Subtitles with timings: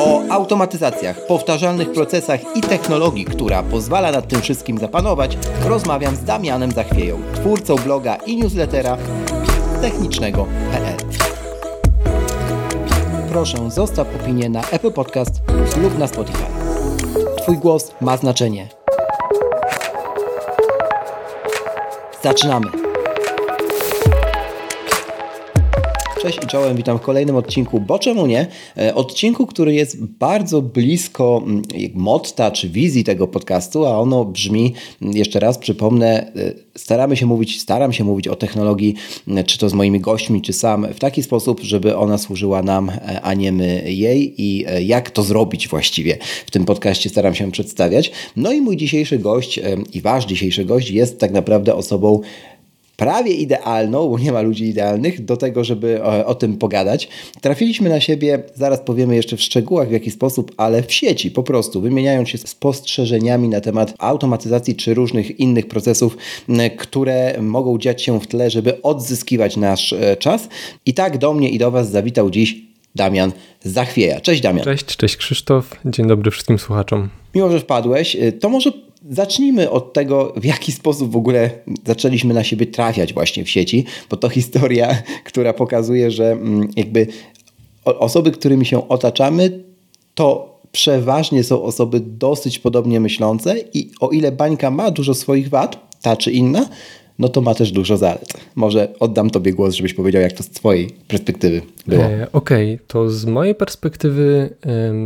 [0.00, 6.72] o automatyzacjach, powtarzalnych procesach i technologii, która pozwala nad tym wszystkim zapanować, rozmawiam z Damianem
[6.72, 8.96] Zachwieją, twórcą bloga i newslettera
[9.80, 10.96] technicznego.pl.
[13.28, 15.42] Proszę, zostaw opinię na Apple Podcast
[15.82, 16.44] lub na Spotify.
[17.42, 18.68] Twój głos ma znaczenie.
[22.22, 22.79] Zaczynamy!
[26.22, 28.46] Cześć i czołem, witam w kolejnym odcinku, bo czemu nie?
[28.78, 31.62] E, odcinku, który jest bardzo blisko mm,
[31.94, 37.26] motta czy wizji tego podcastu, a ono brzmi, mm, jeszcze raz przypomnę, e, staramy się
[37.26, 38.94] mówić, staram się mówić o technologii,
[39.28, 42.90] mm, czy to z moimi gośćmi, czy sam, w taki sposób, żeby ona służyła nam,
[42.90, 46.18] e, a nie my jej i jak to zrobić właściwie.
[46.46, 48.12] W tym podcaście staram się przedstawiać.
[48.36, 49.60] No i mój dzisiejszy gość
[49.92, 52.20] i wasz dzisiejszy gość jest tak naprawdę osobą
[53.00, 57.08] prawie idealną, bo nie ma ludzi idealnych, do tego, żeby o, o, tym pogadać.
[57.40, 61.42] Trafiliśmy na siebie, zaraz powiemy jeszcze w szczegółach w jaki sposób, ale w sieci po
[61.42, 66.16] prostu, wymieniając się spostrzeżeniami na temat automatyzacji czy różnych innych procesów,
[66.78, 70.48] które mogą dziać się w tle, żeby odzyskiwać nasz e, czas.
[70.86, 72.56] I tak do mnie i do Was zawitał dziś
[72.94, 73.32] Damian
[73.64, 74.20] Zachwieja.
[74.20, 74.64] Cześć Damian.
[74.64, 75.76] Cześć, cześć Krzysztof.
[75.84, 77.08] Dzień dobry wszystkim słuchaczom.
[77.34, 78.16] Miło, że wpadłeś.
[78.16, 78.72] E, to może
[79.10, 81.50] Zacznijmy od tego, w jaki sposób w ogóle
[81.86, 87.06] zaczęliśmy na siebie trafiać właśnie w sieci, bo to historia, która pokazuje, że mm, jakby
[87.84, 89.64] osoby, którymi się otaczamy,
[90.14, 95.90] to przeważnie są osoby dosyć podobnie myślące i o ile bańka ma dużo swoich wad,
[96.02, 96.68] ta czy inna,
[97.18, 98.32] no to ma też dużo zalet.
[98.54, 102.02] Może oddam Tobie głos, żebyś powiedział, jak to z Twojej perspektywy było.
[102.02, 102.86] E, Okej, okay.
[102.86, 104.56] to z mojej perspektywy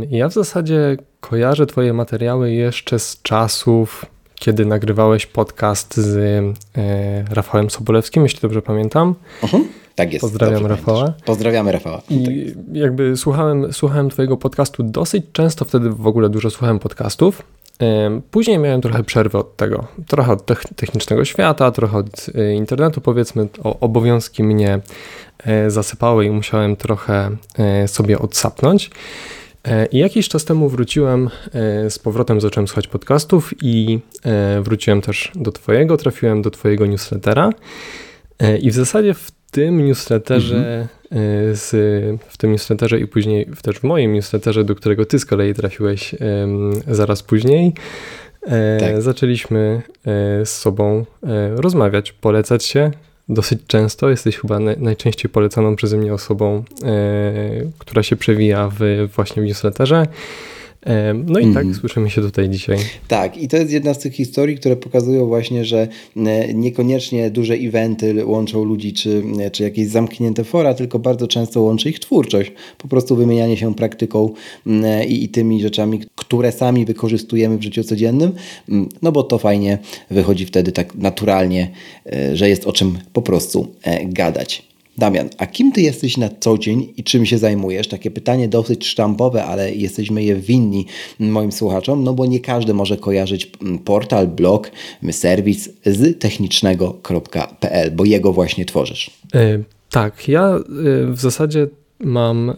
[0.09, 0.97] ja w zasadzie
[1.29, 4.05] kojarzę Twoje materiały jeszcze z czasów,
[4.35, 6.17] kiedy nagrywałeś podcast z
[6.77, 9.15] e, Rafałem Sobolewskim, jeśli dobrze pamiętam.
[9.43, 9.67] Mhm.
[9.95, 10.21] Tak jest.
[10.21, 10.99] Pozdrawiam Rafała.
[10.99, 11.25] Pamiętasz.
[11.25, 12.01] Pozdrawiamy Rafała.
[12.09, 12.33] I tak
[12.73, 17.41] jakby słuchałem, słuchałem Twojego podcastu dosyć często, wtedy w ogóle dużo słuchałem podcastów.
[18.31, 23.47] Później miałem trochę przerwy od tego, trochę od technicznego świata, trochę od e, internetu, powiedzmy,
[23.63, 24.79] obowiązki mnie
[25.45, 28.89] e, zasypały i musiałem trochę e, sobie odsapnąć.
[29.91, 31.29] I jakiś czas temu wróciłem
[31.89, 33.99] z powrotem, zacząłem słuchać podcastów i
[34.61, 37.49] wróciłem też do Twojego, trafiłem do Twojego newslettera.
[38.61, 40.57] I w zasadzie w tym newsletterze,
[41.11, 41.55] mhm.
[41.55, 41.71] z,
[42.27, 46.15] w tym newsletterze i później też w moim newsletterze, do którego ty z kolei trafiłeś
[46.87, 47.73] zaraz później,
[48.47, 49.01] e, tak.
[49.01, 52.91] zaczęliśmy e, z sobą e, rozmawiać, polecać się
[53.29, 54.09] dosyć często.
[54.09, 56.63] Jesteś chyba najczęściej polecaną przeze mnie osobą,
[57.77, 60.07] która się przewija w, właśnie w newsletterze.
[61.25, 61.53] No i mm.
[61.53, 61.75] tak mhm.
[61.75, 62.77] słyszymy się tutaj dzisiaj.
[63.07, 65.87] Tak, i to jest jedna z tych historii, które pokazują właśnie, że
[66.17, 71.61] e, niekoniecznie duże eventy łączą ludzi, czy, e, czy jakieś zamknięte fora, tylko bardzo często
[71.61, 72.51] łączy ich twórczość.
[72.77, 74.29] Po prostu wymienianie się praktyką
[74.67, 78.31] e, i, i tymi rzeczami, które sami wykorzystujemy w życiu codziennym,
[79.01, 79.77] no bo to fajnie
[80.11, 81.71] wychodzi wtedy tak naturalnie,
[82.33, 83.67] że jest o czym po prostu
[84.05, 84.74] gadać.
[84.97, 87.87] Damian, a kim ty jesteś na co dzień i czym się zajmujesz?
[87.87, 90.85] Takie pytanie dosyć sztampowe, ale jesteśmy je winni
[91.19, 93.51] moim słuchaczom, no bo nie każdy może kojarzyć
[93.85, 94.71] portal, blog,
[95.11, 99.11] serwis z technicznego.pl, bo jego właśnie tworzysz.
[99.35, 100.61] E, tak, ja e,
[101.11, 101.67] w zasadzie
[101.99, 102.53] mam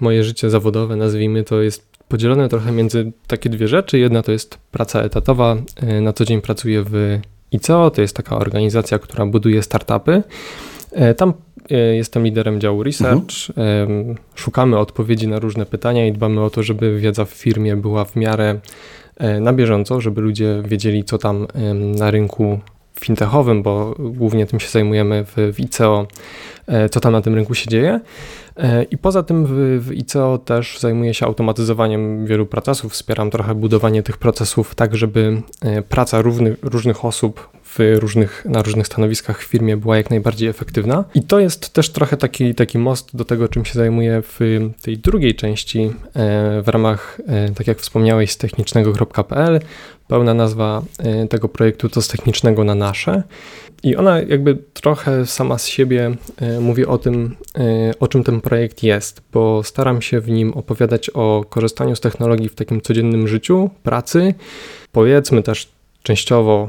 [0.00, 3.98] moje życie zawodowe, nazwijmy to, jest podzielone trochę między takie dwie rzeczy.
[3.98, 5.56] Jedna to jest praca etatowa.
[5.76, 7.18] E, na co dzień pracuję w
[7.50, 10.22] ICO, to jest taka organizacja, która buduje startupy.
[10.92, 11.32] E, tam
[11.70, 13.50] e, jestem liderem działu research.
[13.56, 14.14] Mhm.
[14.34, 18.16] Szukamy odpowiedzi na różne pytania i dbamy o to, żeby wiedza w firmie była w
[18.16, 18.60] miarę
[19.16, 21.46] e, na bieżąco, żeby ludzie wiedzieli, co tam
[21.98, 22.60] na rynku
[23.00, 26.06] fintechowym, bo głównie tym się zajmujemy w, w ICO,
[26.90, 28.00] co tam na tym rynku się dzieje.
[28.90, 34.02] I poza tym w, w ICO też zajmuję się automatyzowaniem wielu procesów, wspieram trochę budowanie
[34.02, 35.42] tych procesów tak, żeby
[35.88, 41.04] praca równy, różnych osób w różnych, na różnych stanowiskach w firmie była jak najbardziej efektywna.
[41.14, 44.40] I to jest też trochę taki, taki most do tego, czym się zajmuję w
[44.82, 45.92] tej drugiej części e,
[46.62, 49.60] w ramach, e, tak jak wspomniałeś, z technicznego.pl.
[50.10, 53.22] Pełna nazwa e, tego projektu to z technicznego na nasze.
[53.82, 58.40] I ona jakby trochę sama z siebie e, mówię o tym, e, o czym ten
[58.40, 63.28] projekt jest, bo staram się w nim opowiadać o korzystaniu z technologii w takim codziennym
[63.28, 64.34] życiu, pracy,
[64.92, 65.68] powiedzmy też
[66.02, 66.68] częściowo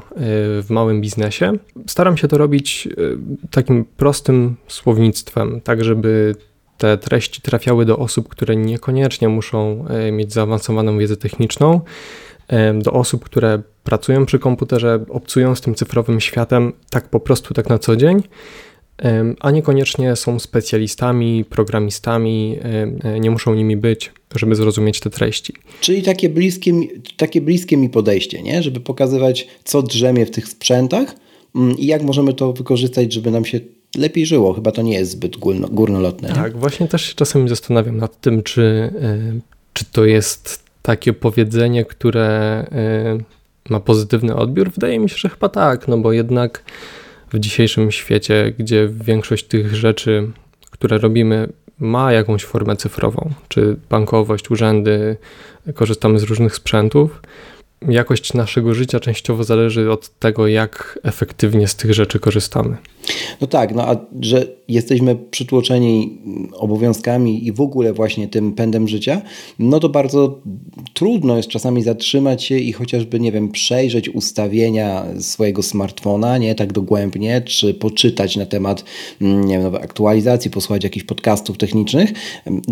[0.61, 1.53] w małym biznesie.
[1.87, 2.89] Staram się to robić
[3.51, 6.35] takim prostym słownictwem, tak żeby
[6.77, 11.81] te treści trafiały do osób, które niekoniecznie muszą mieć zaawansowaną wiedzę techniczną,
[12.83, 17.69] do osób, które pracują przy komputerze, obcują z tym cyfrowym światem tak po prostu, tak
[17.69, 18.23] na co dzień,
[19.39, 22.59] a niekoniecznie są specjalistami, programistami,
[23.19, 25.53] nie muszą nimi być, żeby zrozumieć te treści.
[25.81, 26.73] Czyli takie bliskie,
[27.17, 28.63] takie bliskie mi podejście, nie?
[28.63, 31.15] żeby pokazywać, co drzemie w tych sprzętach
[31.55, 33.59] mm, i jak możemy to wykorzystać, żeby nam się
[33.97, 34.53] lepiej żyło.
[34.53, 35.37] Chyba to nie jest zbyt
[35.71, 36.29] górnolotne.
[36.29, 36.59] Tak, nie?
[36.59, 38.61] właśnie też się czasami zastanawiam nad tym, czy,
[39.01, 39.39] e,
[39.73, 42.29] czy to jest takie powiedzenie, które
[42.71, 43.17] e,
[43.69, 44.71] ma pozytywny odbiór?
[44.71, 46.63] Wydaje mi się, że chyba tak, no bo jednak
[47.33, 50.31] w dzisiejszym świecie, gdzie większość tych rzeczy,
[50.71, 51.49] które robimy,
[51.79, 55.17] ma jakąś formę cyfrową, czy bankowość, urzędy,
[55.75, 57.21] korzystamy z różnych sprzętów,
[57.87, 62.77] jakość naszego życia częściowo zależy od tego, jak efektywnie z tych rzeczy korzystamy.
[63.41, 66.17] No tak, no a że jesteśmy przytłoczeni
[66.53, 69.21] obowiązkami i w ogóle właśnie tym pędem życia,
[69.59, 70.39] no to bardzo
[70.93, 76.73] trudno jest czasami zatrzymać się i chociażby, nie wiem, przejrzeć ustawienia swojego smartfona, nie tak
[76.73, 78.83] dogłębnie, czy poczytać na temat,
[79.21, 82.13] mm, nie wiem, aktualizacji, posłuchać jakichś podcastów technicznych,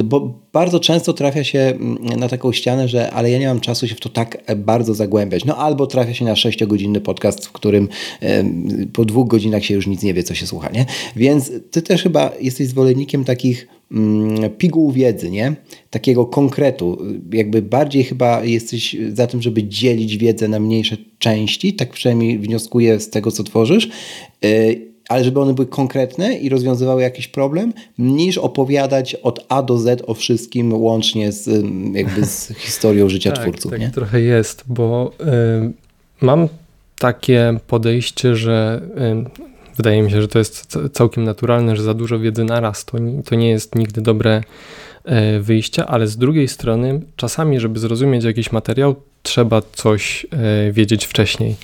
[0.03, 3.87] bo bardzo często trafia się mm, na taką ścianę, że ale ja nie mam czasu
[3.87, 5.45] się w to tak bardzo zagłębiać.
[5.45, 7.87] No albo trafia się na 6-godzinny podcast, w którym
[8.93, 10.85] po dwóch godzinach się już nic nie wie, co się słucha, nie?
[11.15, 15.55] Więc ty też chyba jesteś zwolennikiem takich mm, piguł wiedzy, nie?
[15.89, 16.97] Takiego konkretu.
[17.31, 22.99] Jakby bardziej chyba jesteś za tym, żeby dzielić wiedzę na mniejsze części, tak przynajmniej wnioskuję
[22.99, 23.89] z tego, co tworzysz,
[24.45, 29.77] y, ale żeby one były konkretne i rozwiązywały jakiś problem, niż opowiadać od A do
[29.77, 33.71] Z o wszystkim, łącznie z, jakby z historią życia tak, twórców.
[33.71, 33.89] Tak, nie?
[33.89, 35.71] trochę jest, bo y,
[36.21, 36.47] mam
[36.99, 38.81] takie podejście, że
[39.37, 39.48] y,
[39.79, 43.35] wydaje mi się, że to jest całkiem naturalne, że za dużo wiedzy naraz to, to
[43.35, 44.43] nie jest nigdy dobre
[45.05, 51.05] e, wyjście, ale z drugiej strony czasami, żeby zrozumieć jakiś materiał, trzeba coś e, wiedzieć
[51.05, 51.55] wcześniej.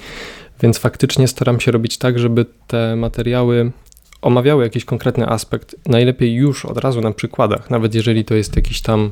[0.62, 3.72] Więc faktycznie staram się robić tak, żeby te materiały
[4.22, 8.82] omawiały jakiś konkretny aspekt, najlepiej już od razu na przykładach, nawet jeżeli to jest jakiś
[8.82, 9.12] tam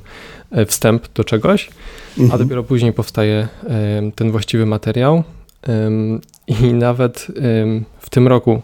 [0.51, 1.69] e, wstęp do czegoś,
[2.17, 2.31] mhm.
[2.31, 3.47] a dopiero później powstaje
[4.15, 5.23] ten właściwy materiał.
[6.47, 7.27] I nawet
[7.99, 8.61] w tym roku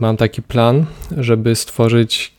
[0.00, 0.86] mam taki plan,
[1.16, 2.32] żeby stworzyć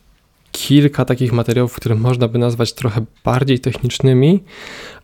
[0.52, 4.44] kilka takich materiałów, które można by nazwać trochę bardziej technicznymi,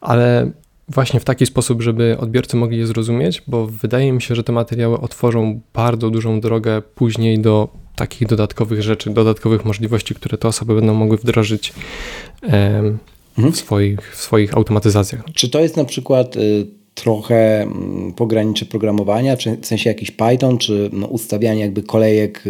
[0.01, 0.51] ale
[0.89, 4.51] właśnie w taki sposób, żeby odbiorcy mogli je zrozumieć, bo wydaje mi się, że te
[4.53, 10.75] materiały otworzą bardzo dużą drogę później do takich dodatkowych rzeczy, dodatkowych możliwości, które te osoby
[10.75, 11.73] będą mogły wdrożyć
[12.41, 12.99] mhm.
[13.51, 15.21] w, swoich, w swoich automatyzacjach.
[15.33, 20.89] Czy to jest na przykład y, trochę mm, pograniczy programowania, w sensie jakiś Python, czy
[20.94, 22.44] no, ustawianie jakby kolejek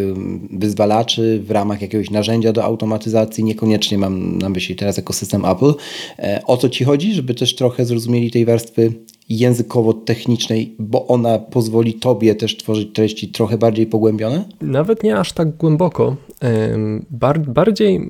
[0.52, 3.44] wyzwalaczy w ramach jakiegoś narzędzia do automatyzacji.
[3.44, 5.74] Niekoniecznie mam na myśli teraz ekosystem Apple.
[6.20, 8.94] E, o co Ci chodzi, żeby też trochę zrozumieli tej warstwy
[9.30, 14.44] językowo-technicznej, bo ona pozwoli Tobie też tworzyć treści trochę bardziej pogłębione?
[14.62, 16.16] Nawet nie aż tak głęboko.
[17.48, 18.10] Bardziej,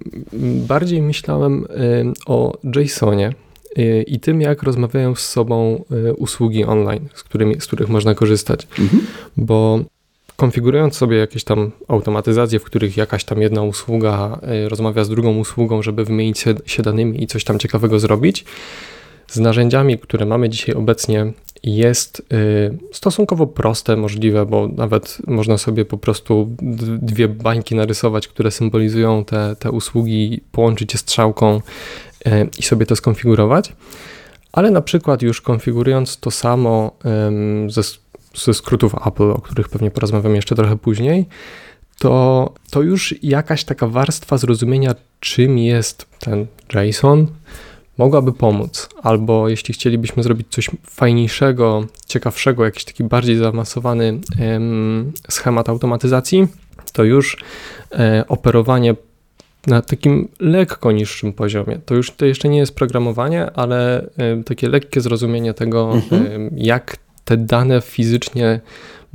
[0.67, 1.65] bardziej myślałem
[2.27, 3.31] o JSONie,
[4.07, 8.67] i tym, jak rozmawiają z sobą y, usługi online, z, którymi, z których można korzystać.
[8.79, 9.01] Mhm.
[9.37, 9.79] Bo
[10.35, 15.37] konfigurując sobie jakieś tam automatyzacje, w których jakaś tam jedna usługa y, rozmawia z drugą
[15.37, 18.45] usługą, żeby wymienić się, danymi i coś tam ciekawego zrobić,
[19.27, 22.21] z narzędziami, które mamy dzisiaj obecnie, jest
[22.91, 26.55] stosunkowo proste, możliwe, bo nawet można sobie po prostu
[27.01, 31.61] dwie bańki narysować, które symbolizują te, te usługi, połączyć je strzałką
[32.59, 33.73] i sobie to skonfigurować.
[34.51, 36.91] Ale na przykład już konfigurując to samo
[37.67, 37.81] ze,
[38.35, 41.25] ze skrótów Apple, o których pewnie porozmawiam jeszcze trochę później,
[41.99, 47.27] to, to już jakaś taka warstwa zrozumienia, czym jest ten JSON,
[47.97, 48.89] mogłaby pomóc.
[49.03, 54.19] Albo jeśli chcielibyśmy zrobić coś fajniejszego, ciekawszego, jakiś taki bardziej zaawansowany
[55.29, 56.47] schemat automatyzacji,
[56.93, 57.37] to już
[57.91, 58.95] e, operowanie
[59.67, 61.79] na takim lekko niższym poziomie.
[61.85, 64.09] To już to jeszcze nie jest programowanie, ale
[64.45, 66.49] takie lekkie zrozumienie tego, mhm.
[66.57, 68.59] jak te dane fizycznie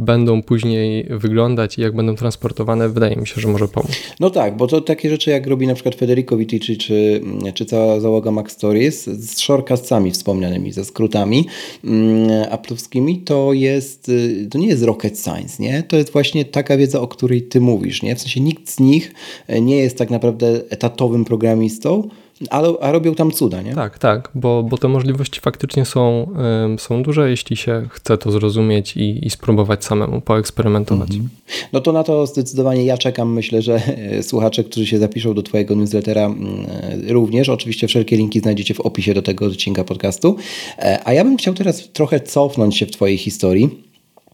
[0.00, 3.90] będą później wyglądać i jak będą transportowane, wydaje mi się, że może pomóc.
[4.20, 7.20] No tak, bo to takie rzeczy jak robi na przykład Federico Vitici czy,
[7.54, 11.46] czy cała załoga Mac Stories z shortcastami wspomnianymi, ze skrótami
[11.84, 15.82] mm, aplowskimi, to jest, y, to nie jest rocket science, nie?
[15.82, 18.16] To jest właśnie taka wiedza, o której ty mówisz, nie?
[18.16, 19.14] W sensie nikt z nich
[19.62, 22.08] nie jest tak naprawdę etatowym programistą,
[22.50, 23.74] ale, a robią tam cuda, nie?
[23.74, 26.34] Tak, tak, bo, bo te możliwości faktycznie są,
[26.78, 31.10] są duże, jeśli się chce to zrozumieć i, i spróbować samemu poeksperymentować.
[31.10, 31.28] Mhm.
[31.72, 33.32] No to na to zdecydowanie ja czekam.
[33.32, 36.66] Myślę, że e, słuchacze, którzy się zapiszą do Twojego newslettera mm,
[37.08, 37.48] e, również.
[37.48, 40.36] Oczywiście wszelkie linki znajdziecie w opisie do tego odcinka podcastu.
[40.78, 43.89] E, a ja bym chciał teraz trochę cofnąć się w Twojej historii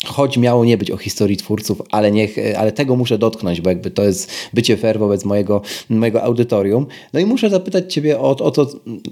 [0.06, 3.90] Choć miało nie być o historii twórców, ale, niech, ale tego muszę dotknąć, bo jakby
[3.90, 6.86] to jest bycie fair wobec mojego, mojego audytorium.
[7.12, 8.66] No i muszę zapytać Ciebie o, o to,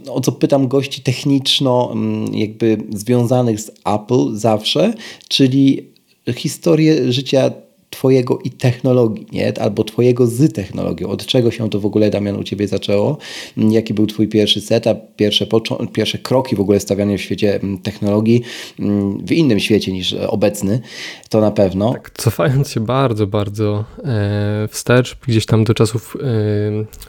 [0.08, 4.94] o co pytam gości techniczno, mm, jakby związanych z Apple zawsze,
[5.28, 5.88] czyli
[6.32, 7.50] historię życia
[7.94, 9.60] Twojego i technologii, nie?
[9.60, 11.08] albo Twojego z technologią.
[11.08, 13.18] Od czego się to w ogóle, Damian, u Ciebie zaczęło?
[13.56, 15.46] Jaki był Twój pierwszy setup, pierwsze,
[15.92, 18.42] pierwsze kroki w ogóle stawiane w świecie mm, technologii,
[18.78, 20.80] mm, w innym świecie niż obecny,
[21.28, 21.92] to na pewno.
[21.92, 26.16] Tak, cofając się bardzo, bardzo e, wstecz, gdzieś tam do czasów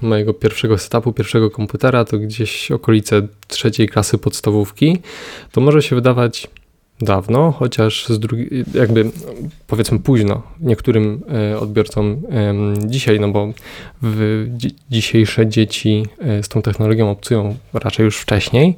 [0.02, 4.98] e, mojego pierwszego setupu, pierwszego komputera, to gdzieś okolice trzeciej klasy podstawówki,
[5.52, 6.48] to może się wydawać
[7.02, 9.12] dawno, chociaż z drugi, jakby
[9.68, 11.24] powiedzmy późno niektórym
[11.54, 12.22] e, odbiorcom
[12.86, 13.54] dzisiaj, no bo
[14.92, 18.78] dzisiejsze dzieci e, z tą technologią obcują raczej już wcześniej,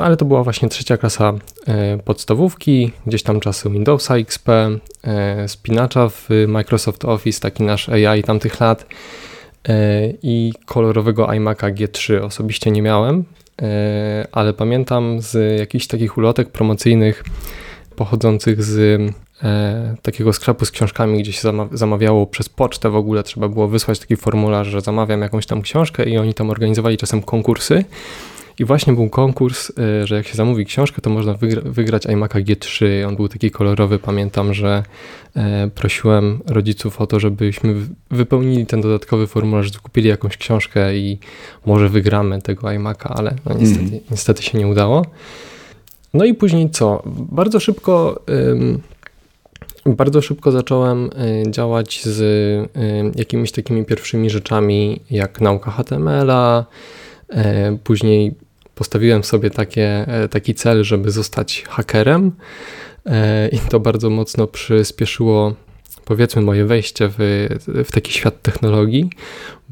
[0.00, 1.32] ale to była właśnie trzecia klasa
[1.66, 4.48] e, podstawówki, gdzieś tam czasy Windowsa XP,
[5.46, 8.86] spinacza w Microsoft Office, taki nasz AI tamtych lat
[10.22, 13.24] i kolorowego iMac'a G3 osobiście nie miałem,
[14.32, 17.24] ale pamiętam z jakichś takich ulotek promocyjnych
[17.96, 19.00] pochodzących z
[19.42, 23.98] e, takiego sklepu z książkami, gdzie się zamawiało przez pocztę w ogóle, trzeba było wysłać
[23.98, 27.84] taki formularz, że zamawiam jakąś tam książkę i oni tam organizowali czasem konkursy
[28.60, 32.44] i właśnie był konkurs, y, że jak się zamówi książkę, to można wygra wygrać iMac'a
[32.44, 32.86] G3.
[33.08, 33.98] On był taki kolorowy.
[33.98, 34.82] Pamiętam, że
[35.36, 37.74] e, prosiłem rodziców o to, żebyśmy
[38.10, 41.18] wypełnili ten dodatkowy formularz, kupili jakąś książkę i
[41.66, 44.00] może wygramy tego iMac'a, ale no niestety, mm.
[44.10, 45.06] niestety się nie udało.
[46.14, 47.02] No i później co?
[47.06, 48.22] Bardzo szybko.
[49.86, 51.10] Bardzo szybko zacząłem
[51.46, 52.68] y, działać z y,
[53.14, 56.64] jakimiś takimi pierwszymi rzeczami, jak nauka HTML-a,
[57.28, 58.34] e, później
[58.74, 62.32] postawiłem sobie takie, e, taki cel, żeby zostać hakerem
[63.06, 65.54] e, i to bardzo mocno przyspieszyło
[66.04, 67.48] powiedzmy moje wejście w,
[67.84, 69.10] w taki świat technologii,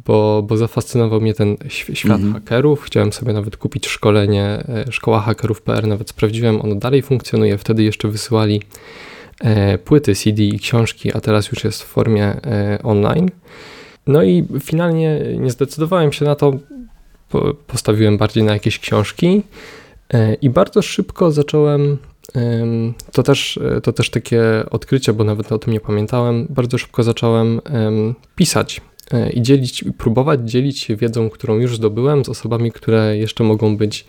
[0.07, 2.33] bo, bo zafascynował mnie ten świat mhm.
[2.33, 2.83] hakerów.
[2.83, 7.59] Chciałem sobie nawet kupić szkolenie e, szkoła hakerów.pl, nawet sprawdziłem, ono dalej funkcjonuje.
[7.59, 8.62] Wtedy jeszcze wysyłali
[9.85, 12.40] płyty CD i książki, a teraz już jest w formie
[12.83, 13.31] online.
[14.07, 16.52] No i finalnie nie zdecydowałem się na to,
[17.66, 19.42] postawiłem bardziej na jakieś książki
[20.14, 21.99] e, i bardzo szybko zacząłem.
[23.12, 26.47] To też, e, to też takie odkrycie, bo nawet o tym nie pamiętałem.
[26.50, 27.61] Bardzo szybko zacząłem
[28.37, 28.80] pisać
[29.12, 33.76] e, i dzielić, próbować dzielić się wiedzą, którą już zdobyłem z osobami, które jeszcze mogą
[33.76, 34.06] być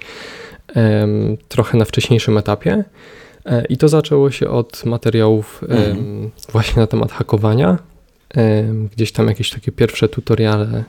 [1.48, 2.84] trochę na wcześniejszym etapie.
[3.70, 6.30] I to zaczęło się od materiałów mhm.
[6.52, 7.78] właśnie na temat hakowania.
[8.96, 10.84] Gdzieś tam jakieś takie pierwsze tutoriale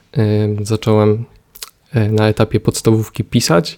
[0.63, 1.25] zacząłem
[1.95, 3.77] na etapie podstawówki pisać.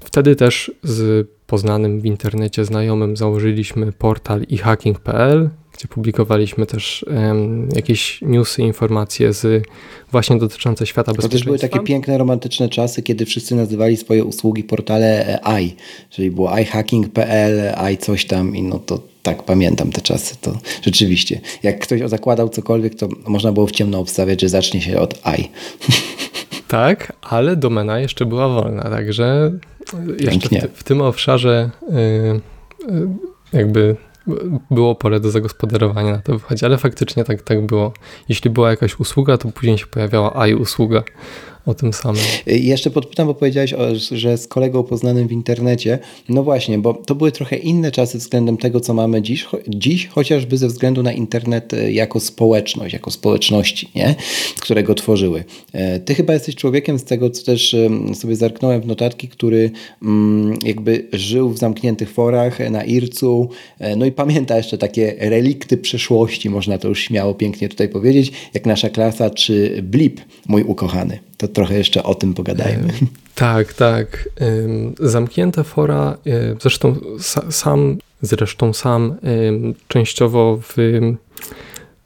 [0.00, 8.22] Wtedy też z poznanym w internecie znajomym założyliśmy portal ihacking.pl, gdzie publikowaliśmy też um, jakieś
[8.22, 9.64] newsy, informacje z
[10.12, 11.28] właśnie dotyczące świata bezpieczeństwa.
[11.28, 15.74] To też były takie piękne, romantyczne czasy, kiedy wszyscy nazywali swoje usługi portale i,
[16.10, 21.40] czyli było ihacking.pl, i coś tam i no to tak pamiętam te czasy, to rzeczywiście.
[21.62, 25.48] Jak ktoś zakładał cokolwiek, to można było w ciemno obstawiać, że zacznie się od i.
[26.74, 29.52] Tak, ale domena jeszcze była wolna, także
[30.18, 32.40] jeszcze w, w, tym obszarze yy,
[32.94, 33.08] yy,
[33.52, 33.96] jakby
[34.70, 37.92] było pole do zagospodarowania na to wychodzi, ale faktycznie tak, tak było.
[38.28, 41.02] Jeśli była jakaś usługa, to później się pojawiała AI usługa
[41.66, 42.22] o tym samym.
[42.48, 43.74] Y, jeszcze podpytam, bo powiedziałeś,
[44.10, 45.98] że z kolegą poznanym w internecie.
[46.28, 50.56] No właśnie, bo to były trochę inne czasy względem tego, co mamy dziś, dziś chociażby
[50.56, 54.14] ze względu na internet y, jako społeczność, jako społeczności, nie?
[54.60, 55.44] które go tworzyły.
[55.74, 57.76] Y, ty chyba jesteś człowiekiem z tego, co też
[58.14, 59.70] sobie zerknąłem w notatki, który
[60.02, 63.48] mm, jakby żył w zamkniętych forach na Ircu,
[63.96, 68.66] no i pamięta jeszcze takie relikty przeszłości, można to już śmiało, pięknie tutaj powiedzieć, jak
[68.66, 71.18] nasza klasa czy Blip, mój ukochany.
[71.48, 72.88] To trochę jeszcze o tym pogadajmy.
[73.34, 74.28] Tak, tak.
[75.00, 76.18] Zamknięte fora,
[76.60, 76.96] zresztą
[77.50, 79.14] sam, zresztą sam
[79.88, 80.76] częściowo w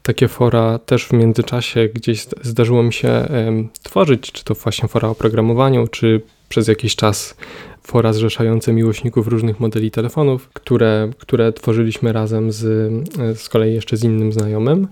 [0.03, 3.27] takie fora też w międzyczasie gdzieś zdarzyło mi się
[3.83, 7.35] tworzyć, czy to właśnie fora o programowaniu, czy przez jakiś czas
[7.83, 12.91] fora zrzeszające miłośników różnych modeli telefonów, które, które tworzyliśmy razem z,
[13.39, 14.87] z kolei jeszcze z innym znajomym.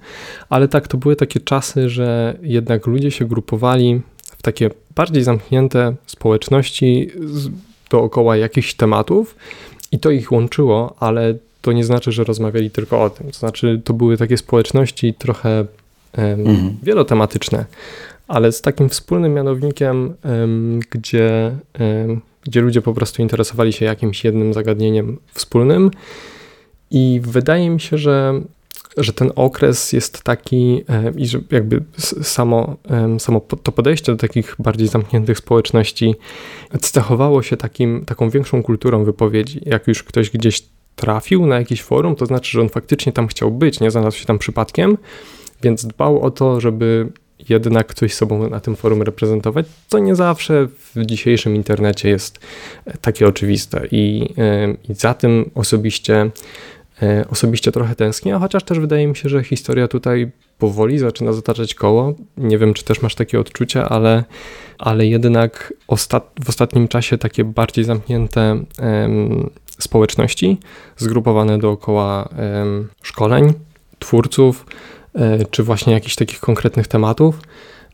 [0.50, 4.02] Ale tak, to były takie czasy, że jednak ludzie się grupowali
[4.38, 7.12] w takie bardziej zamknięte społeczności
[7.90, 9.36] dookoła jakichś tematów
[9.92, 13.32] i to ich łączyło, ale to nie znaczy, że rozmawiali tylko o tym.
[13.32, 15.66] To znaczy, to były takie społeczności trochę
[16.14, 16.78] mhm.
[16.84, 17.66] wielotematyczne,
[18.28, 20.14] ale z takim wspólnym mianownikiem,
[20.90, 21.56] gdzie,
[22.44, 25.92] gdzie ludzie po prostu interesowali się jakimś jednym zagadnieniem wspólnym.
[26.92, 28.42] I wydaje mi się, że,
[28.98, 30.84] że ten okres jest taki,
[31.18, 31.84] i że jakby
[32.22, 32.76] samo,
[33.20, 36.16] samo to podejście do takich bardziej zamkniętych społeczności
[36.82, 39.62] cechowało się takim, taką większą kulturą wypowiedzi.
[39.66, 40.64] Jak już ktoś gdzieś
[40.96, 44.26] trafił na jakieś forum, to znaczy, że on faktycznie tam chciał być, nie znalazł się
[44.26, 44.98] tam przypadkiem,
[45.64, 47.12] więc dbał o to, żeby
[47.50, 52.40] jednak coś sobą na tym forum reprezentować, co nie zawsze w dzisiejszym internecie jest
[52.86, 56.32] e, takie oczywiste i, e, i za tym osobiście, e,
[57.30, 62.14] osobiście trochę tęsknię, chociaż też wydaje mi się, że historia tutaj powoli zaczyna zataczać koło.
[62.38, 64.24] Nie wiem, czy też masz takie odczucia, ale,
[64.78, 68.64] ale jednak ostat, w ostatnim czasie takie bardziej zamknięte
[69.80, 70.58] społeczności
[70.98, 72.30] zgrupowane dookoła
[73.02, 73.54] szkoleń,
[74.00, 74.66] twórców,
[75.16, 77.42] e, czy właśnie jakichś takich konkretnych tematów,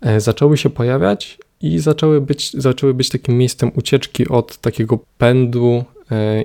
[0.01, 5.83] e, zaczęły się pojawiać i zaczęły być, zaczęły być takim miejscem ucieczki od takiego pędu
[5.99, 6.02] e,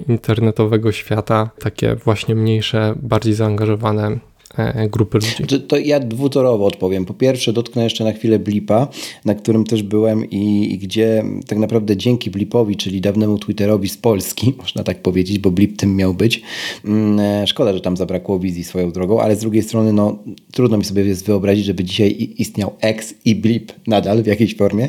[0.09, 4.19] internetowego świata, takie właśnie mniejsze, bardziej zaangażowane E,
[4.91, 5.37] grupy ludzi?
[5.37, 7.05] Znaczy, to ja dwutorowo odpowiem.
[7.05, 8.89] Po pierwsze, dotknę jeszcze na chwilę Blipa,
[9.25, 13.97] na którym też byłem i, i, gdzie tak naprawdę dzięki Blipowi, czyli dawnemu Twitterowi z
[13.97, 16.43] Polski, można tak powiedzieć, bo Blip tym miał być.
[16.85, 20.19] Mm, e, szkoda, że tam zabrakło wizji swoją drogą, ale z drugiej strony, no,
[20.53, 24.89] trudno mi sobie jest wyobrazić, żeby dzisiaj istniał X i Blip nadal w jakiejś formie.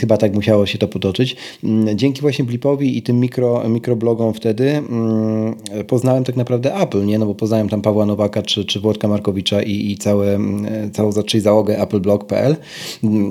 [0.00, 1.36] Chyba tak musiało się to potoczyć.
[1.64, 5.54] Mm, dzięki właśnie Blipowi i tym mikro, mikroblogom wtedy mm,
[5.86, 7.18] poznałem tak naprawdę Apple, nie?
[7.18, 10.38] No bo poznałem tam Pawła Nowaka czy, czy Włodka Markowicza i, i całe,
[10.92, 12.56] całą czyli załogę appleblog.pl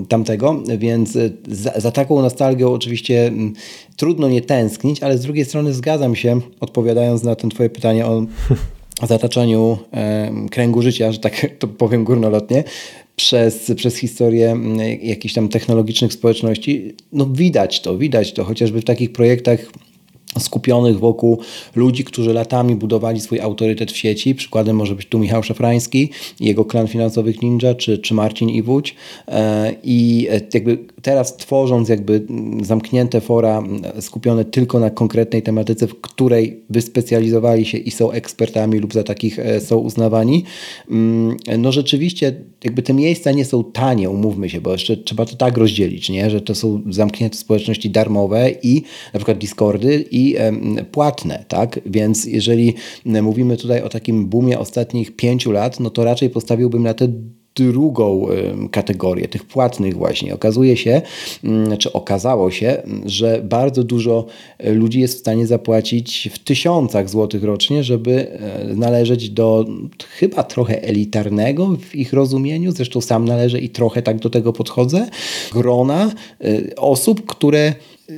[0.09, 3.31] tamtego, więc za, za taką nostalgią oczywiście
[3.97, 8.25] trudno nie tęsknić, ale z drugiej strony zgadzam się, odpowiadając na to twoje pytanie o
[9.07, 12.63] zataczaniu e, kręgu życia, że tak to powiem górnolotnie,
[13.15, 14.57] przez, przez historię
[15.01, 19.60] jakichś tam technologicznych społeczności, no widać to, widać to, chociażby w takich projektach
[20.39, 21.39] skupionych wokół
[21.75, 24.35] ludzi, którzy latami budowali swój autorytet w sieci.
[24.35, 28.95] Przykładem może być tu Michał Szafrański jego klan finansowych Ninja, czy, czy Marcin Iwódź.
[29.27, 32.25] E, I e, jakby teraz tworząc jakby
[32.61, 33.63] zamknięte fora
[33.99, 39.39] skupione tylko na konkretnej tematyce, w której wyspecjalizowali się i są ekspertami lub za takich
[39.39, 40.43] e, są uznawani,
[40.91, 45.35] mm, no rzeczywiście jakby te miejsca nie są tanie, umówmy się, bo jeszcze trzeba to
[45.35, 46.29] tak rozdzielić, nie?
[46.29, 48.81] że to są zamknięte społeczności darmowe i
[49.13, 50.18] na przykład Discordy i
[50.91, 51.79] płatne, tak?
[51.86, 52.73] Więc jeżeli
[53.05, 57.08] mówimy tutaj o takim boomie ostatnich pięciu lat, no to raczej postawiłbym na te
[57.55, 58.27] drugą
[58.71, 60.34] kategorię, tych płatnych właśnie.
[60.34, 61.01] Okazuje się,
[61.43, 64.25] mm, czy okazało się, że bardzo dużo
[64.58, 69.65] e, ludzi jest w stanie zapłacić w tysiącach złotych rocznie, żeby e, należeć do
[70.10, 75.08] chyba trochę elitarnego w ich rozumieniu, zresztą sam należę i trochę tak do tego podchodzę,
[75.53, 77.73] grona e, osób, które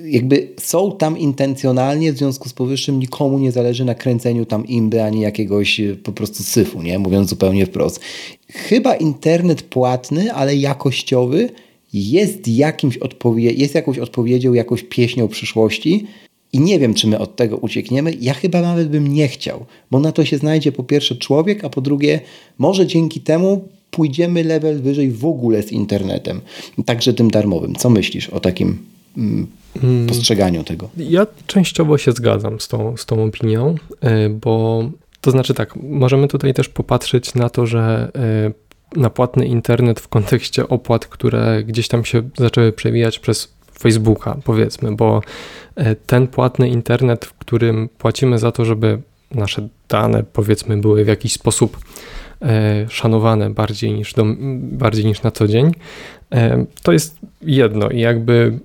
[0.06, 5.04] jakby są tam intencjonalnie, w związku z powyższym nikomu nie zależy na kręceniu tam imby
[5.04, 7.00] ani jakiegoś e, po prostu syfu, nie?
[7.00, 8.00] mówiąc zupełnie wprost.
[8.48, 11.50] Chyba internet płatny, ale jakościowy
[11.94, 16.08] jest, jakimś odpowie- jest jakąś odpowiedzią, jakąś pieśnią przyszłości,
[16.54, 18.14] i nie wiem, czy my od tego uciekniemy.
[18.22, 21.70] Ja chyba nawet bym nie chciał, bo na to się znajdzie po pierwsze człowiek, a
[21.70, 22.20] po drugie,
[22.58, 26.42] może dzięki temu pójdziemy level wyżej w ogóle z internetem,
[26.86, 27.76] także tym darmowym.
[27.76, 28.78] Co myślisz o takim.
[30.08, 30.90] Postrzeganiu tego.
[30.98, 34.84] Ja częściowo się zgadzam z tą, z tą opinią, e, bo
[35.22, 38.12] to znaczy tak, możemy tutaj też popatrzeć na to, że
[38.96, 44.38] e, na płatny internet w kontekście opłat, które gdzieś tam się zaczęły przewijać przez Facebooka,
[44.44, 45.22] powiedzmy, bo
[45.76, 51.08] e, ten płatny internet, w którym płacimy za to, żeby nasze dane, powiedzmy, były w
[51.08, 51.78] jakiś sposób
[52.90, 54.26] szanowane bardziej niż, do,
[54.58, 55.72] bardziej niż na co dzień,
[56.84, 58.60] to jest jedno i jakby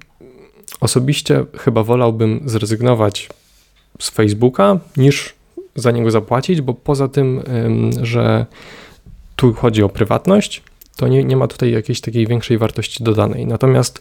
[0.80, 3.28] Osobiście chyba wolałbym zrezygnować
[3.98, 5.34] z Facebooka niż
[5.74, 7.42] za niego zapłacić, bo poza tym,
[8.02, 8.46] że
[9.36, 10.62] tu chodzi o prywatność,
[10.96, 13.46] to nie, nie ma tutaj jakiejś takiej większej wartości dodanej.
[13.46, 14.00] Natomiast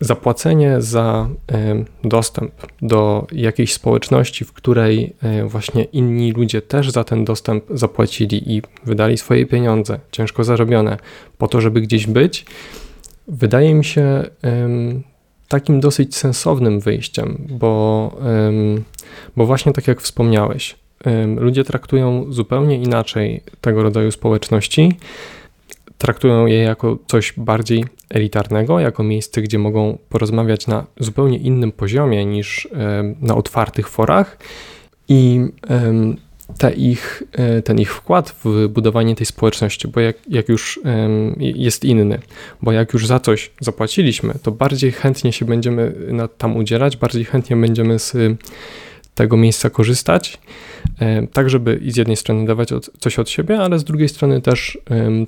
[0.00, 1.28] zapłacenie za
[2.04, 8.56] dostęp do jakiejś społeczności, w której e, właśnie inni ludzie też za ten dostęp zapłacili
[8.56, 10.98] i wydali swoje pieniądze, ciężko zarobione,
[11.38, 12.46] po to, żeby gdzieś być,
[13.28, 14.22] wydaje mi się
[15.48, 18.16] takim dosyć sensownym wyjściem, bo,
[19.36, 20.76] bo właśnie tak jak wspomniałeś,
[21.36, 24.92] ludzie traktują zupełnie inaczej tego rodzaju społeczności
[25.98, 32.24] traktują je jako coś bardziej elitarnego, jako miejsce, gdzie mogą porozmawiać na zupełnie innym poziomie
[32.24, 32.68] niż
[33.20, 34.38] na otwartych forach
[35.08, 35.40] i
[36.58, 40.80] te ich, e, ten ich wkład w budowanie tej społeczności, bo jak, jak już
[41.36, 42.18] jest inny,
[42.62, 45.94] bo jak już za coś zapłaciliśmy, to bardziej chętnie się będziemy
[46.38, 48.16] tam udzielać, bardziej chętnie będziemy z
[49.18, 50.38] tego miejsca korzystać,
[51.00, 52.68] e, tak żeby z jednej strony dawać
[53.00, 54.78] coś od siebie, ale z drugiej strony też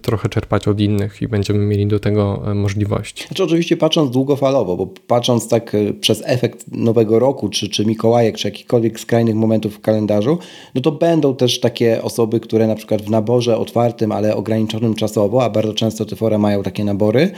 [0.03, 3.27] trochę czerpać od innych i będziemy mieli do tego e, możliwości.
[3.27, 8.37] Znaczy oczywiście patrząc długofalowo, bo patrząc tak e, przez efekt nowego roku, czy, czy Mikołajek,
[8.37, 10.39] czy jakichkolwiek skrajnych momentów w kalendarzu,
[10.75, 15.45] no to będą też takie osoby, które na przykład w naborze otwartym, ale ograniczonym czasowo,
[15.45, 17.31] a bardzo często te fora mają takie nabory,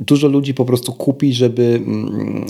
[0.00, 2.46] dużo ludzi po prostu kupi, żeby, mm,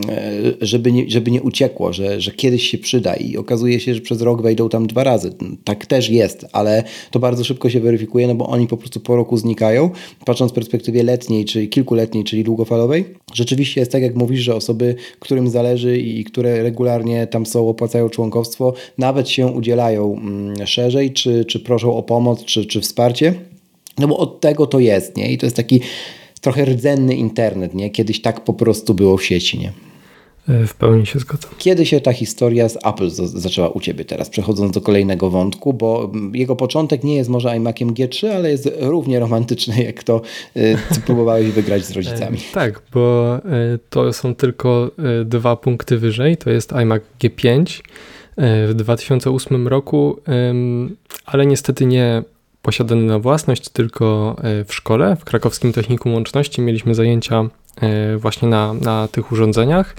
[0.60, 4.22] żeby, nie, żeby nie uciekło, że, że kiedyś się przyda i okazuje się, że przez
[4.22, 5.32] rok wejdą tam dwa razy.
[5.64, 9.16] Tak też jest, ale to bardzo szybko się weryfikuje, no bo oni po prostu po
[9.16, 9.90] roku znikają.
[10.24, 14.94] Patrząc w perspektywie letniej, czy kilkuletniej, czyli długofalowej, rzeczywiście jest tak, jak mówisz, że osoby,
[15.18, 21.44] którym zależy i które regularnie tam są, opłacają członkowstwo, nawet się udzielają mm, szerzej, czy,
[21.44, 23.34] czy proszą o pomoc, czy, czy wsparcie.
[23.98, 25.32] No bo od tego to jest, nie?
[25.32, 25.80] I to jest taki
[26.40, 27.90] trochę rdzenny internet, nie?
[27.90, 29.72] Kiedyś tak po prostu było w sieci, nie?
[30.48, 31.50] E, w pełni się zgadzam.
[31.58, 36.12] Kiedy się ta historia z Apple zaczęła u Ciebie teraz, przechodząc do kolejnego wątku, bo
[36.32, 40.20] jego początek nie jest może iMaciem G3, ale jest równie romantyczny jak to,
[40.56, 42.38] e, co próbowałeś wygrać z rodzicami.
[42.38, 43.38] E, tak, bo
[43.90, 44.90] to są tylko
[45.24, 47.80] dwa punkty wyżej, to jest iMac G5
[48.68, 50.16] w 2008 roku,
[51.26, 52.22] ale niestety nie
[52.62, 57.44] posiadany na własność, tylko e, w szkole, w Krakowskim Technikum Łączności mieliśmy zajęcia
[57.80, 59.96] e, właśnie na, na tych urządzeniach.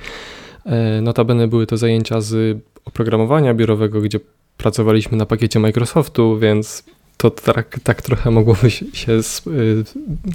[0.66, 4.20] E, notabene były to zajęcia z oprogramowania biurowego, gdzie
[4.58, 6.84] pracowaliśmy na pakiecie Microsoftu, więc
[7.18, 9.20] to tak, tak trochę mogłoby się, się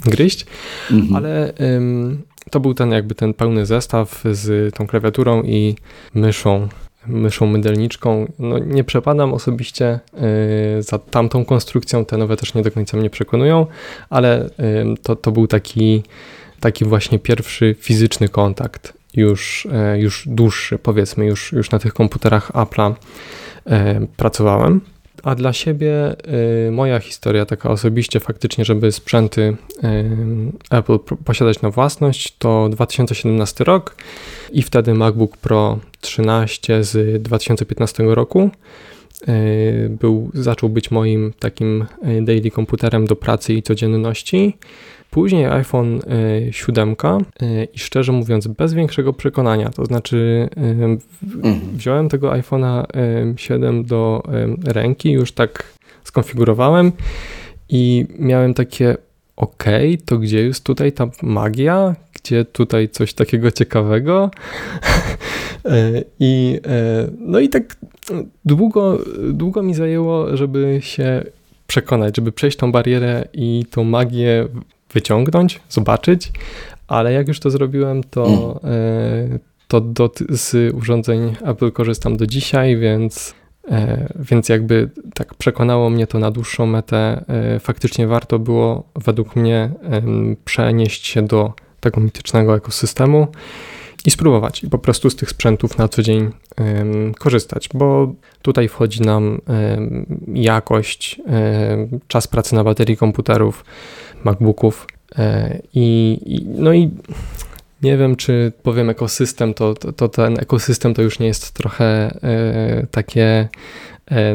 [0.04, 0.46] gryźć,
[0.90, 1.16] mhm.
[1.16, 1.52] ale
[2.50, 5.76] to był ten jakby ten pełny zestaw z tą klawiaturą i
[6.14, 6.68] myszą
[7.08, 8.32] myszą mydelniczką.
[8.38, 10.00] No, nie przepadam osobiście
[10.78, 13.66] y, za tamtą konstrukcją, te nowe też nie do końca mnie przekonują,
[14.10, 14.50] ale y,
[15.02, 16.02] to, to był taki,
[16.60, 22.52] taki właśnie pierwszy fizyczny kontakt, już, y, już dłuższy, powiedzmy, już, już na tych komputerach
[22.52, 22.94] Apple'a
[24.16, 24.80] pracowałem.
[25.22, 26.16] A dla siebie
[26.66, 29.56] y, moja historia, taka osobiście faktycznie, żeby sprzęty y,
[30.70, 33.96] Apple posiadać na własność, to 2017 rok
[34.52, 38.50] i wtedy MacBook Pro 13 z 2015 roku.
[39.28, 41.84] Y, był, zaczął być moim takim
[42.22, 44.56] daily komputerem do pracy i codzienności.
[45.10, 46.00] Później iPhone
[46.50, 50.98] 7 e, e, i szczerze mówiąc bez większego przekonania, to znaczy mhm.
[51.72, 52.84] wziąłem tego iPhone'a
[53.36, 54.22] 7 do
[54.64, 55.72] ręki, już tak
[56.04, 56.92] skonfigurowałem
[57.68, 58.96] i miałem takie
[59.36, 59.64] ok,
[60.04, 61.94] to gdzie jest tutaj ta magia?
[62.26, 64.30] Gdzie tutaj coś takiego ciekawego?
[65.64, 66.60] E, I
[67.18, 67.76] no i tak
[68.44, 68.98] długo,
[69.32, 71.24] długo mi zajęło, żeby się
[71.66, 74.48] przekonać, żeby przejść tą barierę i tą magię
[74.92, 76.32] wyciągnąć, zobaczyć,
[76.88, 79.38] ale jak już to zrobiłem, to, mm.
[79.68, 83.34] to do, z urządzeń Apple korzystam do dzisiaj, więc,
[83.68, 87.24] e, więc jakby tak przekonało mnie to na dłuższą metę.
[87.28, 89.70] E, faktycznie warto było według mnie
[90.44, 91.52] przenieść się do
[91.90, 93.28] tego mitycznego ekosystemu
[94.06, 96.30] i spróbować i po prostu z tych sprzętów na co dzień
[97.18, 99.40] korzystać, bo tutaj wchodzi nam
[100.34, 101.20] jakość,
[102.08, 103.64] czas pracy na baterii komputerów,
[104.24, 104.86] MacBooków
[105.18, 106.90] e, i, i no i
[107.82, 111.84] nie wiem, czy powiem ekosystem, to, to, to, ten ekosystem to już nie jest trochę
[112.22, 113.48] e, takie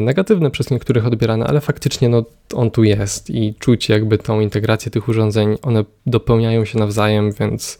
[0.00, 4.90] negatywne przez niektórych odbierane, ale faktycznie no, on tu jest i czuć jakby tą integrację
[4.90, 7.78] tych urządzeń, one dopełniają się nawzajem, więc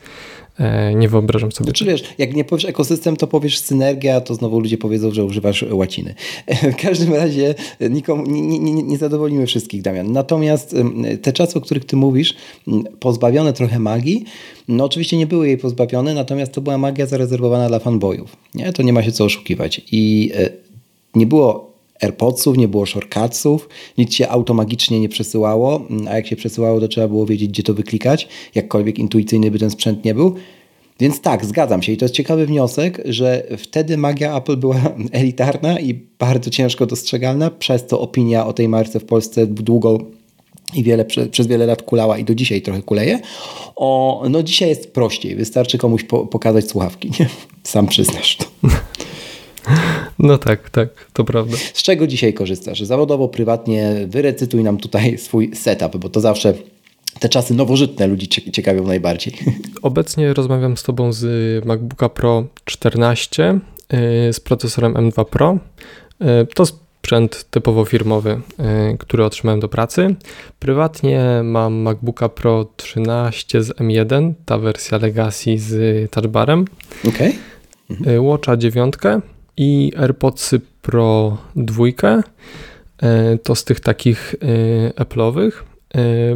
[0.59, 1.71] E, nie wyobrażam sobie.
[1.71, 5.65] Znaczy wiesz, jak nie powiesz ekosystem, to powiesz synergia, to znowu ludzie powiedzą, że używasz
[5.71, 6.15] łaciny.
[6.79, 7.55] W każdym razie
[7.91, 10.13] nikomu, nie, nie, nie zadowolimy wszystkich, Damian.
[10.13, 10.77] Natomiast
[11.23, 12.35] te czasy, o których ty mówisz,
[13.01, 14.25] pozbawione trochę magii,
[14.69, 18.37] no oczywiście nie były jej pozbawione, natomiast to była magia zarezerwowana dla fanboyów.
[18.55, 18.73] Nie?
[18.73, 19.81] To nie ma się co oszukiwać.
[19.93, 20.51] I e,
[21.15, 21.72] nie było
[22.03, 27.09] AirPodsów, nie było shortcutsów, nic się automagicznie nie przesyłało, a jak się przesyłało, to trzeba
[27.09, 30.35] było wiedzieć, gdzie to wyklikać, jakkolwiek intuicyjny by ten sprzęt nie był.
[31.01, 34.77] Więc tak, zgadzam się i to jest ciekawy wniosek, że wtedy magia Apple była
[35.13, 39.99] elitarna i bardzo ciężko dostrzegalna, przez to opinia o tej marce w Polsce długo
[40.75, 43.21] i wiele, przez wiele lat kulała i do dzisiaj trochę kuleje.
[43.77, 47.29] O, no dzisiaj jest prościej, wystarczy komuś po, pokazać słuchawki, nie?
[47.63, 48.45] Sam przyznasz to.
[50.19, 51.57] No tak, tak, to prawda.
[51.75, 52.81] Z czego dzisiaj korzystasz?
[52.81, 53.95] Zawodowo, prywatnie?
[54.07, 56.55] Wyrecytuj nam tutaj swój setup, bo to zawsze
[57.21, 59.35] te czasy nowożytne ludzi ciekawią najbardziej.
[59.83, 63.59] Obecnie rozmawiam z Tobą z MacBooka Pro 14
[64.29, 65.59] y, z procesorem M2 Pro.
[66.23, 68.41] Y, to sprzęt typowo firmowy,
[68.93, 70.15] y, który otrzymałem do pracy.
[70.59, 76.65] Prywatnie mam MacBooka Pro 13 z M1, ta wersja Legacy z touchbarem.
[77.09, 77.33] Okay.
[77.91, 78.25] Mhm.
[78.25, 78.95] Watcha 9
[79.57, 81.85] i AirPodsy Pro 2.
[83.43, 84.35] To z tych takich
[84.97, 85.53] Apple'owych.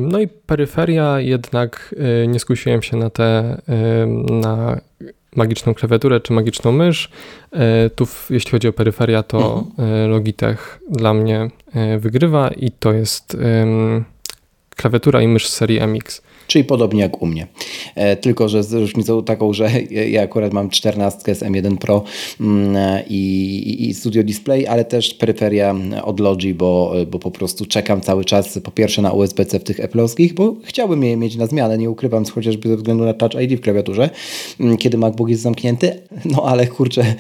[0.00, 1.94] No i peryferia jednak
[2.28, 3.60] nie skusiłem się na te
[4.30, 4.80] na
[5.36, 7.10] magiczną klawiaturę czy magiczną mysz.
[7.94, 10.10] Tu jeśli chodzi o peryferia, to mhm.
[10.10, 11.50] Logitech dla mnie
[11.98, 13.36] wygrywa i to jest
[14.76, 16.22] klawiatura i mysz z serii MX.
[16.46, 17.46] Czyli podobnie jak u mnie.
[17.94, 19.70] E, tylko, że z różnicą taką, że
[20.10, 22.04] ja akurat mam 14 z M1 Pro
[22.40, 28.00] mm, i, i Studio Display, ale też peryferia od Logi, bo, bo po prostu czekam
[28.00, 31.78] cały czas po pierwsze na USB-C w tych Apple'owskich, bo chciałbym je mieć na zmianę,
[31.78, 34.10] nie ukrywam, chociażby ze względu na Touch ID w klawiaturze,
[34.60, 36.00] mm, kiedy MacBook jest zamknięty.
[36.24, 37.14] No ale kurczę,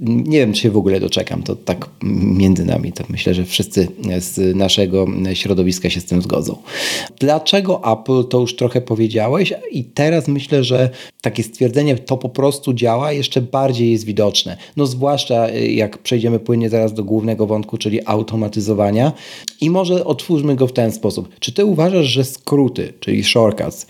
[0.00, 1.42] nie wiem, czy się w ogóle doczekam.
[1.42, 2.92] To tak między nami.
[2.92, 6.56] To myślę, że wszyscy z naszego środowiska się z tym zgodzą.
[7.20, 10.90] Dlaczego Apple to już trochę powiedziałeś i teraz myślę, że
[11.20, 14.56] takie stwierdzenie to po prostu działa jeszcze bardziej jest widoczne.
[14.76, 19.12] No zwłaszcza y, jak przejdziemy płynnie zaraz do głównego wątku, czyli automatyzowania
[19.60, 21.28] i może otwórzmy go w ten sposób.
[21.40, 23.86] Czy ty uważasz, że skróty, czyli shortcuts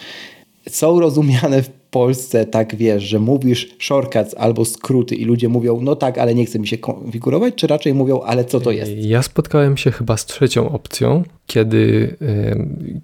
[0.69, 5.97] są rozumiane w Polsce tak wiesz, że mówisz shortcuts albo skróty i ludzie mówią, no
[5.97, 8.93] tak, ale nie chce mi się konfigurować, czy raczej mówią, ale co to jest?
[8.97, 12.17] Ja spotkałem się chyba z trzecią opcją, kiedy,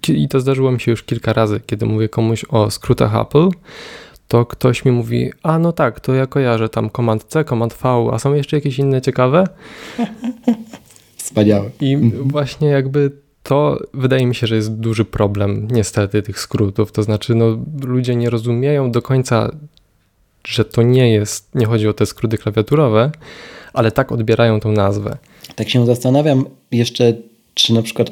[0.09, 3.49] i to zdarzyło mi się już kilka razy, kiedy mówię komuś o skrótach Apple,
[4.27, 8.09] to ktoś mi mówi, a no tak, to ja kojarzę tam Command C, Command V,
[8.11, 9.47] a są jeszcze jakieś inne ciekawe?
[11.17, 11.69] Wspaniałe.
[11.81, 13.11] I właśnie jakby
[13.43, 16.91] to wydaje mi się, że jest duży problem niestety tych skrótów.
[16.91, 19.51] To znaczy, no, ludzie nie rozumieją do końca,
[20.47, 23.11] że to nie jest, nie chodzi o te skróty klawiaturowe,
[23.73, 25.17] ale tak odbierają tą nazwę.
[25.55, 27.13] Tak się zastanawiam jeszcze,
[27.53, 28.11] czy na przykład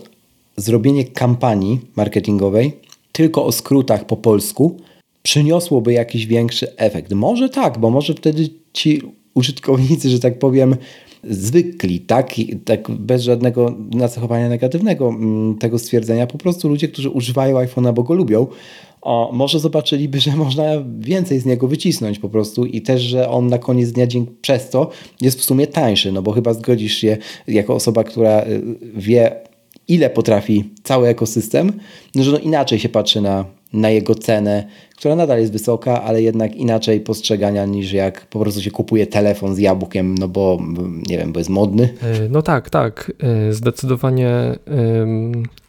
[0.58, 2.74] zrobienie kampanii marketingowej
[3.12, 4.78] tylko o skrótach po polsku
[5.24, 7.14] przyniosłoby jakiś większy efekt.
[7.14, 9.02] Może tak, bo może wtedy ci
[9.34, 10.76] użytkownicy, że tak powiem,
[11.24, 12.34] zwykli, tak,
[12.66, 18.04] tak bez żadnego nacechowania negatywnego mm, tego stwierdzenia, po prostu ludzie, którzy używają iPhone'a, bo
[18.04, 18.48] go lubią,
[19.02, 20.64] o, może zobaczyliby, że można
[21.00, 24.70] więcej z niego wycisnąć po prostu i też, że on na koniec dnia dzięki przez
[24.70, 24.90] to
[25.22, 28.62] jest w sumie tańszy, no bo chyba zgodzisz się jako osoba, która y,
[28.96, 29.36] wie
[29.88, 31.74] ile potrafi cały ekosystem,
[32.16, 36.22] no, że no inaczej się patrzy na, na jego cenę, która nadal jest wysoka, ale
[36.22, 40.60] jednak inaczej postrzegania niż jak po prostu się kupuje telefon z jabłkiem, no bo
[41.10, 41.94] nie wiem, bo jest modny.
[42.04, 43.12] E, no tak, tak.
[43.50, 44.32] E, zdecydowanie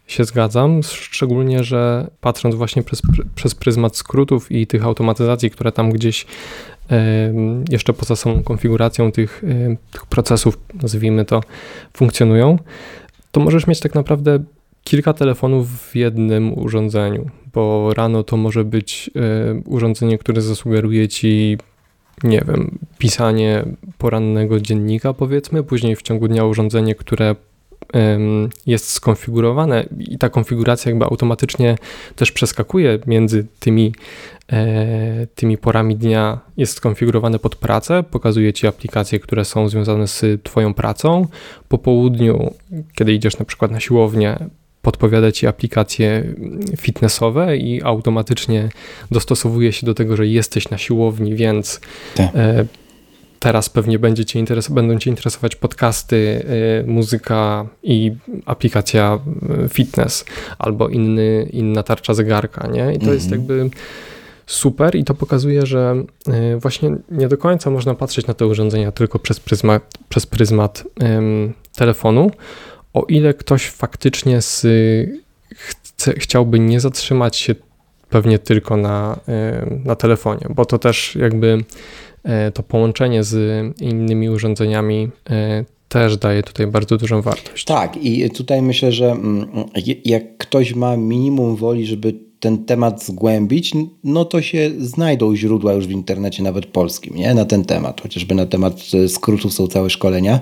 [0.07, 3.03] się zgadzam, szczególnie, że patrząc właśnie przez,
[3.35, 6.27] przez pryzmat skrótów i tych automatyzacji, które tam gdzieś
[7.71, 9.43] jeszcze poza samą konfiguracją tych,
[9.93, 11.41] tych procesów, nazwijmy to,
[11.93, 12.59] funkcjonują,
[13.33, 14.39] to możesz mieć tak naprawdę
[14.85, 21.59] kilka telefonów w jednym urządzeniu, bo rano to może być y, urządzenie, które zasugeruje ci,
[22.25, 23.65] nie wiem, pisanie
[23.99, 27.37] porannego dziennika, powiedzmy, później w ciągu dnia urządzenie, które
[28.67, 31.77] jest skonfigurowane i ta konfiguracja jakby automatycznie
[32.17, 33.95] też przeskakuje między tymi,
[34.53, 40.43] e, tymi porami dnia, jest skonfigurowane pod pracę, pokazuje Ci aplikacje, które są związane z
[40.43, 41.27] Twoją pracą.
[41.69, 42.55] Po południu,
[42.95, 44.37] kiedy idziesz na przykład na siłownię,
[44.83, 46.25] podpowiada Ci aplikacje
[46.77, 48.69] fitnessowe i automatycznie
[49.11, 51.81] dostosowuje się do tego, że jesteś na siłowni, więc
[52.15, 52.31] tak.
[52.35, 52.65] E,
[53.43, 56.17] teraz pewnie będzie cię będą Cię interesować podcasty,
[56.83, 58.13] y, muzyka i
[58.47, 59.19] aplikacja
[59.65, 60.25] y, fitness
[60.59, 62.83] albo inny, inna tarcza zegarka, nie?
[62.93, 63.15] I to mhm.
[63.15, 63.71] jest jakby
[64.47, 65.95] super i to pokazuje, że
[66.59, 70.85] właśnie nie do końca można patrzeć na te urządzenia tylko przez pryzmat, przez pryzmat
[71.77, 72.31] telefonu,
[72.95, 74.67] o ile ktoś faktycznie z,
[75.55, 77.55] chce, chciałby nie zatrzymać się
[78.11, 79.21] pewnie tylko na,
[79.85, 81.65] na telefonie, bo to też jakby
[82.25, 83.37] E, to połączenie z
[83.81, 87.65] innymi urządzeniami e, też daje tutaj bardzo dużą wartość.
[87.65, 89.47] Tak, i tutaj myślę, że mm,
[90.05, 93.73] jak ktoś ma minimum woli, żeby ten temat zgłębić,
[94.05, 97.35] no to się znajdą źródła już w internecie, nawet polskim, nie?
[97.35, 98.01] na ten temat.
[98.01, 100.41] Chociażby na temat e, skrótów są całe szkolenia.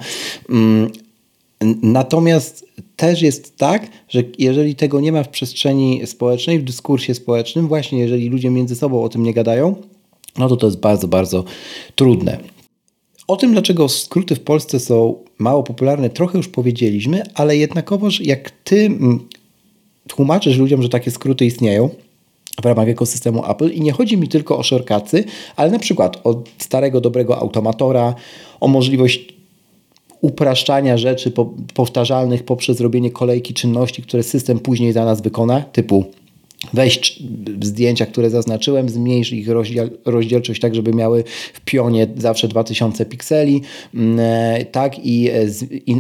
[1.83, 7.69] Natomiast też jest tak, że jeżeli tego nie ma w przestrzeni społecznej, w dyskursie społecznym,
[7.69, 9.75] właśnie jeżeli ludzie między sobą o tym nie gadają,
[10.39, 11.45] no to to jest bardzo, bardzo
[11.95, 12.39] trudne.
[13.27, 18.51] O tym, dlaczego skróty w Polsce są mało popularne, trochę już powiedzieliśmy, ale jednakowoż jak
[18.51, 19.29] ty mm,
[20.09, 21.91] tłumaczysz ludziom, że takie skróty istnieją,
[22.63, 25.25] w ramach ekosystemu Apple i nie chodzi mi tylko o shortcutsy,
[25.57, 28.15] ale na przykład o starego, dobrego automatora,
[28.61, 29.40] o możliwość
[30.21, 31.33] upraszczania rzeczy
[31.75, 36.05] powtarzalnych poprzez robienie kolejki czynności, które system później za nas wykona, typu
[36.73, 37.23] Weź
[37.63, 43.61] zdjęcia, które zaznaczyłem, zmniejsz ich rozdziel, rozdzielczość tak, żeby miały w pionie zawsze 2000 pikseli,
[43.95, 45.47] mm, e, tak, i, e,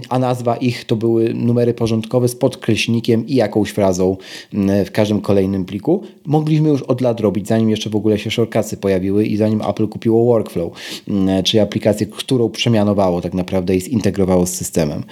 [0.08, 4.16] a nazwa ich to były numery porządkowe z podkreślnikiem i jakąś frazą
[4.54, 6.02] mm, w każdym kolejnym pliku.
[6.26, 9.88] Mogliśmy już od lat robić, zanim jeszcze w ogóle się shortcutsy pojawiły i zanim Apple
[9.88, 10.72] kupiło Workflow,
[11.08, 15.04] mm, e, czyli aplikację, którą przemianowało tak naprawdę i zintegrowało z systemem.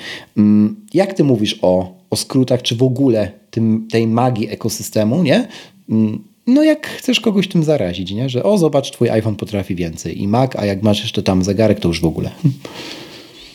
[0.95, 5.49] Jak ty mówisz o o skrótach, czy w ogóle tym, tej magii ekosystemu, nie?
[5.91, 8.29] Mm, no jak chcesz kogoś tym zarazić, nie?
[8.29, 11.81] Że o, zobacz, twój iPhone potrafi więcej i Mac, a jak masz jeszcze tam zegarek,
[11.81, 12.31] to już w ogóle.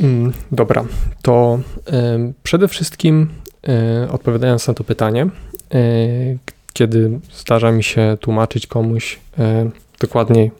[0.01, 0.85] Mm, dobra,
[1.21, 3.29] to y, przede wszystkim
[4.05, 5.27] y, odpowiadając na to pytanie,
[5.75, 6.37] y,
[6.73, 9.19] kiedy zdarza mi się tłumaczyć komuś
[9.99, 10.51] dokładniej,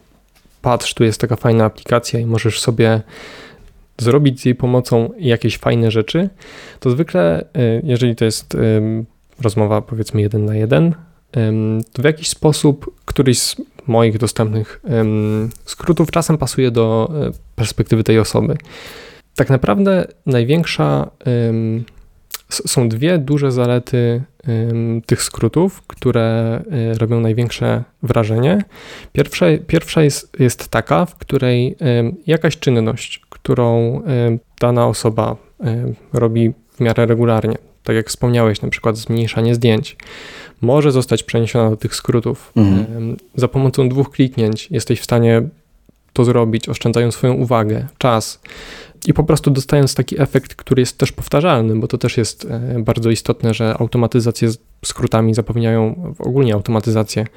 [0.62, 3.01] patrz, tu jest taka fajna aplikacja i możesz sobie
[4.04, 6.30] zrobić z jej pomocą jakieś fajne rzeczy,
[6.80, 8.58] to zwykle, e, jeżeli to jest
[9.42, 10.96] rozmowa powiedzmy jeden na jeden,
[11.94, 13.56] to w jakiś sposób któryś z
[13.88, 14.82] moich dostępnych
[15.66, 18.58] skrótów czasem pasuje do e, perspektywy tej osoby.
[19.36, 21.12] Tak naprawdę największa
[22.50, 24.22] są dwie duże zalety
[25.06, 28.63] tych skrótów, które e, robią największe wrażenie.
[29.13, 31.76] Pierwsza, pierwsza jest, jest taka, w której
[32.28, 34.01] jakaś czynność, którą
[34.62, 35.36] dana osoba
[36.13, 39.97] robi w miarę regularnie, tak jak wspomniałeś, na przykład zmniejszanie zdjęć,
[40.62, 42.51] może zostać przeniesiona do tych skrótów.
[42.56, 43.17] Mhm.
[43.36, 45.41] Za pomocą dwóch kliknięć jesteś w stanie
[46.13, 48.41] to zrobić, oszczędzając swoją uwagę, czas
[49.08, 52.47] i po prostu dostając taki efekt, który jest też powtarzalny, bo to też jest
[52.79, 57.27] bardzo istotne, że automatyzacje z skrótami zapewniają, ogólnie automatyzacje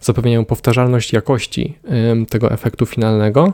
[0.00, 1.78] zapewniają powtarzalność jakości
[2.28, 3.52] tego efektu finalnego.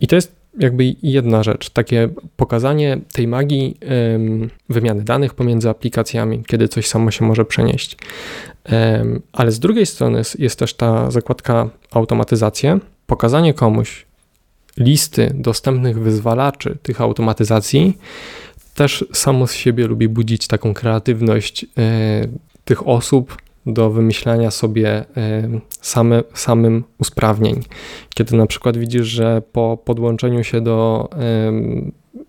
[0.00, 3.76] I to jest jakby jedna rzecz, takie pokazanie tej magii
[4.68, 7.96] wymiany danych pomiędzy aplikacjami, kiedy coś samo się może przenieść.
[9.32, 14.06] ale z drugiej strony jest też ta zakładka automatyzacje, pokazanie komuś
[14.76, 17.98] listy dostępnych wyzwalaczy tych automatyzacji
[18.76, 21.68] też samo z siebie lubi budzić taką kreatywność e,
[22.64, 25.04] tych osób, do wymyślania sobie e,
[25.70, 27.60] same, samym usprawnień.
[28.14, 31.08] Kiedy na przykład widzisz, że po podłączeniu się do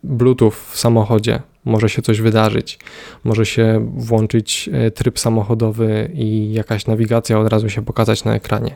[0.03, 2.79] Bluetooth w samochodzie może się coś wydarzyć,
[3.23, 8.75] może się włączyć e, tryb samochodowy i jakaś nawigacja od razu się pokazać na ekranie.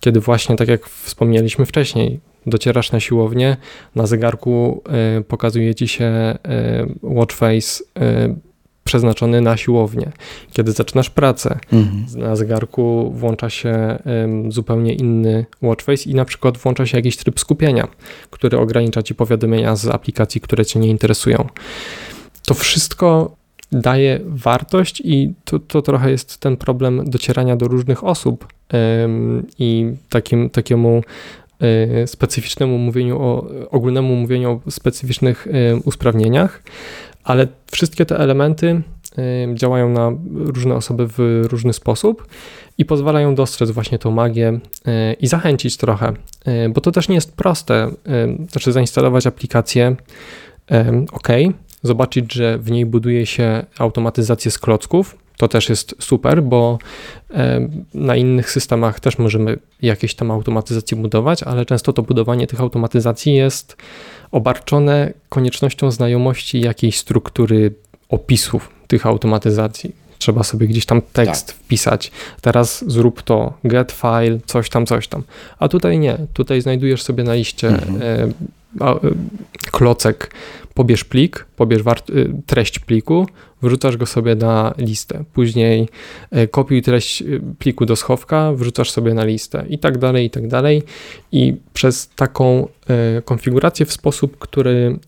[0.00, 3.56] Kiedy właśnie, tak jak wspomnieliśmy wcześniej, docierasz na siłownię,
[3.94, 6.38] na zegarku e, pokazuje ci się
[7.02, 7.84] watch face
[8.84, 10.12] przeznaczony na siłownię.
[10.52, 12.06] Kiedy zaczynasz pracę, mhm.
[12.28, 13.98] na zegarku włącza się
[14.48, 17.88] zupełnie inny watchface i na przykład włącza się jakiś tryb skupienia,
[18.30, 21.46] który ogranicza ci powiadomienia z aplikacji, które cię nie interesują.
[22.46, 23.36] To wszystko
[23.72, 28.46] daje wartość i to, to trochę jest ten problem docierania do różnych osób
[29.58, 31.02] i takim, takiemu
[31.60, 35.48] e, specyficznemu mówieniu o, ogólnemu mówieniu o specyficznych
[35.84, 36.62] usprawnieniach,
[37.24, 38.82] ale wszystkie te elementy
[39.54, 42.26] działają na różne osoby w różny sposób
[42.78, 44.60] i pozwalają dostrzec właśnie tą magię y,
[45.20, 46.12] i zachęcić trochę,
[46.48, 47.88] y, bo to też nie jest proste.
[47.88, 49.96] Y, znaczy, zainstalować aplikację,
[51.12, 51.28] ok,
[51.82, 55.16] zobaczyć, że w niej buduje się automatyzację z klocków.
[55.36, 56.78] To też jest super, bo
[57.94, 63.34] na innych systemach też możemy jakieś tam automatyzacje budować, ale często to budowanie tych automatyzacji
[63.34, 63.76] jest
[64.30, 67.74] obarczone koniecznością znajomości jakiejś struktury
[68.08, 70.04] opisów tych automatyzacji.
[70.18, 71.56] Trzeba sobie gdzieś tam tekst tak.
[71.56, 72.10] wpisać.
[72.40, 75.22] Teraz zrób to, get file, coś tam, coś tam.
[75.58, 76.18] A tutaj nie.
[76.32, 78.02] Tutaj znajdujesz sobie na liście mhm.
[78.02, 78.98] e, e,
[79.70, 80.30] klocek
[80.74, 83.26] pobierz plik, pobierz y, treść pliku,
[83.62, 85.24] wrzucasz go sobie na listę.
[85.32, 85.88] Później
[86.36, 90.30] y, kopiuj treść y, pliku do schowka, wrzucasz sobie na listę i tak dalej, i
[90.30, 90.82] tak dalej.
[91.32, 92.68] I przez taką
[93.24, 94.98] konfigurację w sposób, który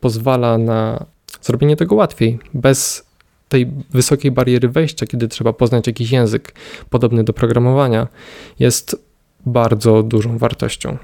[0.00, 1.06] pozwala na
[1.42, 3.06] zrobienie tego łatwiej, bez
[3.48, 6.54] tej wysokiej bariery wejścia, kiedy trzeba poznać jakiś język
[6.90, 8.08] podobny do programowania,
[8.58, 8.96] jest
[9.46, 10.96] bardzo dużą wartością.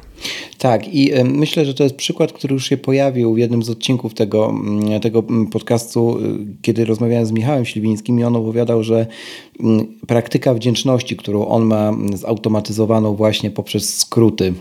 [0.58, 4.14] Tak, i myślę, że to jest przykład, który już się pojawił w jednym z odcinków
[4.14, 6.22] tego, mm, tego mm, podcastu, y,
[6.62, 9.06] kiedy rozmawiałem z Michałem Śliwińskim i on opowiadał, że
[9.60, 14.54] mm, praktyka wdzięczności, którą on ma zautomatyzowaną właśnie poprzez skróty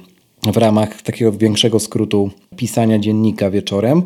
[0.43, 4.03] w ramach takiego większego skrótu pisania dziennika wieczorem.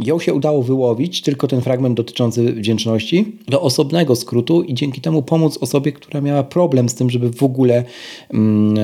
[0.00, 5.22] Ją się udało wyłowić, tylko ten fragment dotyczący wdzięczności, do osobnego skrótu i dzięki temu
[5.22, 7.84] pomóc osobie, która miała problem z tym, żeby w ogóle,
[8.30, 8.74] mm,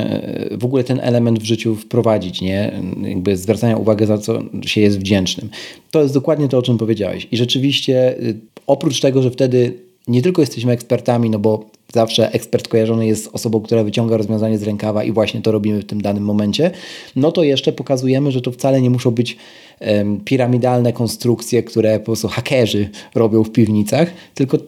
[0.59, 2.83] w ogóle ten element w życiu wprowadzić, nie?
[3.03, 5.51] Jakby zwracania uwagi za co się jest wdzięcznym.
[5.91, 7.29] To jest dokładnie to, o czym powiedziałeś.
[7.33, 9.75] I rzeczywiście y, oprócz tego, że wtedy
[10.09, 11.65] nie tylko jesteśmy ekspertami, no bo
[11.95, 15.85] zawsze ekspert kojarzony jest osobą, która wyciąga rozwiązanie z rękawa i właśnie to robimy w
[15.85, 16.71] tym danym momencie,
[17.17, 19.37] no to jeszcze pokazujemy, że to wcale nie muszą być
[19.81, 24.59] um, piramidalne konstrukcje, które po prostu hakerzy robią w piwnicach, tylko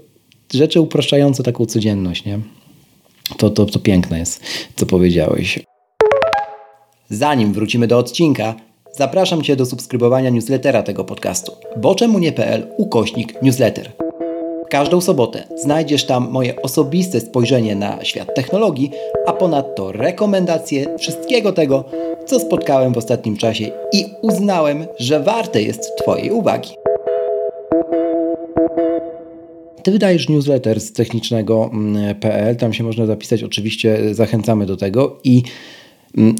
[0.55, 2.39] rzeczy upraszczające taką codzienność, nie?
[3.37, 4.43] To, to, to piękne jest,
[4.77, 5.61] co powiedziałeś.
[7.11, 8.55] Zanim wrócimy do odcinka,
[8.97, 11.53] zapraszam Cię do subskrybowania newslettera tego podcastu.
[11.77, 14.10] Boczemunie.pl ukośnik newsletter.
[14.71, 18.91] Każdą sobotę znajdziesz tam moje osobiste spojrzenie na świat technologii,
[19.27, 21.85] a ponadto rekomendacje wszystkiego tego,
[22.27, 26.71] co spotkałem w ostatnim czasie i uznałem, że warte jest Twojej uwagi.
[29.83, 35.43] Ty wydajesz newsletter z technicznego.pl, tam się można zapisać, oczywiście zachęcamy do tego i
[36.19, 36.35] mm,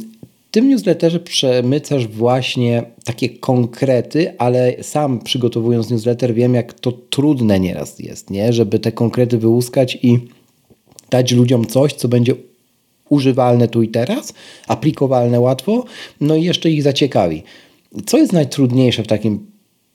[0.51, 7.99] tym newsletterze przemycasz właśnie takie konkrety, ale sam przygotowując newsletter wiem, jak to trudne nieraz
[7.99, 8.53] jest, nie?
[8.53, 10.19] żeby te konkrety wyłuskać i
[11.11, 12.35] dać ludziom coś, co będzie
[13.09, 14.35] używalne tu i teraz,
[14.67, 15.85] aplikowalne łatwo,
[16.21, 17.43] no i jeszcze ich zaciekawi.
[18.07, 19.47] Co jest najtrudniejsze w takim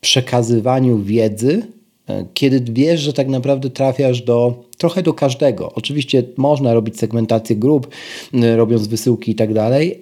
[0.02, 1.68] przekazywaniu wiedzy,
[2.08, 5.74] e, kiedy wiesz, że tak naprawdę trafiasz do trochę do każdego.
[5.74, 7.88] Oczywiście można robić segmentację grup,
[8.56, 10.02] robiąc wysyłki i tak dalej,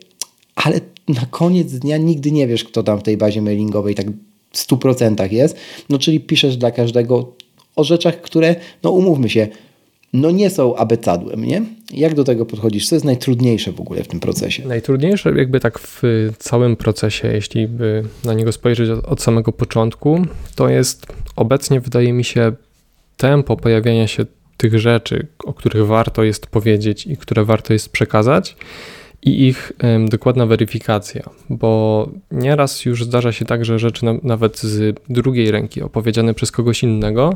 [0.56, 4.06] ale na koniec dnia nigdy nie wiesz, kto tam w tej bazie mailingowej tak
[4.51, 5.58] w 100% jest.
[5.89, 7.34] No czyli piszesz dla każdego
[7.76, 9.47] o rzeczach, które, no umówmy się,
[10.14, 11.62] no nie są abecadłem, nie?
[11.91, 12.88] Jak do tego podchodzisz?
[12.89, 14.68] Co jest najtrudniejsze w ogóle w tym procesie?
[14.68, 16.01] Najtrudniejsze jakby tak w
[16.39, 20.22] całym procesie, jeśli by na niego spojrzeć od, samego początku,
[20.56, 22.51] to jest obecnie wydaje mi się
[23.18, 24.26] tempo pojawiania się
[24.58, 28.56] tych rzeczy, o których warto jest powiedzieć i które warto jest przekazać
[29.26, 29.72] i ich
[30.10, 35.82] dokładna weryfikacja, bo nieraz już zdarza się tak, że rzeczy na, nawet z drugiej ręki
[35.82, 37.36] opowiedziane przez kogoś innego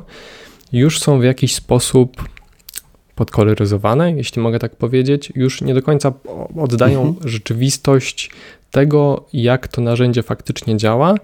[0.74, 2.30] już są w jakiś sposób
[3.16, 6.14] podkoloryzowane, jeśli mogę tak powiedzieć, już nie do końca
[6.56, 7.30] oddają mhm.
[7.30, 8.32] rzeczywistość
[8.72, 11.16] tego, jak to narzędzie faktycznie działa.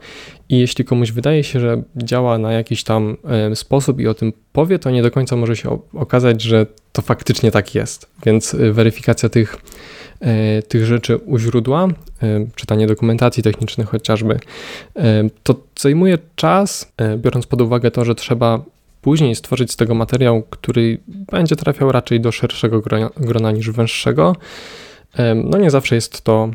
[0.50, 3.18] I jeśli komuś wydaje się, że działa na jakiś tam
[3.54, 7.52] sposób i o tym powie, to nie do końca może się okazać, że to faktycznie
[7.52, 8.10] tak jest.
[8.26, 9.58] Więc y, weryfikacja tych
[10.68, 14.40] tych rzeczy u źródła, e, czytanie dokumentacji technicznych chociażby,
[14.96, 18.64] e, to zajmuje czas, biorąc pod uwagę to, że trzeba
[19.02, 24.36] później stworzyć z tego materiał, który będzie trafiał raczej do szerszego grona, grona niż węższego.
[25.36, 26.50] No nie zawsze jest to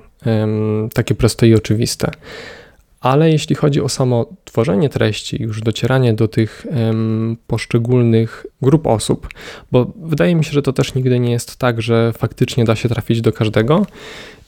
[0.95, 2.11] takie proste i oczywiste.
[3.01, 6.67] Ale jeśli chodzi o samo tworzenie treści, już docieranie do tych
[7.47, 9.29] poszczególnych grup osób,
[9.73, 12.89] bo wydaje mi się, że to też nigdy nie jest tak, że faktycznie da się
[12.89, 13.87] trafić do każdego.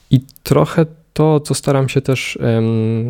[0.09, 2.39] I trochę to, co staram się też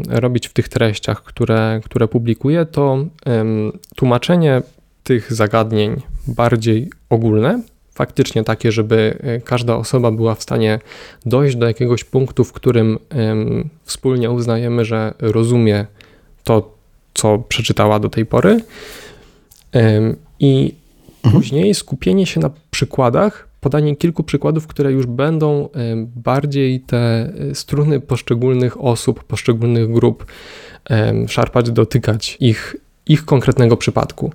[0.09, 4.61] robić w tych treściach, które, które publikuję, to um, tłumaczenie
[5.03, 7.61] tych zagadnień bardziej ogólne,
[7.93, 10.79] faktycznie takie, żeby e, każda osoba była w stanie
[11.25, 12.99] dojść do jakiegoś punktu, w którym
[13.83, 15.85] wspólnie uznajemy, że rozumie
[16.43, 16.75] to,
[17.13, 18.63] co przeczytała do tej pory.
[20.39, 20.75] I
[21.23, 21.41] mhm.
[21.41, 25.69] później skupienie się na przykładach, podanie kilku przykładów, które już będą
[26.15, 30.25] bardziej te e, struny poszczególnych osób, poszczególnych grup
[31.27, 32.75] szarpać, dotykać ich,
[33.05, 34.31] ich konkretnego przypadku.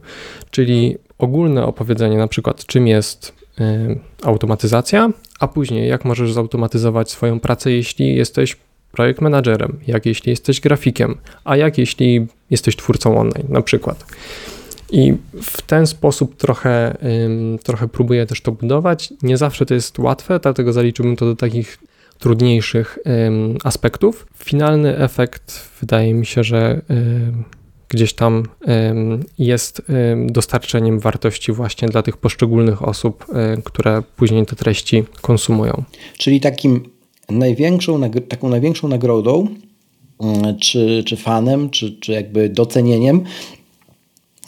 [0.50, 3.32] Czyli ogólne opowiedzenie, na przykład czym jest
[4.22, 8.56] automatyzacja, a później jak możesz zautomatyzować swoją pracę, jeśli jesteś
[8.92, 14.06] projekt managerem, jak jeśli jesteś grafikiem, a jak jeśli jesteś twórcą online na przykład.
[14.90, 16.96] I w ten sposób trochę,
[17.62, 19.12] trochę próbuję też to budować.
[19.22, 21.78] Nie zawsze to jest łatwe, dlatego zaliczyłbym to do takich
[22.18, 22.98] trudniejszych
[23.64, 24.26] aspektów.
[24.44, 26.80] Finalny efekt wydaje mi się, że
[27.88, 28.42] gdzieś tam
[29.38, 29.82] jest
[30.26, 33.26] dostarczeniem wartości właśnie dla tych poszczególnych osób,
[33.64, 35.82] które później te treści konsumują.
[36.18, 36.90] Czyli takim
[37.28, 39.48] największą, taką największą nagrodą,
[40.20, 43.24] mm, czy, czy fanem, czy, czy jakby docenieniem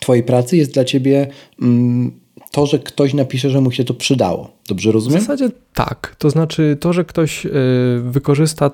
[0.00, 1.26] Twojej pracy jest dla Ciebie
[1.62, 2.12] mm,
[2.50, 4.50] to, że ktoś napisze, że mu się to przydało.
[4.68, 5.18] Dobrze rozumiem?
[5.18, 6.16] W zasadzie tak.
[6.18, 7.50] To znaczy to, że ktoś y,
[8.02, 8.70] wykorzysta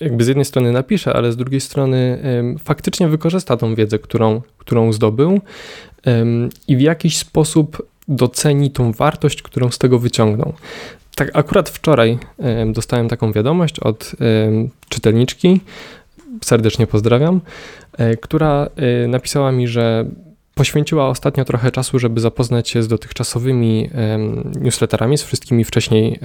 [0.00, 2.18] jakby z jednej strony napisze, ale z drugiej strony
[2.64, 5.40] faktycznie wykorzysta tą wiedzę, którą, którą zdobył
[6.68, 10.52] i w jakiś sposób doceni tą wartość, którą z tego wyciągnął.
[11.14, 12.18] Tak, akurat wczoraj
[12.66, 14.12] dostałem taką wiadomość od
[14.88, 15.60] czytelniczki,
[16.44, 17.40] serdecznie pozdrawiam,
[17.92, 20.04] e, która e, napisała mi, że
[20.54, 23.90] poświęciła ostatnio trochę czasu, żeby zapoznać się z dotychczasowymi
[24.60, 26.18] newsletterami, z wszystkimi wcześniej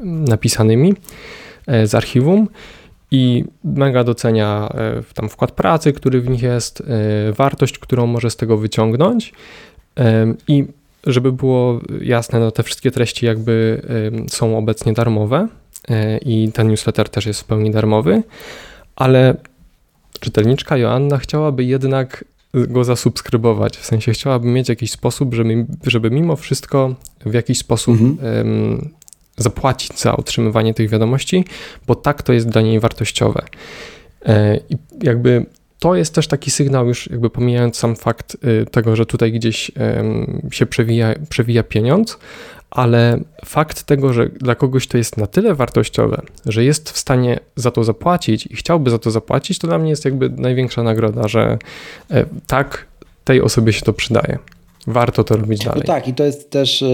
[0.00, 0.94] napisanymi
[1.84, 2.48] z archiwum
[3.10, 4.68] i mega docenia
[5.14, 6.82] tam wkład pracy, który w nich jest,
[7.32, 9.32] wartość, którą może z tego wyciągnąć
[10.48, 10.64] i
[11.06, 13.82] żeby było jasne, no te wszystkie treści jakby
[14.30, 15.48] są obecnie darmowe
[15.88, 18.22] e, i ten newsletter też jest w pełni darmowy,
[18.96, 19.36] ale
[20.20, 23.76] czytelniczka Joanna chciałaby jednak go zasubskrybować.
[23.76, 26.94] W sensie chciałaby mieć jakiś sposób, żeby, żeby mimo wszystko
[27.26, 28.36] w jakiś sposób mhm.
[28.36, 28.90] um,
[29.36, 31.44] zapłacić za otrzymywanie tych wiadomości,
[31.86, 33.42] bo tak to jest dla niej wartościowe.
[34.26, 35.46] E, I jakby
[35.78, 39.70] to jest też taki sygnał, już jakby pomijając sam fakt y, tego, że tutaj gdzieś
[40.50, 42.18] się przewija, przewija pieniądz,
[42.70, 47.40] ale fakt tego, że dla kogoś to jest na tyle wartościowe, że jest w stanie
[47.56, 51.28] za to zapłacić i chciałby za to zapłacić, to dla mnie jest jakby największa nagroda,
[51.28, 51.58] że
[52.10, 52.86] e, tak,
[53.24, 54.38] tej osobie się to przydaje.
[54.86, 55.80] Warto to robić dalej.
[55.80, 56.84] No tak, i to jest też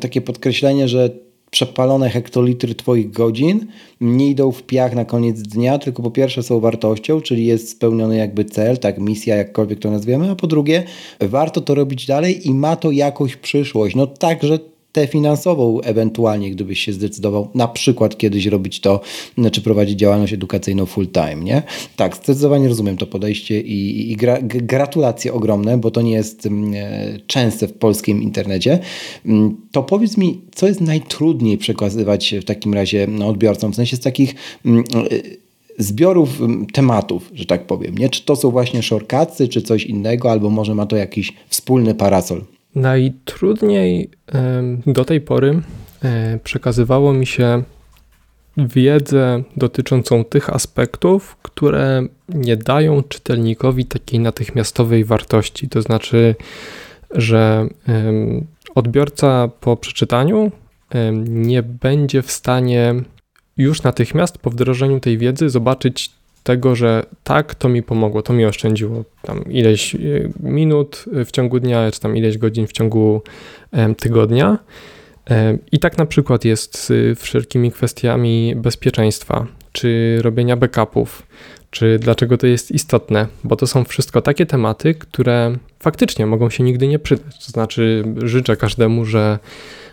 [0.00, 1.10] takie podkreślenie, że
[1.50, 3.66] przepalone hektolitry Twoich godzin
[4.00, 8.16] nie idą w piach na koniec dnia, tylko po pierwsze są wartością, czyli jest spełniony
[8.16, 10.82] jakby cel, tak, misja, jakkolwiek to nazwiemy, a po drugie
[11.20, 13.96] warto to robić dalej i ma to jakąś przyszłość.
[13.96, 14.58] No także
[14.92, 19.00] tę finansową ewentualnie, gdybyś się zdecydował na przykład kiedyś robić to,
[19.52, 21.62] czy prowadzić działalność edukacyjną full time, nie?
[21.96, 26.74] Tak, zdecydowanie rozumiem to podejście i, i gra, gratulacje ogromne, bo to nie jest mm,
[26.74, 28.78] e, częste w polskim internecie.
[29.26, 33.96] Mm, to powiedz mi, co jest najtrudniej przekazywać w takim razie no, odbiorcom, w sensie
[33.96, 34.34] z takich
[34.64, 35.40] mm, e,
[35.78, 36.40] zbiorów
[36.72, 38.08] tematów, że tak powiem, nie?
[38.08, 42.42] Czy to są właśnie shortcutsy, czy coś innego, albo może ma to jakiś wspólny parasol?
[42.74, 44.10] Najtrudniej
[44.86, 45.62] do tej pory
[46.02, 47.62] e, przekazywało mi się
[48.56, 55.68] wiedzę dotyczącą tych aspektów, które nie dają czytelnikowi takiej natychmiastowej wartości.
[55.68, 56.34] To znaczy,
[57.10, 57.68] że
[58.74, 60.52] odbiorca po przeczytaniu
[61.24, 62.94] nie będzie w stanie
[63.56, 66.10] już natychmiast po wdrożeniu tej wiedzy zobaczyć
[66.42, 69.98] tego, że tak, to mi pomogło, to mi oszczędziło tam ileś e,
[70.40, 73.22] minut w ciągu dnia, czy tam ileś godzin w ciągu
[73.98, 74.58] tygodnia.
[75.72, 81.22] I tak na przykład jest z wszelkimi kwestiami bezpieczeństwa, czy robienia backupów,
[81.70, 86.64] czy dlaczego to jest istotne, bo to są wszystko takie tematy, które faktycznie mogą się
[86.64, 87.46] nigdy nie przydać.
[87.46, 89.38] To znaczy, życzę każdemu, że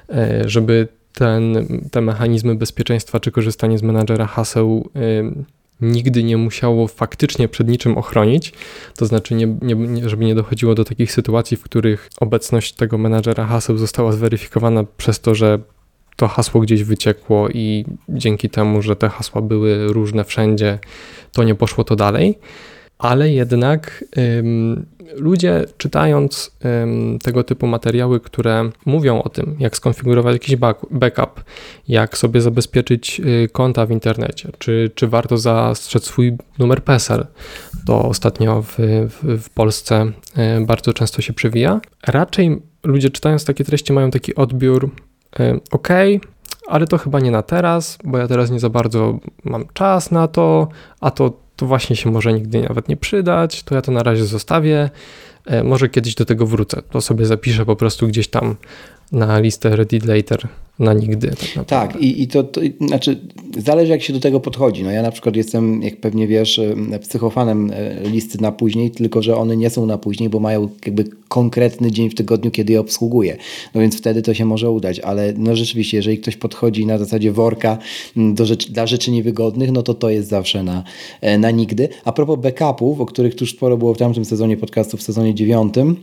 [0.09, 4.89] e, żeby ten, te mechanizmy bezpieczeństwa, czy korzystanie z menadżera haseł
[5.82, 8.53] nigdy nie musiało faktycznie przed niczym ochronić,
[8.97, 13.45] to znaczy, nie, nie, żeby nie dochodziło do takich sytuacji, w których obecność tego menadżera
[13.45, 15.59] haseł została zweryfikowana przez to, że
[16.15, 20.80] to hasło gdzieś wyciekło i dzięki temu, że te hasła były różne wszędzie,
[21.32, 22.39] to nie poszło to dalej
[22.99, 24.85] ale jednak ym,
[25.15, 26.51] ludzie czytając
[26.83, 31.43] ym, tego typu materiały, które mówią o tym, jak skonfigurować jakiś back, backup,
[31.87, 37.25] jak sobie zabezpieczyć y, konta w internecie, czy, czy warto zastrzec swój numer PESEL,
[37.85, 38.75] to ostatnio w,
[39.09, 40.11] w, w Polsce
[40.61, 41.81] y, bardzo często się przewija.
[42.07, 44.89] Raczej ludzie czytając takie treści mają taki odbiór,
[45.39, 45.87] y, ok,
[46.67, 50.27] ale to chyba nie na teraz, bo ja teraz nie za bardzo mam czas na
[50.27, 50.67] to,
[50.99, 54.26] a to to właśnie się może nigdy nawet nie przydać, to ja to na razie
[54.26, 54.89] zostawię.
[55.45, 56.82] E, może kiedyś do tego wrócę.
[56.91, 58.55] To sobie zapiszę po prostu gdzieś tam
[59.12, 60.47] na listę Reddit Later
[60.80, 61.32] na nigdy.
[61.55, 63.20] Tak, tak i, i to, to, znaczy
[63.58, 64.84] zależy jak się do tego podchodzi.
[64.84, 66.62] No ja na przykład jestem, jak pewnie wiesz,
[67.01, 71.03] psychofanem e, listy na później, tylko że one nie są na później, bo mają jakby
[71.28, 73.38] konkretny dzień w tygodniu, kiedy je obsługuję.
[73.76, 77.32] No więc wtedy to się może udać, ale no rzeczywiście, jeżeli ktoś podchodzi na zasadzie
[77.32, 77.78] worka
[78.16, 80.84] do rzeczy, dla rzeczy niewygodnych, no to to jest zawsze na,
[81.22, 81.89] e, na nigdy.
[82.05, 85.36] A propos backupów, o których tu już sporo było w tamtym sezonie podcastu, w sezonie
[85.36, 85.95] dziewiątym,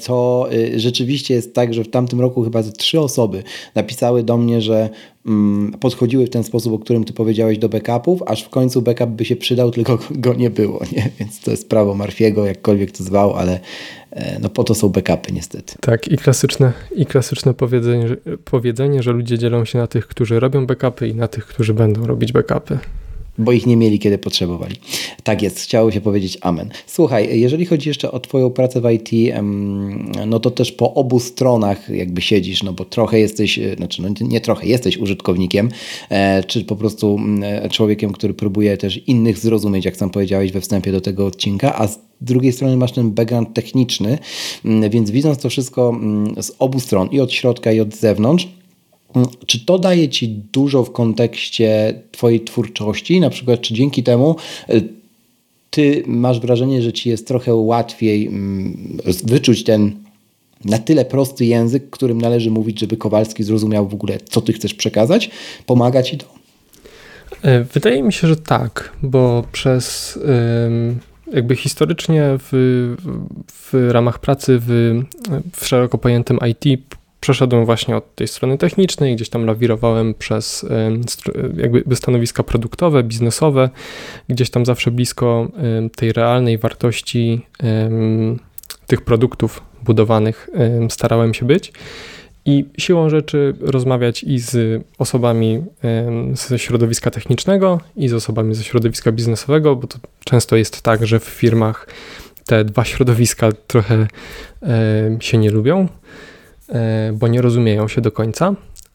[0.00, 3.42] co y, rzeczywiście jest tak, że w tamtym roku chyba trzy osoby
[3.74, 4.90] napisały do mnie, że
[5.26, 9.10] mm, podchodziły w ten sposób, o którym ty powiedziałeś do backupów, aż w końcu backup
[9.10, 11.10] by się przydał, tylko go nie było, nie?
[11.20, 13.60] Więc to jest prawo Marfiego, jakkolwiek to zwał, ale
[14.10, 15.74] e, no po to są backupy niestety.
[15.80, 20.66] Tak i klasyczne, i klasyczne powiedzenie, powiedzenie, że ludzie dzielą się na tych, którzy robią
[20.66, 22.78] backupy i na tych, którzy będą robić backupy
[23.38, 24.76] bo ich nie mieli, kiedy potrzebowali.
[25.22, 26.70] Tak jest, chciało się powiedzieć amen.
[26.86, 29.34] Słuchaj, jeżeli chodzi jeszcze o Twoją pracę w IT,
[30.26, 34.08] no to też po obu stronach jakby siedzisz, no bo trochę jesteś, e, znaczy no
[34.20, 35.68] nie trochę, jesteś użytkownikiem,
[36.10, 40.60] e, czy po prostu e, człowiekiem, który próbuje też innych zrozumieć, jak sam powiedziałeś we
[40.60, 44.18] wstępie do tego odcinka, a z drugiej strony masz ten background techniczny,
[44.90, 46.00] więc widząc to wszystko
[46.40, 48.48] z obu stron, i od środka, i od zewnątrz,
[49.46, 53.20] czy to daje Ci dużo w kontekście Twojej twórczości?
[53.20, 54.36] Na przykład, czy dzięki temu
[54.70, 54.88] y,
[55.70, 59.92] Ty masz wrażenie, że Ci jest trochę łatwiej mm, wyczuć ten
[60.64, 64.74] na tyle prosty język, którym należy mówić, żeby Kowalski zrozumiał w ogóle, co Ty chcesz
[64.74, 65.30] przekazać?
[65.66, 66.26] Pomaga Ci to?
[67.42, 70.18] E, wydaje mi się, że tak, bo przez
[71.32, 72.50] jakby historycznie w,
[73.48, 75.00] w ramach pracy w,
[75.52, 76.80] w szeroko pojętym IT
[77.22, 80.66] przeszedłem właśnie od tej strony technicznej, gdzieś tam lawirowałem przez
[81.56, 83.70] jakby stanowiska produktowe, biznesowe,
[84.28, 85.48] gdzieś tam zawsze blisko
[85.96, 87.46] tej realnej wartości
[88.86, 90.50] tych produktów budowanych
[90.88, 91.72] starałem się być.
[92.44, 95.64] I siłą rzeczy rozmawiać i z osobami
[96.32, 101.20] ze środowiska technicznego, i z osobami ze środowiska biznesowego, bo to często jest tak, że
[101.20, 101.86] w firmach
[102.46, 104.06] te dwa środowiska trochę
[105.20, 105.88] się nie lubią.
[106.72, 108.54] E, bo nie rozumieją się do końca.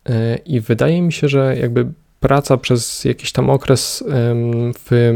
[0.09, 1.87] E, I wydaje mi się, że jakby
[2.19, 4.03] praca przez jakiś tam okres
[4.85, 5.13] w,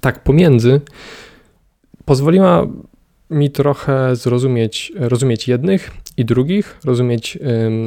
[0.00, 0.80] tak pomiędzy
[2.04, 2.66] pozwoliła
[3.30, 7.38] mi trochę zrozumieć, rozumieć jednych i drugich, rozumieć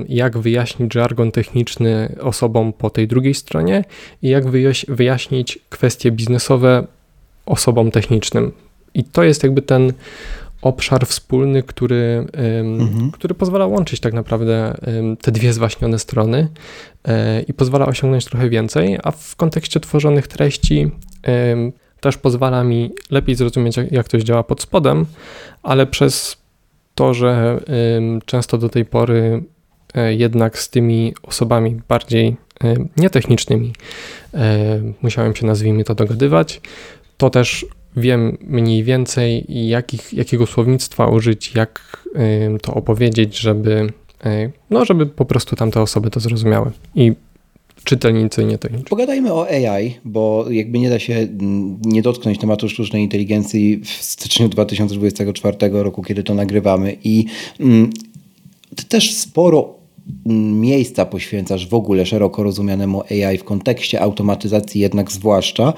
[0.10, 3.84] jak wyjaśnić żargon techniczny osobom po tej drugiej stronie
[4.22, 4.44] i jak
[4.88, 6.88] wyjaśnić kwestie biznesowe
[7.46, 8.52] osobom technicznym.
[8.94, 9.94] I to jest jakby ten
[10.68, 12.28] obszar wspólny, który,
[12.80, 13.12] mhm.
[13.12, 14.78] który pozwala łączyć tak naprawdę
[15.22, 16.48] te dwie zwaśnione strony
[17.06, 20.92] e, i pozwala osiągnąć trochę więcej, a w kontekście tworzonych treści
[22.00, 25.06] też pozwala mi lepiej zrozumieć, jak coś działa pod spodem,
[25.64, 26.38] ale przez
[26.96, 27.60] to, że
[28.26, 29.44] często do tej pory
[29.94, 32.38] e, jednak z tymi osobami bardziej
[32.98, 33.74] nietechnicznymi
[35.02, 36.62] musiałem się, nazwijmy to, dogadywać,
[37.18, 37.66] to też
[37.96, 42.04] wiem mniej więcej, jakich, jakiego słownictwa użyć, jak
[42.62, 43.94] to opowiedzieć, żeby,
[44.70, 46.72] no, żeby po prostu tamte osoby to zrozumiały.
[46.96, 47.14] I
[47.84, 52.70] czytelnicy nie to Pogadajmy o AI, bo jakby nie da się mm, nie dotknąć tematu
[52.70, 56.98] sztucznej inteligencji w styczniu 2024 roku, kiedy to nagrywamy.
[57.04, 57.26] I
[57.60, 57.90] mm,
[58.76, 59.76] ty też sporo
[60.26, 65.74] mm, miejsca poświęcasz w ogóle szeroko rozumianemu AI w kontekście automatyzacji jednak zwłaszcza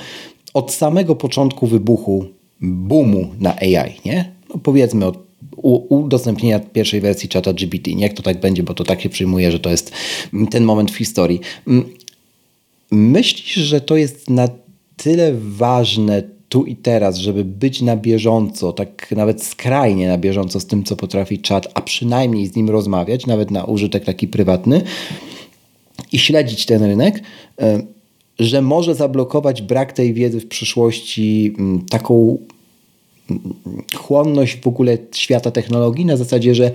[0.54, 2.26] od samego początku wybuchu
[2.62, 4.32] boomu na AI, nie?
[4.50, 5.30] No powiedzmy od
[5.90, 7.92] udostępnienia pierwszej wersji czata GPT.
[7.92, 9.92] Niech to tak będzie, bo to tak się przyjmuje, że to jest
[10.52, 11.40] ten moment w historii.
[12.92, 14.48] Myślisz, że to jest na
[14.98, 20.66] tyle ważne tu i teraz, żeby być na bieżąco, tak nawet skrajnie na bieżąco z
[20.66, 24.82] tym, co potrafi czat, a przynajmniej z nim rozmawiać, nawet na użytek taki prywatny
[26.12, 27.24] i śledzić ten rynek,
[28.40, 32.38] że może zablokować brak tej wiedzy w przyszłości, mm, taką
[33.30, 33.54] mm,
[33.96, 36.72] chłonność w ogóle świata technologii na zasadzie, że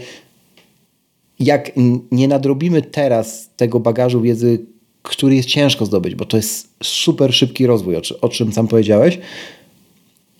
[1.40, 1.72] jak
[2.12, 4.66] nie nadrobimy teraz tego bagażu wiedzy,
[5.02, 9.18] który jest ciężko zdobyć, bo to jest super szybki rozwój, o czym sam powiedziałeś,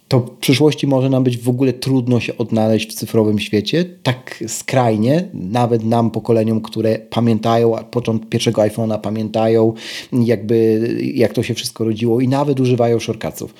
[0.09, 4.45] to w przyszłości może nam być w ogóle trudno się odnaleźć w cyfrowym świecie, tak
[4.47, 9.73] skrajnie, nawet nam, pokoleniom, które pamiętają początek pierwszego iPhone'a, pamiętają
[10.13, 13.55] jakby jak to się wszystko rodziło i nawet używają shortcutsów.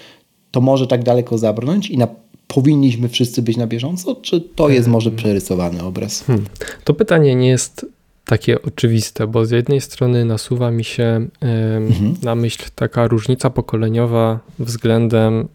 [0.51, 2.09] To może tak daleko zabrnąć i na,
[2.49, 6.23] powinniśmy wszyscy być na bieżąco, czy to jest może przerysowany obraz?
[6.23, 6.47] Hmm.
[6.85, 7.87] To pytanie nie jest
[8.25, 12.15] takie oczywiste, bo z jednej strony nasuwa mi się mhm.
[12.23, 15.49] na myśl taka różnica pokoleniowa względem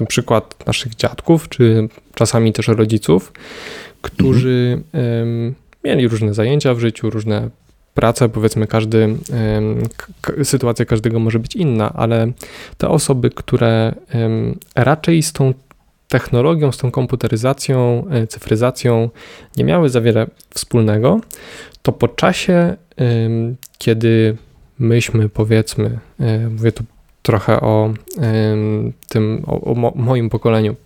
[0.00, 3.32] ten przykład naszych dziadków, czy czasami też rodziców,
[4.02, 5.54] którzy mhm.
[5.84, 7.50] mieli różne zajęcia w życiu, różne
[7.94, 9.16] prace, powiedzmy, każdy,
[10.42, 12.32] sytuacja każdego może być inna, ale
[12.78, 13.94] te osoby, które
[14.74, 15.54] raczej z tą
[16.08, 19.10] technologią, z tą komputeryzacją, e, cyfryzacją
[19.56, 21.20] nie miały za wiele wspólnego,
[21.82, 22.76] to po czasie,
[23.78, 24.36] kiedy
[24.78, 26.84] myśmy, powiedzmy, e, mówię tu
[27.22, 27.92] trochę o
[29.08, 30.76] tym, o, o moim pokoleniu,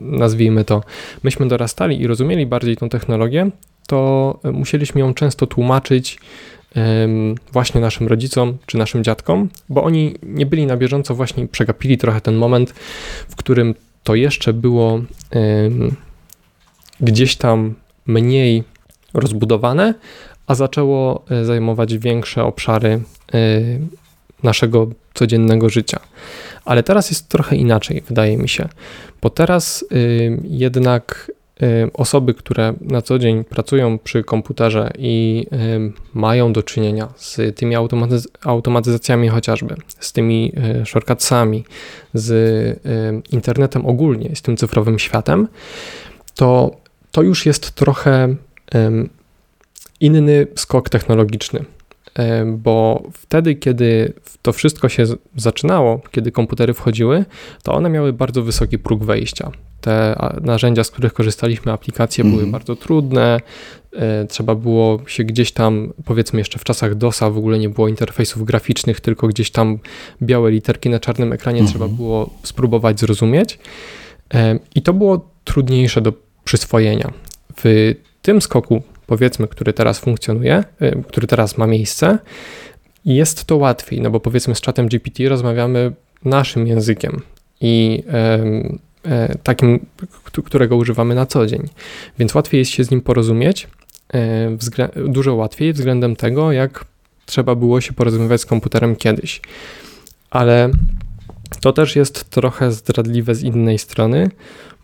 [0.00, 0.82] nazwijmy to,
[1.22, 3.50] myśmy dorastali i rozumieli bardziej tą technologię,
[3.86, 6.18] to musieliśmy ją często tłumaczyć
[7.52, 12.20] właśnie naszym rodzicom czy naszym dziadkom, bo oni nie byli na bieżąco, właśnie przegapili trochę
[12.20, 12.70] ten moment,
[13.28, 15.00] w którym to jeszcze było
[17.00, 17.74] gdzieś tam
[18.06, 18.64] mniej
[19.14, 19.94] rozbudowane,
[20.46, 22.88] a zaczęło e, zajmować większe obszary
[23.34, 23.40] e,
[24.44, 26.00] naszego codziennego życia.
[26.64, 28.68] Ale teraz jest trochę inaczej, wydaje mi się,
[29.22, 29.84] bo teraz
[30.44, 31.32] jednak
[31.92, 35.46] osoby, które na co dzień pracują przy komputerze i
[36.14, 41.64] mają do czynienia z tymi automatyz automatyzacjami chociażby, z tymi e, shortcutsami,
[42.14, 42.80] z
[43.32, 45.48] internetem ogólnie, z tym cyfrowym światem,
[46.34, 46.76] to
[47.10, 48.34] to już jest trochę
[50.00, 51.64] inny skok technologiczny.
[52.46, 54.12] Bo wtedy, kiedy
[54.42, 55.04] to wszystko się
[55.36, 57.24] zaczynało, kiedy komputery wchodziły,
[57.62, 59.50] to one miały bardzo wysoki próg wejścia
[59.84, 62.52] te narzędzia, z których korzystaliśmy, aplikacje były mhm.
[62.52, 63.40] bardzo trudne.
[63.92, 67.88] E, trzeba było się gdzieś tam, powiedzmy jeszcze w czasach DOSa w ogóle nie było
[67.88, 69.78] interfejsów graficznych, tylko gdzieś tam
[70.22, 71.72] białe literki na czarnym ekranie mm.
[71.72, 73.58] trzeba było spróbować zrozumieć.
[74.74, 76.12] I to było trudniejsze do
[76.44, 77.12] przyswojenia.
[77.56, 82.18] W tym skoku, powiedzmy, który teraz funkcjonuje, e, który teraz ma miejsce,
[83.04, 85.92] jest to łatwiej, no bo powiedzmy z czatem GPT rozmawiamy
[86.24, 87.22] naszym językiem
[87.60, 88.02] i
[89.06, 89.86] E, takim,
[90.44, 91.68] którego używamy na co dzień.
[92.18, 93.68] Więc łatwiej jest się z nim porozumieć,
[94.14, 94.56] e,
[95.06, 96.84] dużo łatwiej względem tego, jak
[97.26, 99.40] trzeba było się porozumiewać z komputerem kiedyś.
[100.30, 100.70] Ale
[101.60, 104.30] to też jest trochę zdradliwe z innej strony,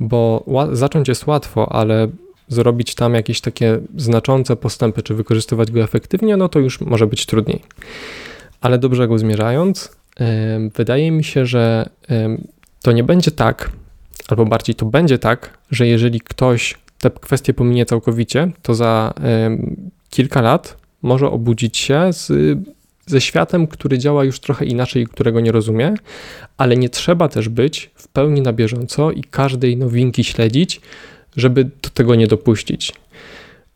[0.00, 2.08] bo zacząć jest łatwo, ale
[2.51, 7.26] zrobić tam jakieś takie znaczące postępy, czy wykorzystywać go efektywnie, no to już może być
[7.26, 7.62] trudniej.
[8.61, 9.96] Ale do brzegu zmierzając,
[10.74, 11.88] wydaje mi się, że
[12.82, 13.70] to nie będzie tak,
[14.28, 19.14] albo bardziej to będzie tak, że jeżeli ktoś te kwestie pominie całkowicie, to za
[20.11, 22.32] kilka lat może obudzić się z,
[23.07, 25.94] ze światem, który działa już trochę inaczej i którego nie rozumie,
[26.57, 30.80] ale nie trzeba też być w pełni na bieżąco i każdej nowinki śledzić,
[31.37, 32.93] żeby do tego nie dopuścić.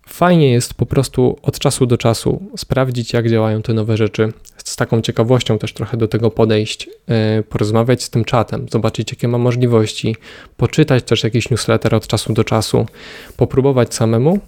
[0.09, 4.33] Fajnie jest po prostu od czasu do czasu sprawdzić, jak działają te nowe rzeczy,
[4.65, 9.29] z taką ciekawością też trochę do tego podejść, e, porozmawiać z tym czatem, zobaczyć, jakie
[9.29, 10.17] ma możliwości,
[10.57, 12.87] poczytać też jakiś newsletter od czasu do czasu,
[13.37, 14.39] popróbować samemu.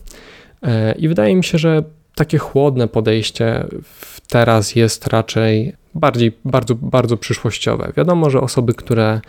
[0.63, 1.83] E, I wydaje mi się, że
[2.15, 3.67] takie chłodne podejście
[4.29, 7.93] teraz jest raczej bardziej, bardzo, bardzo przyszłościowe.
[7.97, 9.21] Wiadomo, że osoby, które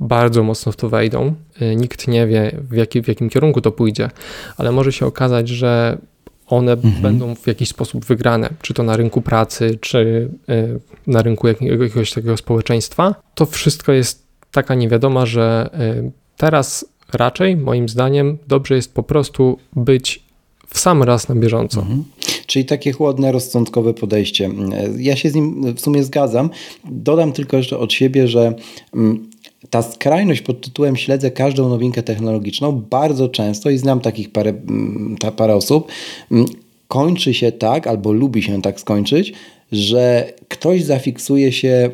[0.00, 1.34] bardzo mocno w to wejdą.
[1.62, 4.10] Y, nikt nie wie, w, jaki, w jakim kierunku to pójdzie,
[4.56, 5.98] ale może się okazać, że
[6.46, 7.02] one mhm.
[7.02, 12.12] będą w jakiś sposób wygrane, czy to na rynku pracy, czy y, na rynku jakiegoś
[12.12, 13.14] takiego społeczeństwa.
[13.34, 14.22] To wszystko jest
[14.52, 15.70] taka niewiadoma, że
[16.06, 20.28] y, teraz raczej, moim zdaniem, dobrze jest po prostu być
[20.68, 21.80] w sam raz na bieżąco.
[21.80, 22.04] Mhm.
[22.46, 24.50] Czyli takie chłodne, rozsądkowe podejście.
[24.98, 26.50] Ja się z nim w sumie zgadzam.
[26.84, 28.54] Dodam tylko jeszcze od siebie, że
[28.94, 29.30] mm,
[29.70, 35.16] ta skrajność pod tytułem śledzę każdą nowinkę technologiczną bardzo często i znam takich parę, mm,
[35.20, 35.88] ta, parę osób,
[36.30, 36.46] mm,
[36.88, 39.32] kończy się tak albo lubi się tak skończyć,
[39.72, 41.90] że ktoś zafiksuje się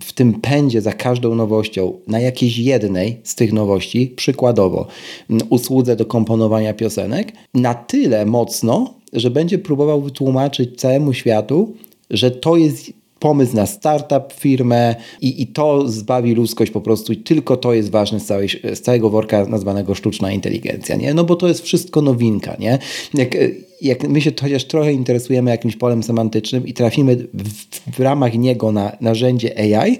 [0.00, 4.86] w tym pędzie za każdą nowością na jakiejś jednej z tych nowości, przykładowo
[5.30, 11.72] mm, usłudze do komponowania piosenek, na tyle mocno, że będzie próbował wytłumaczyć całemu światu,
[12.10, 17.16] że to jest pomysł na startup, firmę i, i to zbawi ludzkość po prostu i
[17.16, 21.14] tylko to jest ważne z, całej, z całego worka nazwanego sztuczna inteligencja, nie?
[21.14, 22.78] No bo to jest wszystko nowinka, nie?
[23.14, 23.28] Jak,
[23.82, 28.72] jak my się chociaż trochę interesujemy jakimś polem semantycznym i trafimy w, w ramach niego
[28.72, 29.98] na narzędzie AI,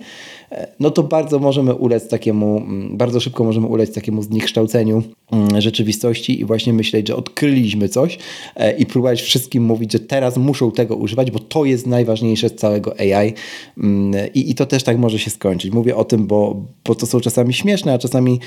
[0.80, 6.40] no to bardzo możemy ulec takiemu, mm, bardzo szybko możemy ulec takiemu zniekształceniu mm, rzeczywistości
[6.40, 8.18] i właśnie myśleć, że odkryliśmy coś
[8.56, 12.54] e, i próbować wszystkim mówić, że teraz muszą tego używać, bo to jest najważniejsze z
[12.54, 13.34] całego AI
[13.78, 15.72] mm, i, i to też tak może się skończyć.
[15.72, 18.40] Mówię o tym, bo, bo to są czasami śmieszne, a czasami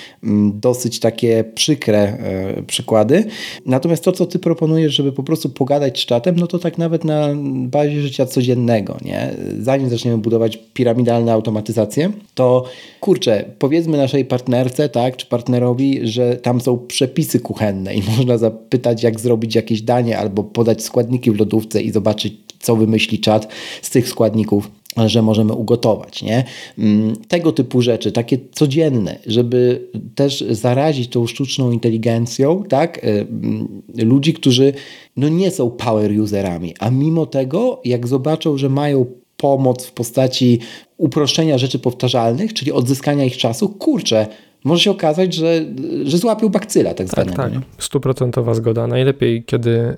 [0.53, 3.26] dosyć takie przykre e, przykłady.
[3.66, 7.03] Natomiast to, co ty proponujesz, żeby po prostu pogadać z czatem, no to tak nawet
[7.03, 9.34] na bazie życia codziennego, nie?
[9.60, 11.95] Zanim zaczniemy budować piramidalne automatyzacje,
[12.34, 12.64] to
[13.00, 19.04] kurczę, powiedzmy naszej partnerce, tak, czy partnerowi, że tam są przepisy kuchenne i można zapytać,
[19.04, 23.48] jak zrobić jakieś danie, albo podać składniki w lodówce i zobaczyć, co wymyśli czat
[23.82, 24.72] z tych składników
[25.06, 26.43] że możemy ugotować, nie?
[26.78, 32.98] Mm, tego typu rzeczy, takie codzienne, żeby też zarazić tą sztuczną inteligencją, tak?
[32.98, 34.74] Y, mm, ludzi, którzy
[35.18, 39.06] no nie są power userami, a mimo tego, jak zobaczą, że mają
[39.38, 40.60] pomoc w postaci
[40.98, 44.28] uproszczenia rzeczy powtarzalnych, czyli odzyskania ich czasu, kurczę,
[44.64, 45.66] może się okazać, że,
[46.04, 47.38] że złapił bakcyla tak, tak zwanego.
[47.38, 47.62] Tak, tak.
[47.78, 48.88] Stuprocentowa zgoda.
[48.88, 49.96] Najlepiej, kiedy y,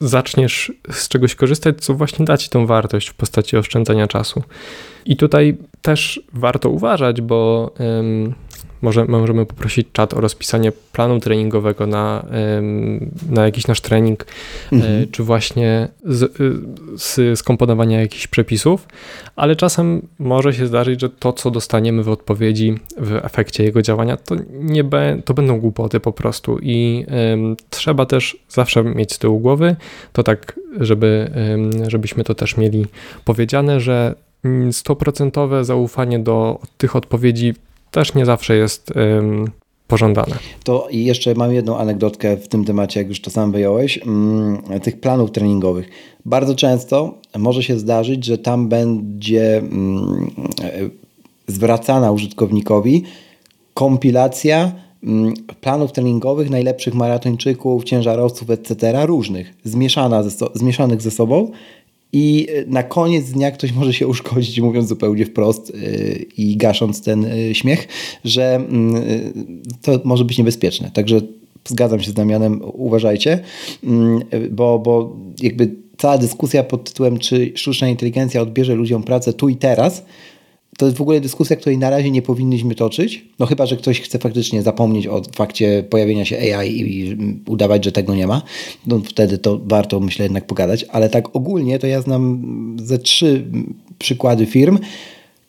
[0.00, 4.42] zaczniesz z czegoś korzystać, co właśnie da ci tą wartość w postaci oszczędzania czasu.
[5.06, 7.70] I tutaj też warto uważać, bo
[8.82, 12.26] może, możemy poprosić czat o rozpisanie planu treningowego na,
[13.30, 15.06] na jakiś nasz trening, e, mhm.
[15.10, 16.52] czy właśnie z, y,
[16.98, 18.88] z, skomponowania jakichś przepisów,
[19.36, 24.16] ale czasem może się zdarzyć, że to, co dostaniemy w odpowiedzi w efekcie jego działania,
[24.16, 29.18] to, nie be, to będą głupoty po prostu i um, trzeba też zawsze mieć z
[29.18, 29.76] tyłu głowy,
[30.12, 32.86] to tak, żeby, um, żebyśmy to też mieli
[33.24, 34.14] powiedziane, że
[34.72, 37.54] stoprocentowe zaufanie do tych odpowiedzi
[37.90, 38.92] też nie zawsze jest
[39.90, 40.36] pożądane.
[40.64, 44.62] To i jeszcze mam jedną anegdotkę w tym temacie, jak już to sam wyjąłeś, mm,
[44.82, 45.88] tych planów treningowych.
[46.24, 50.30] Bardzo często może się zdarzyć, że tam będzie mm,
[51.46, 53.02] zwracana użytkownikowi
[53.74, 54.72] kompilacja
[55.04, 61.50] mm, planów treningowych najlepszych maratończyków, ciężarowców, etc., różnych, zmieszana ze, zmieszanych ze sobą
[62.12, 67.22] i na koniec dnia ktoś może się uszkodzić, mówiąc zupełnie wprost yy, i gasząc ten
[67.22, 67.88] yy, śmiech,
[68.24, 69.32] że yy,
[69.82, 70.90] to może być niebezpieczne.
[70.94, 71.20] Także
[71.68, 73.38] zgadzam się z Damianem, uważajcie,
[74.50, 79.56] bo, bo jakby cała dyskusja pod tytułem, czy sztuczna inteligencja odbierze ludziom pracę tu i
[79.56, 80.04] teraz,
[80.80, 83.24] to jest w ogóle dyskusja, której na razie nie powinniśmy toczyć.
[83.38, 87.16] No chyba, że ktoś chce faktycznie zapomnieć o fakcie pojawienia się AI i
[87.46, 88.42] udawać, że tego nie ma.
[88.86, 90.84] No wtedy to warto, myślę, jednak pogadać.
[90.88, 92.42] Ale tak ogólnie to ja znam
[92.82, 93.44] ze trzy
[93.98, 94.78] przykłady firm,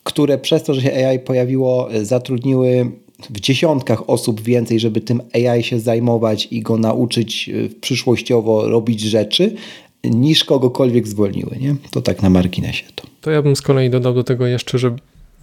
[0.03, 2.91] które przez to, że się AI pojawiło, zatrudniły
[3.29, 9.01] w dziesiątkach osób więcej, żeby tym AI się zajmować i go nauczyć e, przyszłościowo robić
[9.01, 9.55] rzeczy,
[10.03, 11.57] niż kogokolwiek zwolniły.
[11.61, 11.75] Nie?
[11.91, 13.03] To tak na marginesie to.
[13.21, 14.95] To ja bym z kolei dodał do tego jeszcze, że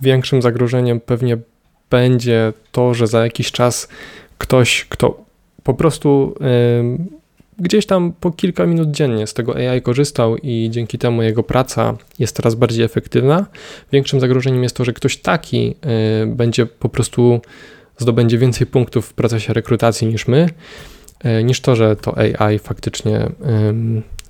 [0.02, 1.38] większym zagrożeniem pewnie
[1.90, 3.88] będzie to, że za jakiś czas
[4.38, 5.24] ktoś, kto
[5.62, 6.34] po prostu
[7.58, 11.96] gdzieś tam po kilka minut dziennie z tego AI korzystał i dzięki temu jego praca
[12.18, 13.46] jest coraz bardziej efektywna.
[13.92, 15.74] Większym zagrożeniem jest to, że ktoś taki
[16.22, 17.40] y, będzie po prostu
[17.98, 20.48] zdobędzie więcej punktów w procesie rekrutacji niż my,
[21.40, 23.28] y, niż to, że to AI faktycznie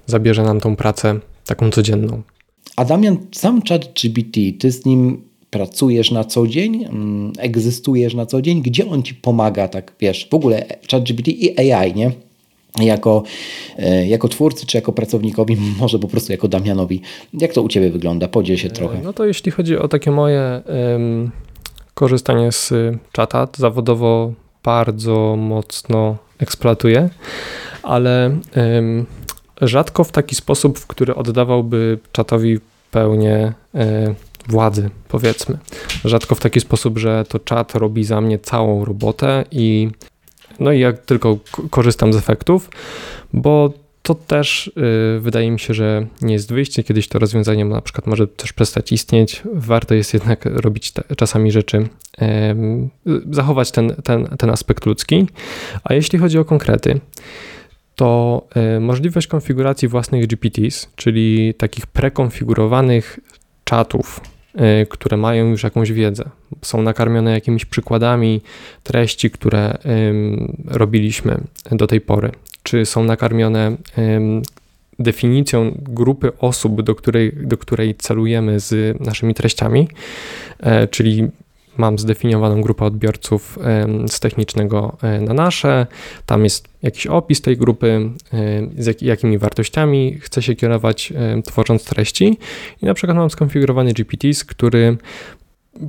[0.07, 2.23] zabierze nam tą pracę taką codzienną.
[2.77, 8.27] A Damian, sam chat GBT, ty z nim pracujesz na co dzień, mm, egzystujesz na
[8.27, 12.13] co dzień, gdzie on ci pomaga, tak wiesz, w ogóle ChatGPT i AI, nie?
[12.81, 13.23] Jako,
[13.79, 17.01] e, jako twórcy czy jako pracownikowi, może po prostu jako Damianowi.
[17.35, 18.29] Jak to u Ciebie wygląda?
[18.29, 19.01] Podziel się trochę.
[19.05, 21.31] No to jeśli chodzi o takie moje um,
[21.95, 22.73] korzystanie z
[23.13, 24.33] czata, to zawodowo
[24.65, 27.09] bardzo mocno eksploatuję,
[27.83, 29.07] ale um,
[29.61, 32.59] rzadko w taki sposób, w który oddawałby czatowi
[32.91, 34.15] pełnię um,
[34.49, 35.59] władzy, powiedzmy.
[36.05, 39.89] Rzadko w taki sposób, że to czat robi za mnie całą robotę i
[40.61, 41.39] no i jak tylko
[41.71, 42.71] korzystam z efektów,
[43.33, 43.73] bo
[44.03, 46.85] to też yy, wydaje mi się, że nie jest wyjście.
[46.85, 49.43] Kiedyś to rozwiązanie na przykład może też przestać istnieć.
[49.55, 51.89] Warto jest jednak robić te, czasami rzeczy,
[52.21, 55.27] yy, zachować ten, ten, ten aspekt ludzki.
[55.85, 57.01] A jeśli chodzi o konkrety,
[57.95, 63.21] to yy, możliwość konfiguracji własnych GPTs, czyli takich prekonfigurowanych
[63.65, 64.21] czatów,
[64.89, 66.25] które mają już jakąś wiedzę,
[66.63, 68.41] są nakarmione jakimiś przykładami
[68.83, 69.79] treści, które
[70.67, 71.41] robiliśmy
[71.71, 72.31] do tej pory,
[72.63, 73.77] czy są nakarmione
[74.99, 79.89] definicją grupy osób, do której, do której celujemy z naszymi treściami,
[80.61, 81.29] e, czyli
[81.79, 83.59] mam zdefiniowaną grupę odbiorców
[84.09, 85.87] z technicznego e, na nasze,
[86.27, 88.11] tam jest jakiś opis tej grupy,
[88.79, 91.13] z jakimi wartościami chcę się kierować
[91.45, 92.39] tworząc treści.
[92.83, 94.97] I na przykład mam skonfigurowany GPTs, który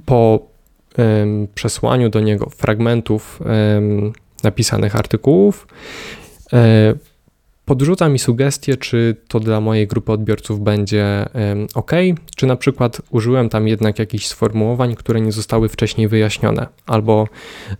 [0.05, 0.39] po
[1.55, 3.39] przesłaniu do niego fragmentów
[4.43, 5.67] napisanych artykułów
[6.53, 6.93] e,
[7.69, 11.25] podrzuca mi sugestie, czy to dla mojej grupy odbiorców będzie
[11.75, 11.91] ok,
[12.35, 17.27] czy na przykład użyłem tam jednak jakichś sformułowań, które nie zostały wcześniej wyjaśnione, albo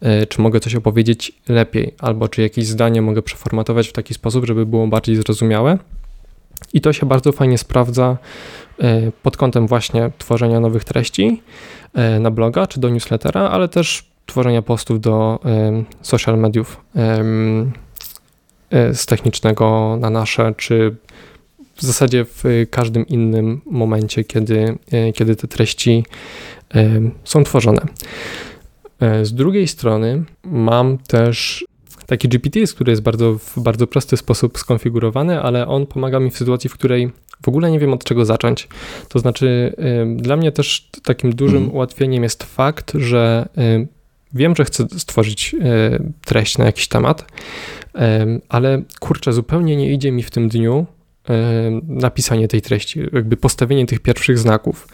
[0.01, 4.45] e, czy mogę coś opowiedzieć lepiej, albo czy jakieś zdanie mogę przeformatować w taki sposób,
[4.45, 5.77] żeby było bardziej zrozumiałe.
[6.73, 8.17] I to się bardzo fajnie sprawdza
[8.79, 11.41] e, pod kątem właśnie tworzenia nowych treści
[11.93, 15.39] e, na bloga czy do newslettera, ale też tworzenia postów do
[16.01, 16.81] social mediów
[18.71, 20.95] z technicznego na nasze, czy
[21.79, 26.05] w zasadzie w każdym innym momencie, kiedy, e, kiedy te treści
[26.75, 27.81] e, są tworzone.
[29.23, 31.65] Z drugiej strony mam też
[32.05, 36.37] taki GPT, który jest bardzo, w bardzo prosty sposób skonfigurowany, ale on pomaga mi w
[36.37, 37.11] sytuacji, w której
[37.43, 38.67] w ogóle nie wiem od czego zacząć.
[39.09, 39.73] To znaczy,
[40.15, 41.75] dla mnie też takim dużym mhm.
[41.75, 43.49] ułatwieniem jest fakt, że
[44.33, 45.55] wiem, że chcę stworzyć
[46.25, 47.25] treść na jakiś temat,
[48.49, 50.85] ale kurczę, zupełnie nie idzie mi w tym dniu
[51.87, 54.87] napisanie tej treści, jakby postawienie tych pierwszych znaków.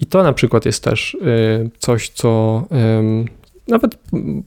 [0.00, 1.16] I to na przykład jest też
[1.78, 2.62] coś, co
[3.68, 3.98] nawet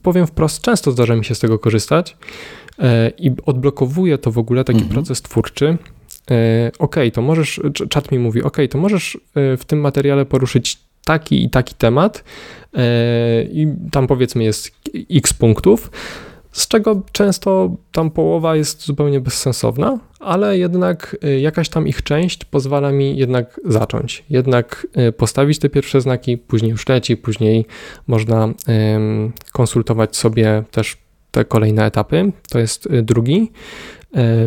[0.02, 2.16] powiem wprost, często zdarza mi się z tego korzystać
[3.18, 4.94] i odblokowuje to w ogóle taki mhm.
[4.94, 5.78] proces twórczy,
[6.30, 10.78] E, ok, to możesz, czat mi mówi, ok, to możesz e, w tym materiale poruszyć
[11.04, 12.24] taki i taki temat
[12.74, 14.70] e, i tam powiedzmy jest
[15.10, 15.90] x punktów,
[16.52, 22.92] z czego często tam połowa jest zupełnie bezsensowna, ale jednak jakaś tam ich część pozwala
[22.92, 24.86] mi jednak zacząć, jednak
[25.16, 27.66] postawić te pierwsze znaki, później już leci, później
[28.06, 28.48] można
[29.52, 30.96] konsultować sobie też
[31.30, 32.32] te kolejne etapy.
[32.50, 33.52] To jest drugi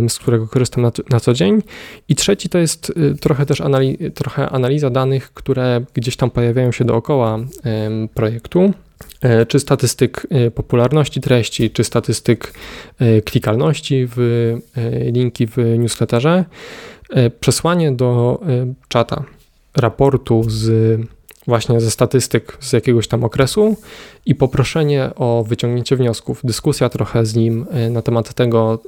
[0.10, 1.62] z którego korzystam na, co dzień.
[2.10, 6.72] I trzeci to jest y, trochę też anali trochę analiza danych, które gdzieś tam pojawiają
[6.72, 7.40] się dookoła
[8.14, 8.74] projektu
[9.48, 12.54] czy statystyk e, popularności treści, czy statystyk
[13.00, 14.58] e, klikalności w
[15.12, 16.46] linki w newsletterze,
[17.40, 18.42] przesłanie do
[18.88, 19.24] czata
[19.76, 21.00] raportu z
[21.48, 23.78] właśnie ze statystyk z jakiegoś tam okresu
[24.26, 28.80] i poproszenie o wyciągnięcie wniosków, dyskusja trochę z nim na temat tego,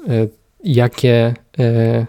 [0.66, 2.05] jakie e,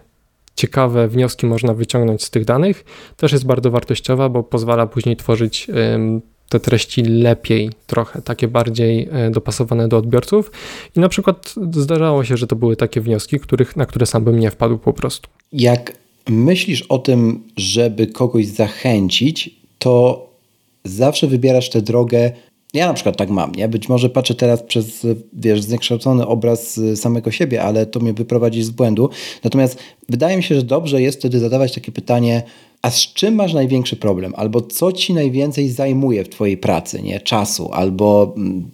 [0.54, 2.84] ciekawe wnioski można wyciągnąć z tych danych,
[3.16, 5.66] też jest bardzo wartościowa, bo pozwala później tworzyć
[6.48, 10.50] te treści lepiej, trochę takie bardziej e, dopasowane do odbiorców.
[10.96, 14.40] I na przykład zdarzało się, że to były takie wnioski, których, na które sam bym
[14.40, 15.28] nie wpadł po prostu.
[15.52, 15.92] Jak
[16.28, 20.26] myślisz o tym, żeby kogoś zachęcić, to
[20.84, 22.32] zawsze wybierasz tę drogę
[22.74, 23.68] ja na przykład tak mam, nie?
[23.68, 28.70] Być może patrzę teraz przez, wiesz, zniekształcony obraz samego siebie, ale to mnie wyprowadzi z
[28.70, 29.10] błędu.
[29.44, 29.78] Natomiast
[30.08, 32.42] wydaje mi się, że dobrze jest wtedy zadawać takie pytanie,
[32.86, 34.32] a z czym masz największy problem?
[34.36, 37.20] Albo co ci najwięcej zajmuje w twojej pracy, nie?
[37.20, 38.70] Czasu, albo mm,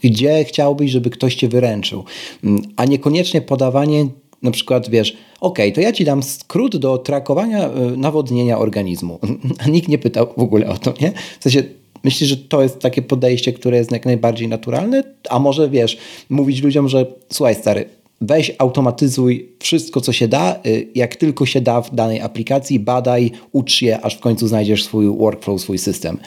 [0.00, 2.04] gdzie chciałbyś, żeby ktoś cię wyręczył?
[2.44, 4.06] Mm, a niekoniecznie podawanie
[4.42, 9.18] na przykład, wiesz, ok, to ja ci dam skrót do trakowania y, nawodnienia organizmu.
[9.64, 11.12] A nikt nie pytał w ogóle o to, nie?
[11.40, 11.62] W sensie
[12.04, 15.02] Myślisz, że to jest takie podejście, które jest jak najbardziej naturalne?
[15.30, 15.98] A może wiesz,
[16.30, 17.84] mówić ludziom, że słuchaj stary,
[18.20, 23.30] weź automatyzuj wszystko, co się da, y, jak tylko się da w danej aplikacji, badaj,
[23.52, 26.18] ucz je, aż w końcu znajdziesz swój workflow, swój system.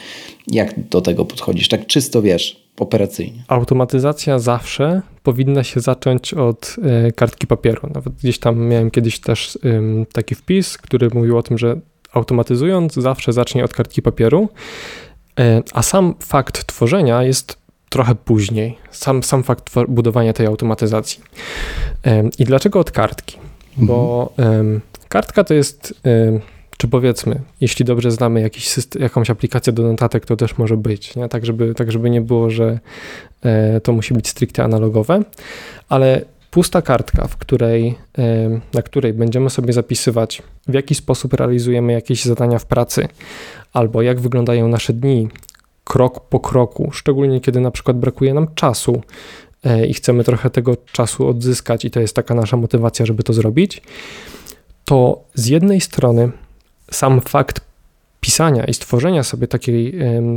[0.48, 1.68] Jak do tego podchodzisz?
[1.68, 3.44] Tak czysto wiesz, operacyjnie.
[3.48, 6.76] Automatyzacja zawsze powinna się zacząć od
[7.08, 7.88] y, kartki papieru.
[7.94, 9.58] Nawet gdzieś tam miałem kiedyś też
[10.12, 11.80] taki wpis, który mówił o tym, że
[12.12, 14.48] automatyzując zawsze zacznie od kartki papieru.
[15.40, 17.61] E, a sam fakt tworzenia jest
[17.92, 18.78] trochę później.
[18.90, 21.20] Sam, sam fakt budowania tej automatyzacji.
[22.38, 23.36] I dlaczego od kartki?
[23.68, 23.86] Mhm.
[23.86, 24.32] Bo
[25.08, 25.94] kartka to jest,
[26.76, 31.16] czy powiedzmy, jeśli dobrze znamy jakiś system, jakąś aplikację do notatek, to też może być,
[31.16, 31.28] nie?
[31.28, 32.78] Tak, żeby, tak żeby nie było, że
[33.42, 35.22] e, to musi być stricte analogowe,
[35.88, 37.94] ale pusta kartka, w której,
[38.74, 43.08] na której będziemy sobie zapisywać, w jaki sposób realizujemy jakieś zadania w pracy,
[43.72, 45.28] albo jak wyglądają nasze dni
[45.84, 49.02] krok po kroku, szczególnie kiedy na przykład brakuje nam czasu
[49.64, 53.32] e, i chcemy trochę tego czasu odzyskać, i to jest taka nasza motywacja, żeby to
[53.32, 53.82] zrobić,
[54.84, 56.30] to z jednej strony
[56.90, 57.60] sam fakt
[58.20, 59.94] pisania i stworzenia sobie takiej,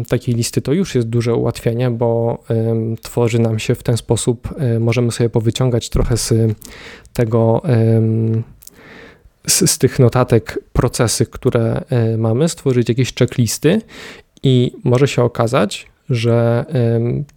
[0.07, 2.37] takiej listy to już jest duże ułatwienie, bo
[3.01, 6.33] tworzy nam się w ten sposób, e, możemy sobie powyciągać trochę z
[7.13, 7.61] tego
[9.47, 13.81] z, z tych notatek procesy, które e, mamy, stworzyć jakieś checklisty
[14.45, 16.65] i może się okazać, że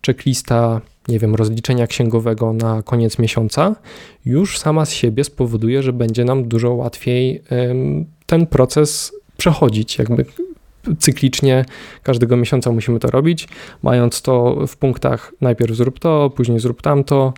[0.06, 3.76] checklista, nie wiem, rozliczenia księgowego na koniec miesiąca
[4.24, 7.42] już sama z siebie spowoduje, że będzie nam dużo łatwiej
[8.26, 10.24] ten proces przechodzić, jakby
[10.98, 11.64] cyklicznie
[12.02, 13.48] każdego miesiąca musimy to robić,
[13.82, 17.32] mając to w punktach najpierw zrób to, później zrób tamto,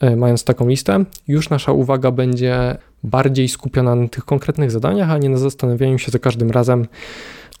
[0.00, 5.18] e, mając taką listę, już nasza uwaga będzie bardziej skupiona na tych konkretnych zadaniach, a
[5.18, 6.86] nie na zastanawianiu się za każdym razem,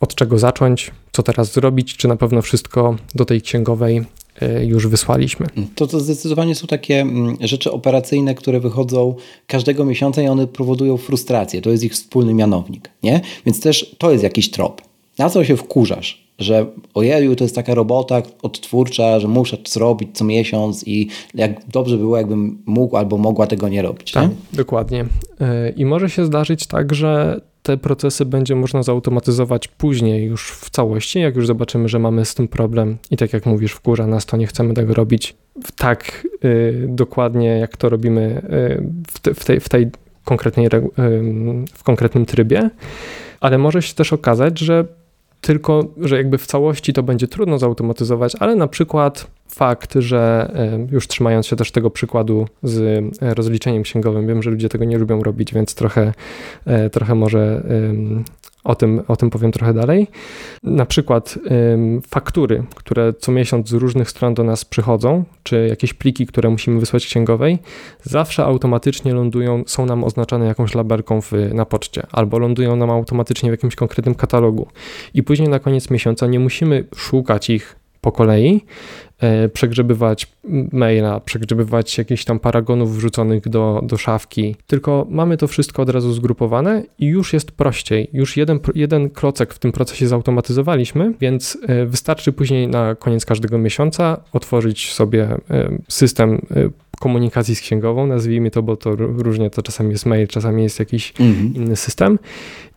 [0.00, 4.04] od czego zacząć, co teraz zrobić, czy na pewno wszystko do tej księgowej
[4.40, 5.46] e, już wysłaliśmy.
[5.74, 9.14] To, to zdecydowanie są takie mm, rzeczy operacyjne, które wychodzą
[9.46, 11.62] każdego miesiąca i one powodują frustrację.
[11.62, 13.20] To jest ich wspólny mianownik, nie?
[13.46, 14.82] Więc też to jest jakiś trop.
[15.18, 16.26] Na co się wkurzasz?
[16.38, 21.66] że ojeju, to jest taka robota odtwórcza, że muszę to zrobić co miesiąc i jak
[21.68, 24.12] dobrze było, jakbym mógł albo mogła tego nie robić.
[24.12, 24.36] Tak, nie?
[24.52, 25.04] dokładnie.
[25.40, 30.70] E, I może się zdarzyć tak, że te procesy będzie można zautomatyzować później już w
[30.70, 32.96] całości, jak już zobaczymy, że mamy z tym problem.
[33.10, 35.36] I tak jak mówisz, wkurza nas, to nie chcemy tego robić
[35.76, 39.90] tak y, dokładnie, jak to robimy y, w, te, w, tej, w tej
[40.24, 40.70] konkretnej, y,
[41.72, 42.70] w konkretnym trybie,
[43.40, 44.84] ale może się też okazać, że
[45.46, 50.52] tylko że jakby w całości to będzie trudno zautomatyzować, ale na przykład fakt, że
[50.92, 55.22] już trzymając się też tego przykładu z rozliczeniem księgowym, wiem, że ludzie tego nie lubią
[55.22, 56.12] robić, więc trochę,
[56.92, 57.62] trochę może
[58.66, 60.06] o tym, o tym powiem trochę dalej.
[60.62, 61.38] Na przykład
[62.08, 66.80] faktury, które co miesiąc z różnych stron do nas przychodzą, czy jakieś pliki, które musimy
[66.80, 67.58] wysłać księgowej,
[68.02, 73.50] zawsze automatycznie lądują, są nam oznaczane jakąś labelką w, na poczcie, albo lądują nam automatycznie
[73.50, 74.66] w jakimś konkretnym katalogu.
[75.14, 78.60] I później na koniec miesiąca nie musimy szukać ich po kolei,
[79.18, 80.26] e, przegrzebywać
[80.72, 86.12] maila, przegrzebywać jakichś tam paragonów wrzuconych do, do szafki, tylko mamy to wszystko od razu
[86.12, 88.08] zgrupowane i już jest prościej.
[88.12, 93.58] Już jeden, jeden klocek w tym procesie zautomatyzowaliśmy, więc e, wystarczy później na koniec każdego
[93.58, 95.38] miesiąca otworzyć sobie e,
[95.88, 96.46] system
[97.00, 101.14] komunikacji z księgową, nazwijmy to, bo to różnie to czasami jest mail, czasami jest jakiś
[101.20, 101.54] mhm.
[101.54, 102.18] inny system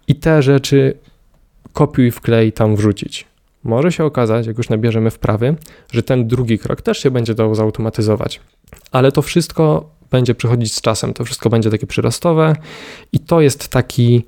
[0.07, 0.93] i te rzeczy
[1.73, 3.30] kopiuj, wklej tam wrzucić.
[3.64, 5.55] Może się okazać, jak już nabierzemy wprawy,
[5.91, 8.41] że ten drugi krok też się będzie dało zautomatyzować.
[8.91, 12.55] Ale to wszystko będzie przychodzić z czasem, to wszystko będzie takie przyrostowe
[13.12, 14.26] i to jest taki,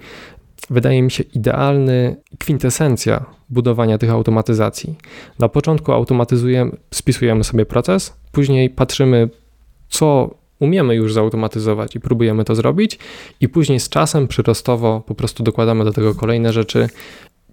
[0.69, 4.95] wydaje mi się, idealny kwintesencja budowania tych automatyzacji.
[5.39, 9.29] Na początku automatyzujemy, spisujemy sobie proces, później patrzymy,
[9.89, 12.99] co umiemy już zautomatyzować i próbujemy to zrobić,
[13.39, 16.89] i później z czasem przyrostowo po prostu dokładamy do tego kolejne rzeczy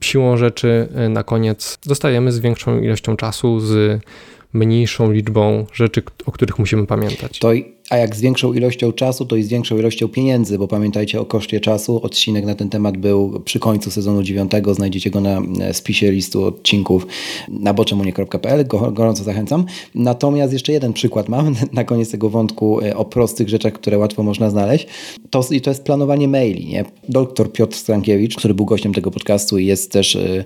[0.01, 4.01] siłą rzeczy e, na koniec zostajemy z większą ilością czasu, z
[4.53, 7.39] mniejszą liczbą rzeczy, o których musimy pamiętać.
[7.39, 7.53] To
[7.91, 11.25] a jak z większą ilością czasu, to i z większą ilością pieniędzy, bo pamiętajcie o
[11.25, 12.01] koszcie czasu.
[12.03, 14.75] Odcinek na ten temat był przy końcu sezonu dziewiątego.
[14.75, 17.07] Znajdziecie go na e, spisie listu odcinków
[17.49, 18.67] na boczemunie.pl.
[18.93, 19.65] Gorąco zachęcam.
[19.95, 24.23] Natomiast jeszcze jeden przykład mam na koniec tego wątku e, o prostych rzeczach, które łatwo
[24.23, 24.87] można znaleźć.
[25.31, 26.67] To, I to jest planowanie maili.
[26.67, 26.85] Nie?
[27.09, 30.45] Doktor Piotr Stankiewicz, który był gościem tego podcastu i jest też y,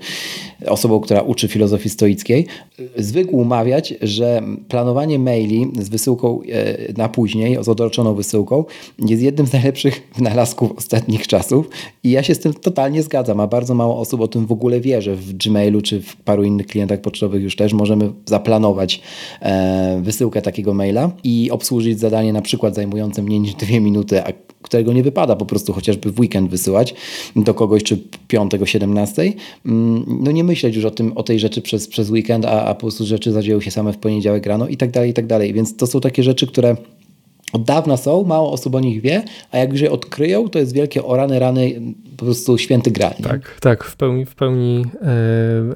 [0.67, 2.47] osobą, która uczy filozofii stoickiej,
[2.97, 6.41] zwykł umawiać, że planowanie maili z wysyłką
[6.97, 8.65] na później później z odroczoną wysyłką
[8.99, 11.69] jest jednym z najlepszych wynalazków ostatnich czasów
[12.05, 14.81] i ja się z tym totalnie zgadzam, a bardzo mało osób o tym w ogóle
[14.81, 15.17] wierzy.
[15.17, 19.01] W Gmailu czy w paru innych klientach pocztowych już też możemy zaplanować
[19.43, 24.33] e, wysyłkę takiego maila i obsłużyć zadanie na przykład zajmujące mniej niż dwie minuty, a
[24.63, 26.95] którego nie wypada po prostu chociażby w weekend wysyłać
[27.37, 29.33] do kogoś, czy 5, 17.
[29.67, 32.75] Mm, no nie myśleć już o, tym, o tej rzeczy przez, przez weekend, a, a
[32.75, 35.53] po prostu rzeczy zadzieją się same w poniedziałek rano i tak dalej, i tak dalej.
[35.53, 36.77] Więc to są takie rzeczy, które
[37.53, 40.73] od dawna są, mało osób o nich wie, a jak już je odkryją, to jest
[40.73, 41.81] wielkie o rany,
[42.17, 43.15] po prostu święty gral.
[43.23, 45.07] Tak, tak, w pełni, w pełni e,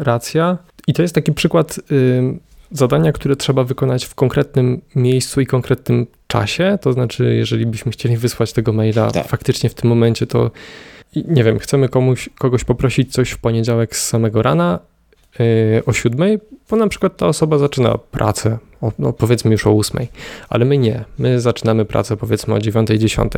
[0.04, 0.58] racja.
[0.86, 1.82] I to jest taki przykład e,
[2.70, 6.78] zadania, które trzeba wykonać w konkretnym miejscu i konkretnym czasie.
[6.80, 9.28] To znaczy, jeżeli byśmy chcieli wysłać tego maila tak.
[9.28, 10.50] faktycznie w tym momencie, to
[11.16, 14.78] nie wiem, chcemy komuś, kogoś poprosić coś w poniedziałek z samego rana,
[15.40, 16.38] e, o siódmej,
[16.70, 20.06] bo na przykład ta osoba zaczyna pracę o, no powiedzmy już o 8,
[20.48, 21.04] ale my nie.
[21.18, 23.32] My zaczynamy pracę powiedzmy o 9, 10.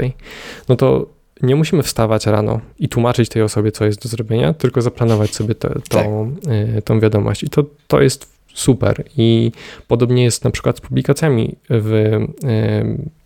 [0.69, 1.07] No to
[1.43, 5.55] nie musimy wstawać rano i tłumaczyć tej osobie, co jest do zrobienia, tylko zaplanować sobie
[5.55, 6.53] te, tą, tak.
[6.79, 7.43] y, tą wiadomość.
[7.43, 9.05] I to, to jest super.
[9.17, 9.53] I
[9.89, 12.27] podobnie jest na przykład z publikacjami w y,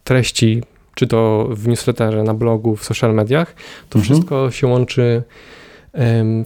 [0.04, 0.62] treści,
[0.94, 3.54] czy to w newsletterze, na blogu, w social mediach.
[3.90, 4.04] To mhm.
[4.04, 5.22] wszystko się łączy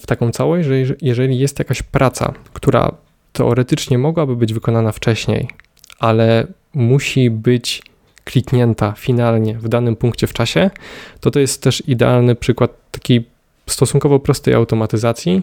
[0.01, 2.93] w taką całość, że jeżeli jest jakaś praca, która
[3.37, 5.49] teoretycznie mogłaby być wykonana wcześniej,
[5.99, 7.83] ale musi być
[8.25, 10.71] kliknięta finalnie w danym punkcie w czasie,
[11.21, 13.25] to to jest też idealny przykład takiej
[13.67, 15.43] stosunkowo prostej automatyzacji,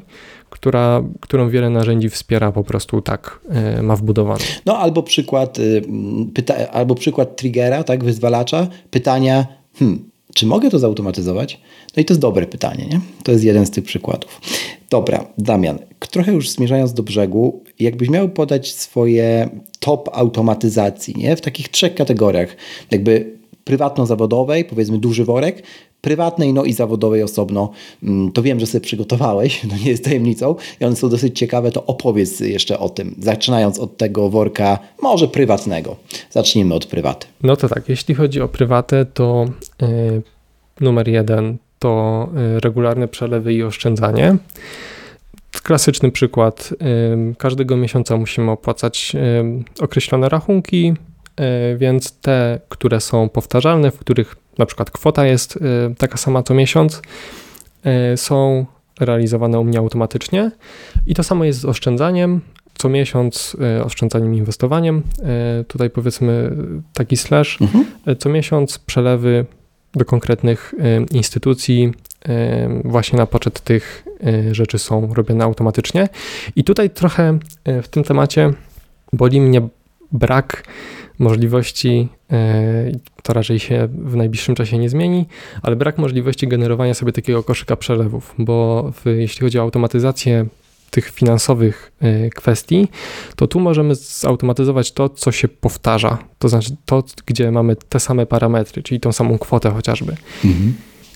[0.49, 4.43] która, którą wiele narzędzi wspiera po prostu tak, e, ma wbudowane.
[4.65, 5.81] No albo przykład, y,
[6.33, 9.45] pyta, albo przykład triggera, tak, wyzwalacza, pytania,
[9.79, 11.61] hmm, czy mogę to zautomatyzować?
[11.97, 12.99] No i to jest dobre pytanie, nie?
[13.23, 14.41] To jest jeden z tych przykładów.
[14.89, 15.79] Dobra, Damian,
[16.13, 21.35] trochę już zmierzając do brzegu, jakbyś miał podać swoje top automatyzacji, nie?
[21.35, 22.55] W takich trzech kategoriach,
[22.91, 25.63] jakby prywatno-zawodowej, powiedzmy duży worek,
[26.03, 27.71] prywatnej, no i zawodowej osobno.
[28.03, 31.71] Mm, to wiem, że sobie przygotowałeś, no nie jest tajemnicą i one są dosyć ciekawe,
[31.71, 35.95] to opowiedz jeszcze o tym, zaczynając od tego worka może prywatnego.
[36.29, 37.27] Zacznijmy od prywaty.
[37.43, 39.45] No to tak, jeśli chodzi o prywatę, to
[39.81, 40.21] yy,
[40.81, 44.37] numer jeden to yy, regularne przelewy i oszczędzanie.
[45.63, 46.73] Klasyczny przykład.
[47.27, 49.13] Yy, każdego miesiąca musimy opłacać
[49.79, 50.93] określone rachunki,
[51.77, 55.59] więc te, które są powtarzalne, w których na przykład kwota jest y,
[55.97, 57.01] taka sama co miesiąc,
[58.13, 58.65] y, są
[58.99, 60.51] realizowane u mnie automatycznie
[61.07, 62.41] i to samo jest z oszczędzaniem.
[62.77, 65.03] Co miesiąc y, oszczędzaniem i inwestowaniem.
[65.67, 66.55] Tutaj powiedzmy
[66.93, 67.61] taki slash.
[67.61, 67.85] Mhm.
[68.19, 69.45] Co miesiąc przelewy
[69.93, 70.73] do konkretnych
[71.11, 71.91] instytucji
[72.83, 74.05] właśnie na poczet tych
[74.51, 76.09] rzeczy są robione automatycznie.
[76.55, 78.53] I tutaj trochę w tym temacie
[79.13, 79.61] boli mnie
[80.11, 80.63] brak
[81.19, 82.07] możliwości,
[83.23, 85.25] to raczej się w najbliższym czasie nie zmieni,
[85.61, 90.45] ale brak możliwości generowania sobie takiego koszyka przelewów, bo w, jeśli chodzi o automatyzację
[90.93, 92.87] tych finansowych e, kwestii,
[93.35, 96.17] to tu możemy zautomatyzować to, co się powtarza.
[96.39, 100.15] To znaczy to, gdzie mamy te same parametry, czyli tą samą kwotę chociażby.
[100.45, 100.73] Mhm.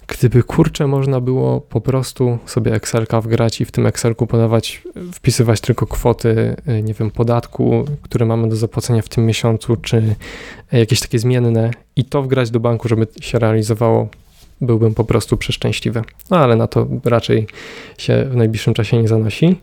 [0.07, 4.81] Gdyby kurczę można było po prostu sobie Excelka wgrać i w tym Excelku podawać,
[5.13, 10.15] wpisywać tylko kwoty, e, nie wiem, podatku, które mamy do zapłacenia w tym miesiącu, czy
[10.71, 14.07] jakieś takie zmienne i to wgrać do banku, żeby się realizowało
[14.61, 16.01] byłbym po prostu przeszczęśliwy.
[16.29, 17.47] No ale na to raczej
[17.97, 19.55] się w najbliższym czasie nie zanosi.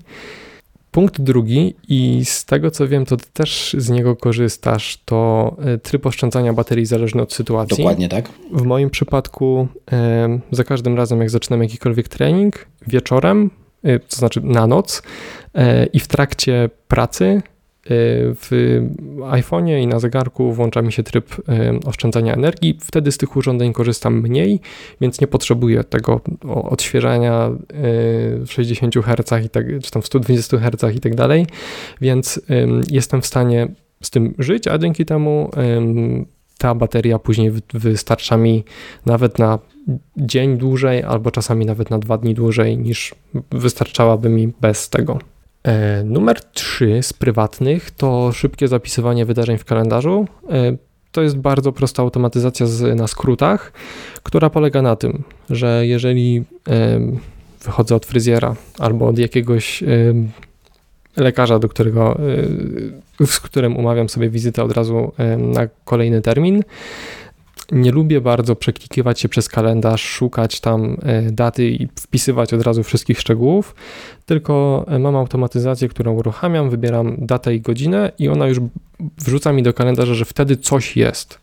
[0.95, 5.79] Punkt drugi, i z tego co wiem, to ty też z niego korzystasz, to e,
[5.79, 7.77] tryb oszczędzania baterii zależny od sytuacji.
[7.77, 8.29] Dokładnie tak.
[8.53, 13.51] W moim przypadku e, za każdym razem, jak zaczynam jakikolwiek trening, wieczorem,
[13.83, 15.03] e, to znaczy na noc
[15.93, 17.43] i w trakcie pracy
[17.87, 18.81] w
[19.21, 21.37] iPhone'ie i na zegarku włącza mi się tryb
[21.87, 22.79] oszczędzania energii.
[22.81, 24.61] Wtedy z tych urządzeń korzystam mniej,
[25.01, 27.51] więc nie potrzebuję tego odświeżania
[28.47, 31.47] w 60 Hz i tak, czy tam w 120 Hz i tak dalej,
[32.01, 32.41] więc
[32.91, 33.69] jestem w stanie
[34.03, 35.51] z tym żyć, a dzięki temu
[36.59, 38.65] ta bateria później wystarcza mi
[39.07, 39.59] nawet na
[40.17, 43.15] dzień dłużej, albo czasami nawet na dwa dni dłużej niż
[43.51, 45.19] wystarczałaby mi bez tego.
[45.65, 50.27] E, numer 3 z prywatnych to szybkie zapisywanie wydarzeń w kalendarzu.
[50.51, 50.77] E,
[51.13, 53.73] to jest bardzo prosta automatyzacja z, na skrótach,
[54.23, 56.45] która polega na tym, że jeżeli
[57.65, 59.85] wychodzę od fryzjera albo od jakiegoś
[61.17, 62.19] lekarza, do którego,
[63.27, 66.63] z którym umawiam sobie wizytę od razu na kolejny termin,
[67.73, 72.83] nie lubię bardzo przeklikiwać się przez kalendarz, szukać tam e, daty i wpisywać od razu
[72.83, 73.75] wszystkich szczegółów,
[74.27, 78.59] tylko e, mam automatyzację, którą uruchamiam, wybieram datę i godzinę i ona już
[79.19, 81.39] wrzuca mi do kalendarza, że wtedy coś jest.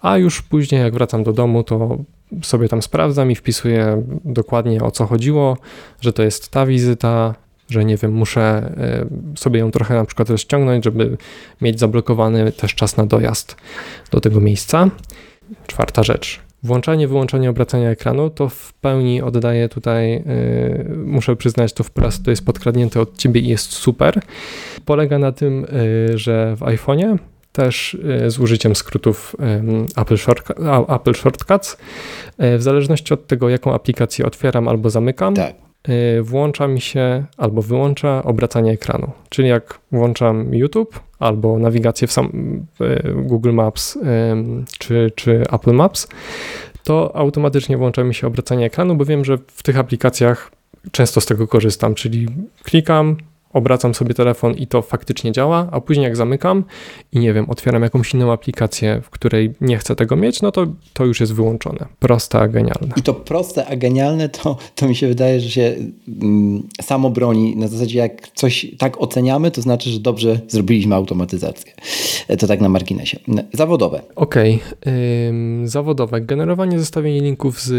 [0.00, 1.98] A już później, jak wracam do domu, to
[2.42, 5.56] sobie tam sprawdzam i wpisuję dokładnie o co chodziło,
[6.00, 7.34] że to jest ta wizyta,
[7.68, 9.06] że nie wiem, muszę e,
[9.36, 11.16] sobie ją trochę na przykład rozciągnąć, żeby
[11.60, 13.56] mieć zablokowany też czas na dojazd
[14.10, 14.90] do tego miejsca.
[15.66, 16.40] Czwarta rzecz.
[16.62, 22.30] Włączanie, wyłączanie obracania ekranu to w pełni oddaję tutaj, yy, muszę przyznać to wprost, to
[22.30, 24.20] jest podkradnięte od ciebie i jest super.
[24.84, 25.66] Polega na tym,
[26.08, 27.18] yy, że w iPhone'ie
[27.52, 29.36] też yy, z użyciem skrótów
[29.96, 30.52] Apple, Short,
[30.88, 31.76] Apple Shortcuts,
[32.42, 35.54] y, w zależności od tego, jaką aplikację otwieram albo zamykam, tak
[35.88, 39.10] Y, włącza mi się albo wyłącza obracanie ekranu.
[39.28, 42.26] Czyli jak włączam YouTube albo nawigację w sam
[42.80, 43.98] y, Google Maps
[44.78, 46.08] czy, czy Apple Maps,
[46.84, 50.50] to automatycznie włącza mi się obracanie ekranu, bo wiem, że w tych aplikacjach
[50.90, 52.28] często z tego korzystam, czyli
[52.62, 53.16] klikam,
[53.52, 56.64] obracam sobie telefon i to faktycznie działa, a później jak zamykam
[57.12, 60.66] i nie wiem, otwieram jakąś inną aplikację, w której nie chcę tego mieć, no to
[60.92, 61.86] to już jest wyłączone.
[61.98, 62.94] Proste, a genialne.
[62.96, 65.74] I to proste, a genialne to, to mi się wydaje, że się
[66.22, 67.56] mm, samo broni.
[67.56, 71.72] Na zasadzie jak coś tak oceniamy, to znaczy, że dobrze zrobiliśmy automatyzację.
[72.38, 73.18] To tak na marginesie.
[73.52, 74.02] Zawodowe.
[74.16, 74.60] Okej.
[74.80, 75.68] Okay.
[75.68, 76.20] Zawodowe.
[76.20, 77.70] Generowanie zestawień linków z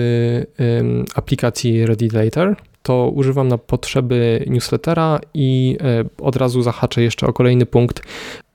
[0.60, 7.28] ym, aplikacji Ready Later to używam na potrzeby newslettera i e, od razu zahaczę jeszcze
[7.28, 8.04] o kolejny punkt,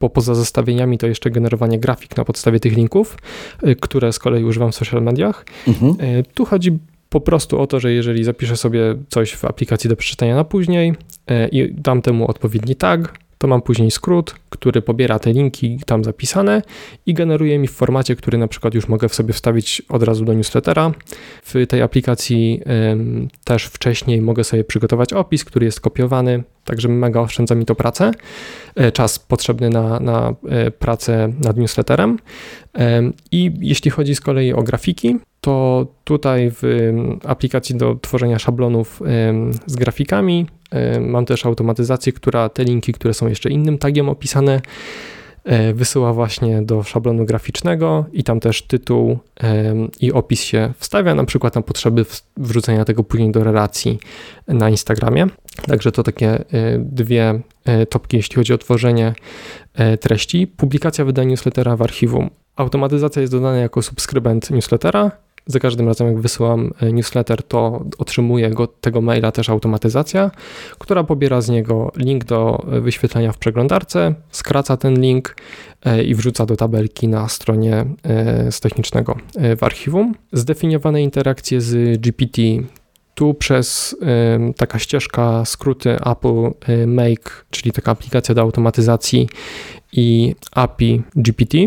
[0.00, 3.18] bo poza zestawieniami to jeszcze generowanie grafik na podstawie tych linków,
[3.62, 5.44] e, które z kolei używam w social mediach.
[5.68, 5.96] Mhm.
[6.00, 6.78] E, tu chodzi
[7.08, 10.94] po prostu o to, że jeżeli zapiszę sobie coś w aplikacji do przeczytania na później
[11.52, 16.62] i dam temu odpowiedni tag, to mam później skrót, który pobiera te linki tam zapisane
[17.06, 20.24] i generuje mi w formacie, który na przykład już mogę w sobie wstawić od razu
[20.24, 20.92] do newslettera.
[21.42, 22.62] W tej aplikacji
[23.44, 28.10] też wcześniej mogę sobie przygotować opis, który jest kopiowany, także mega oszczędza mi to pracę,
[28.74, 32.18] e, czas potrzebny na, na e, pracę nad newsletterem.
[33.32, 36.92] I jeśli chodzi z kolei o grafiki, to tutaj w
[37.24, 39.02] aplikacji do tworzenia szablonów
[39.66, 40.46] z grafikami
[41.00, 44.60] mam też automatyzację, która te linki, które są jeszcze innym tagiem opisane, e,
[45.74, 49.18] wysyła właśnie do szablonu graficznego i tam też tytuł
[50.00, 52.04] i opis się wstawia, na przykład na potrzeby
[52.36, 53.98] wrzucenia tego później do relacji
[54.48, 55.26] na Instagramie.
[55.66, 56.44] Także to takie e,
[56.78, 59.14] dwie e, topki, jeśli chodzi o tworzenie
[60.00, 60.46] treści.
[60.46, 62.30] Publikacja wydania newslettera w archiwum.
[62.56, 65.10] Automatyzacja jest dodana jako subskrybent newslettera
[65.48, 70.30] za każdym razem, jak wysyłam e, newsletter, to otrzymuje go, tego maila też automatyzacja,
[70.78, 75.36] która pobiera z niego link do e, wyświetlenia w przeglądarce, skraca ten link
[75.84, 77.84] e, i wrzuca do tabelki na stronie
[78.50, 79.16] z technicznego
[79.56, 80.14] w archiwum.
[80.32, 82.42] Zdefiniowane interakcje z GPT
[83.14, 83.96] tu przez
[84.56, 86.50] taka ścieżka skróty Apple
[86.86, 89.28] Make, czyli taka aplikacja do automatyzacji
[89.92, 91.58] i API GPT,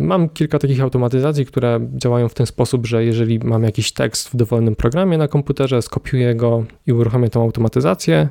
[0.00, 4.36] mam kilka takich automatyzacji, które działają w ten sposób, że jeżeli mam jakiś tekst w
[4.36, 8.28] dowolnym programie na komputerze, skopiuję go i uruchomię tą automatyzację,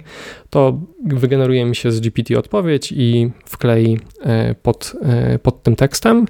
[0.49, 6.25] to wygeneruje mi się z GPT odpowiedź i wklei e, pod, e, pod tym tekstem.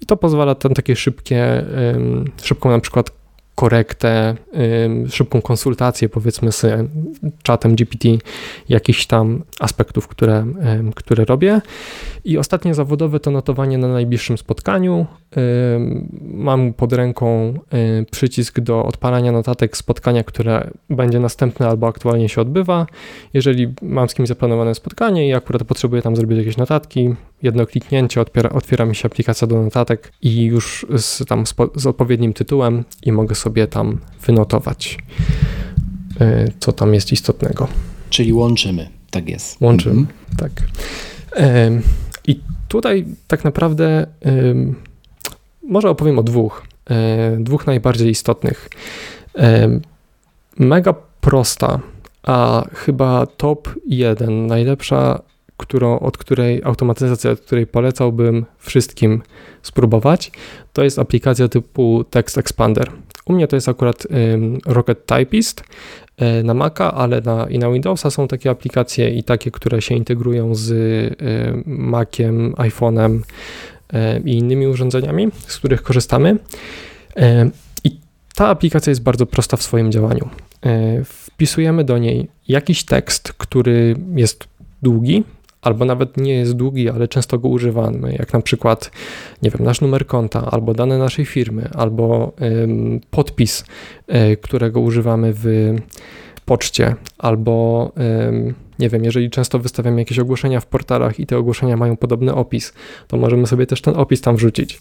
[0.00, 1.64] I to pozwala na takie szybkie,
[2.42, 3.17] szybką na przykład
[3.58, 4.36] korektę,
[5.10, 6.66] szybką konsultację powiedzmy z
[7.42, 8.08] czatem GPT
[8.68, 10.46] jakichś tam aspektów, które,
[10.94, 11.60] które robię.
[12.24, 15.06] I ostatnie zawodowe to notowanie na najbliższym spotkaniu.
[16.20, 17.54] Mam pod ręką
[18.10, 22.86] przycisk do odpalania notatek spotkania, które będzie następne albo aktualnie się odbywa.
[23.34, 28.20] Jeżeli mam z kimś zaplanowane spotkanie i akurat potrzebuję tam zrobić jakieś notatki, jedno kliknięcie
[28.20, 31.44] otwiera, otwiera mi się aplikacja do notatek i już z, tam
[31.74, 34.98] z odpowiednim tytułem i mogę sobie tam wynotować,
[36.20, 37.68] y, co tam jest istotnego.
[38.10, 39.60] Czyli łączymy, tak jest.
[39.60, 40.16] Łączymy, mhm.
[40.36, 40.52] tak.
[42.26, 44.06] I tutaj tak naprawdę
[45.62, 48.68] może opowiem o dwóch, e, dwóch najbardziej istotnych.
[50.58, 51.80] Mega prosta,
[52.22, 55.20] a chyba top jeden, najlepsza
[55.58, 59.22] którą, od której automatyzacja, od której polecałbym wszystkim
[59.62, 60.32] spróbować,
[60.72, 62.90] to jest aplikacja typu Text Expander.
[63.26, 65.64] U mnie to jest akurat um, Rocket Typist
[66.16, 69.94] e, na Maca, ale na, i na Windowsa są takie aplikacje i takie, które się
[69.94, 71.16] integrują z y,
[71.66, 76.30] Maciem, iPhone'em y, i innymi urządzeniami, z których korzystamy.
[76.30, 77.50] Y,
[77.84, 77.96] I
[78.34, 80.28] ta aplikacja jest bardzo prosta w swoim działaniu.
[81.04, 84.48] Wpisujemy do niej jakiś tekst, który jest
[84.82, 85.24] długi,
[85.62, 88.90] albo nawet nie jest długi, ale często go używamy, jak na przykład,
[89.42, 93.64] nie wiem, nasz numer konta, albo dane naszej firmy, albo ym, podpis,
[94.32, 95.74] y, którego używamy w
[96.44, 97.92] poczcie, albo
[98.28, 102.34] ym, nie wiem, jeżeli często wystawiamy jakieś ogłoszenia w portalach i te ogłoszenia mają podobny
[102.34, 102.72] opis,
[103.08, 104.80] to możemy sobie też ten opis tam wrzucić.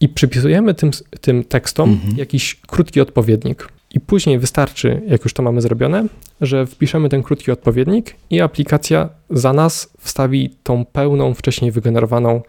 [0.00, 0.90] I przypisujemy tym,
[1.20, 2.16] tym tekstom mhm.
[2.16, 3.68] jakiś krótki odpowiednik.
[3.98, 6.06] I później wystarczy, jak już to mamy zrobione,
[6.40, 12.42] że wpiszemy ten krótki odpowiednik i aplikacja za nas wstawi tą pełną, wcześniej wygenerowaną,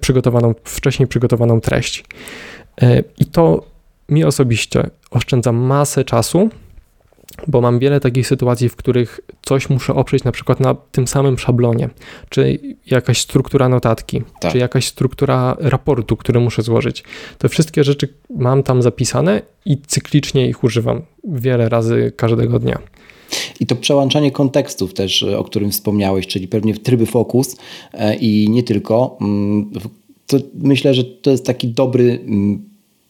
[0.00, 2.04] przygotowaną, wcześniej przygotowaną treść.
[2.82, 3.64] E, I to
[4.08, 6.50] mi osobiście oszczędza masę czasu,
[7.46, 11.38] bo mam wiele takich sytuacji, w których coś muszę oprzeć na przykład na tym samym
[11.38, 11.88] szablonie,
[12.28, 14.52] czy jakaś struktura notatki, tak.
[14.52, 17.04] czy jakaś struktura raportu, który muszę złożyć.
[17.38, 22.78] Te wszystkie rzeczy mam tam zapisane i cyklicznie ich używam wiele razy każdego dnia.
[23.60, 27.56] I to przełączanie kontekstów też, o którym wspomniałeś, czyli pewnie w tryby fokus
[27.92, 29.18] e, i nie tylko.
[29.20, 29.70] Mm,
[30.26, 32.68] to myślę, że to jest taki dobry mm,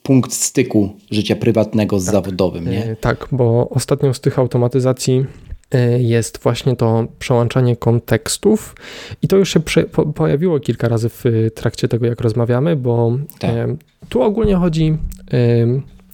[0.08, 2.12] punkt styku życia prywatnego z tak.
[2.12, 2.84] zawodowym, nie?
[2.84, 5.26] E, tak, bo ostatnią z tych automatyzacji
[5.70, 8.74] e, jest właśnie to przełączanie kontekstów
[9.22, 11.24] i to już się po, pojawiło kilka razy w
[11.54, 13.50] trakcie tego, jak rozmawiamy, bo tak.
[13.50, 13.76] e,
[14.08, 14.96] tu ogólnie chodzi
[15.32, 15.36] e,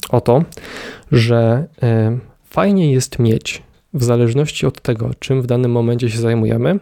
[0.09, 0.43] o to,
[1.13, 3.63] że e, fajnie jest mieć
[3.95, 6.79] w zależności od tego, czym w danym momencie się zajmujemy,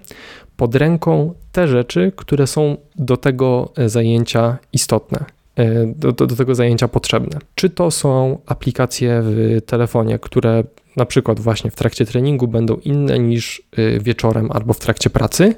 [0.57, 5.25] pod ręką te rzeczy, które są do tego zajęcia istotne.
[5.57, 7.39] E, do, do, do, tego zajęcia potrzebne.
[7.55, 10.65] Czy to są aplikacje w telefonie, które
[10.97, 15.55] na przykład właśnie w trakcie treningu będą inne niż e, wieczorem albo w trakcie pracy,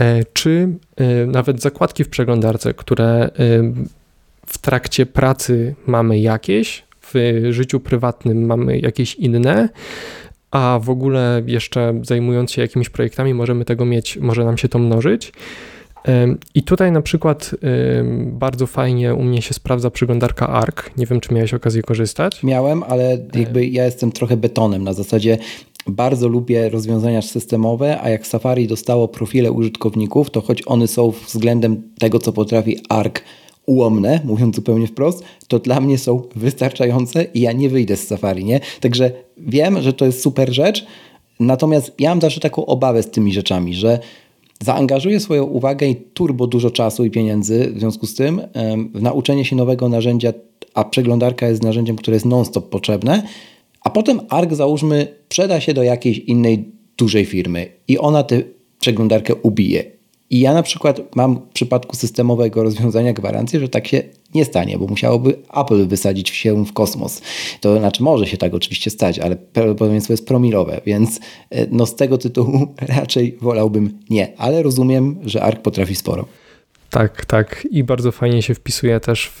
[0.00, 0.68] e, czy
[1.26, 3.30] nawet zakładki w przeglądarce, które
[4.46, 6.84] w trakcie pracy mamy jakieś,
[7.14, 9.68] w życiu prywatnym mamy jakieś inne,
[10.50, 14.78] a w ogóle jeszcze zajmując się jakimiś projektami możemy tego mieć, może nam się to
[14.78, 15.32] mnożyć.
[16.54, 17.50] I tutaj na przykład
[18.24, 20.76] bardzo fajnie u mnie się sprawdza przeglądarka ARC.
[20.96, 22.42] Nie wiem, czy miałeś okazję korzystać.
[22.42, 24.84] Miałem, ale jakby ja jestem trochę betonem.
[24.84, 25.38] Na zasadzie
[25.86, 31.82] bardzo lubię rozwiązania systemowe, a jak Safari dostało profile użytkowników, to choć one są względem
[31.98, 33.14] tego, co potrafi ARC
[33.66, 38.44] ułomne, mówiąc zupełnie wprost, to dla mnie są wystarczające i ja nie wyjdę z Safari,
[38.44, 38.60] nie?
[38.80, 40.86] Także wiem, że to jest super rzecz,
[41.40, 43.98] natomiast ja mam zawsze taką obawę z tymi rzeczami, że
[44.60, 48.40] zaangażuję swoją uwagę i turbo dużo czasu i pieniędzy w związku z tym
[48.94, 50.32] w nauczenie się nowego narzędzia,
[50.74, 53.22] a przeglądarka jest narzędziem, które jest non-stop potrzebne,
[53.80, 58.42] a potem ARC załóżmy przeda się do jakiejś innej dużej firmy i ona tę
[58.80, 59.84] przeglądarkę ubije.
[60.30, 64.02] I ja na przykład mam w przypadku systemowego rozwiązania gwarancję, że tak się
[64.34, 67.22] nie stanie, bo musiałoby Apple wysadzić się w kosmos.
[67.60, 71.96] To znaczy może się tak oczywiście stać, ale prawdopodobieństwo jest promilowe, więc e, no z
[71.96, 76.24] tego tytułu raczej wolałbym nie, ale rozumiem, że ARC potrafi sporo.
[76.90, 77.68] Tak, tak.
[77.70, 79.30] I bardzo fajnie się wpisuje też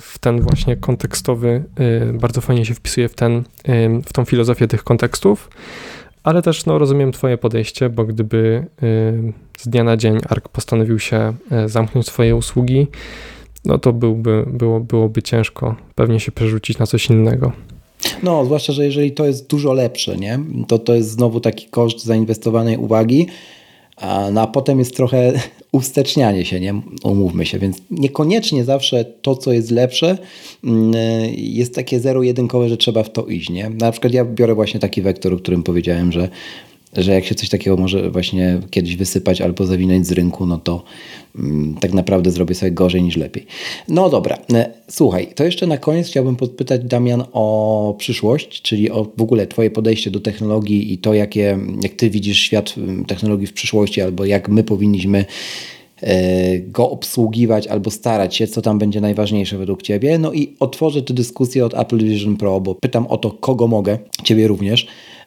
[0.00, 1.64] w ten właśnie kontekstowy,
[2.14, 3.44] bardzo fajnie się wpisuje w, ten,
[4.06, 5.50] w tą filozofię tych kontekstów,
[6.22, 8.66] ale też no, rozumiem Twoje podejście, bo gdyby
[9.58, 11.34] z dnia na dzień ARK postanowił się
[11.66, 12.86] zamknąć swoje usługi,
[13.66, 17.52] no to byłby, było, byłoby ciężko pewnie się przerzucić na coś innego.
[18.22, 20.38] No, zwłaszcza, że jeżeli to jest dużo lepsze, nie?
[20.68, 23.26] to to jest znowu taki koszt zainwestowanej uwagi,
[23.96, 25.32] a, no, a potem jest trochę
[25.72, 26.80] ustecznianie się, nie?
[27.04, 30.18] umówmy się, więc niekoniecznie zawsze to, co jest lepsze,
[30.64, 30.92] mm,
[31.36, 33.50] jest takie zero-jedynkowe, że trzeba w to iść.
[33.50, 33.70] Nie?
[33.70, 36.28] Na przykład ja biorę właśnie taki wektor, o którym powiedziałem, że
[37.02, 40.84] że jak się coś takiego może właśnie kiedyś wysypać albo zawinąć z rynku, no to
[41.38, 43.46] mm, tak naprawdę zrobię sobie gorzej niż lepiej.
[43.88, 49.06] No dobra, e, słuchaj, to jeszcze na koniec chciałbym podpytać Damian o przyszłość, czyli o
[49.16, 52.74] w ogóle Twoje podejście do technologii i to, jakie, jak Ty widzisz świat
[53.06, 55.24] technologii w przyszłości, albo jak my powinniśmy
[56.00, 60.18] e, go obsługiwać albo starać się, co tam będzie najważniejsze według Ciebie.
[60.18, 63.98] No i otworzę tę dyskusję od Apple Vision Pro, bo pytam o to, kogo mogę,
[64.24, 64.86] Ciebie również.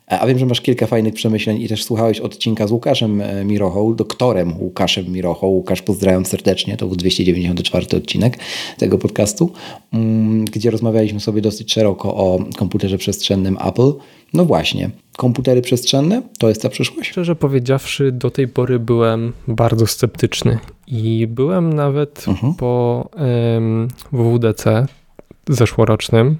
[0.09, 3.95] A wiem, że masz kilka fajnych przemyśleń i też słuchałeś odcinka z Łukaszem e, Mirochą,
[3.95, 5.47] doktorem Łukaszem Mirochą.
[5.47, 8.39] Łukasz, pozdrawiam serdecznie, to był 294 odcinek
[8.77, 9.51] tego podcastu,
[9.93, 13.93] mm, gdzie rozmawialiśmy sobie dosyć szeroko o komputerze przestrzennym Apple.
[14.33, 17.09] No właśnie, komputery przestrzenne to jest ta przyszłość?
[17.09, 20.57] Szczerze powiedziawszy, do tej pory byłem bardzo sceptyczny
[20.87, 22.55] i byłem nawet uh-huh.
[22.55, 24.85] po um, WWDC
[25.49, 26.37] zeszłorocznym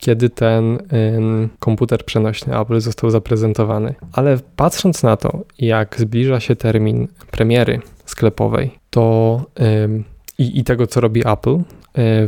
[0.00, 0.78] kiedy ten
[1.16, 3.94] ym, komputer przenośny Apple został zaprezentowany.
[4.12, 9.40] Ale patrząc na to, jak zbliża się termin premiery sklepowej, to
[9.84, 10.04] ym,
[10.38, 11.62] i, i, tego, co robi Apple y,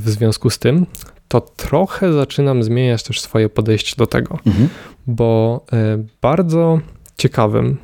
[0.01, 0.87] w związku z tym,
[1.29, 4.69] to trochę zaczynam zmieniać też swoje podejście do tego, mhm.
[5.07, 6.81] bo y, bardzo
[7.19, 7.77] ciekawym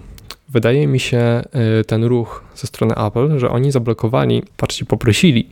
[0.54, 1.42] wydaje mi się
[1.80, 5.48] y, ten ruch ze strony Apple, że oni zablokowali, patrzcie, poprosili,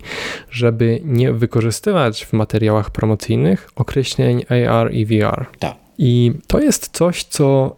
[0.50, 5.46] żeby nie wykorzystywać w materiałach promocyjnych określeń AR i VR.
[5.58, 5.74] Tak.
[5.98, 7.76] I to jest coś, co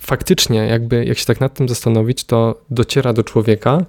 [0.00, 3.84] faktycznie, jakby jak się tak nad tym zastanowić, to dociera do człowieka,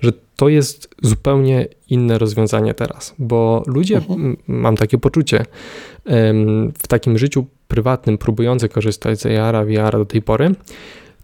[0.00, 4.36] że to jest zupełnie inne rozwiązanie teraz, bo ludzie, uh-huh.
[4.46, 5.44] mam takie poczucie,
[6.82, 10.54] w takim życiu prywatnym, próbujący korzystać z AR, VR do tej pory,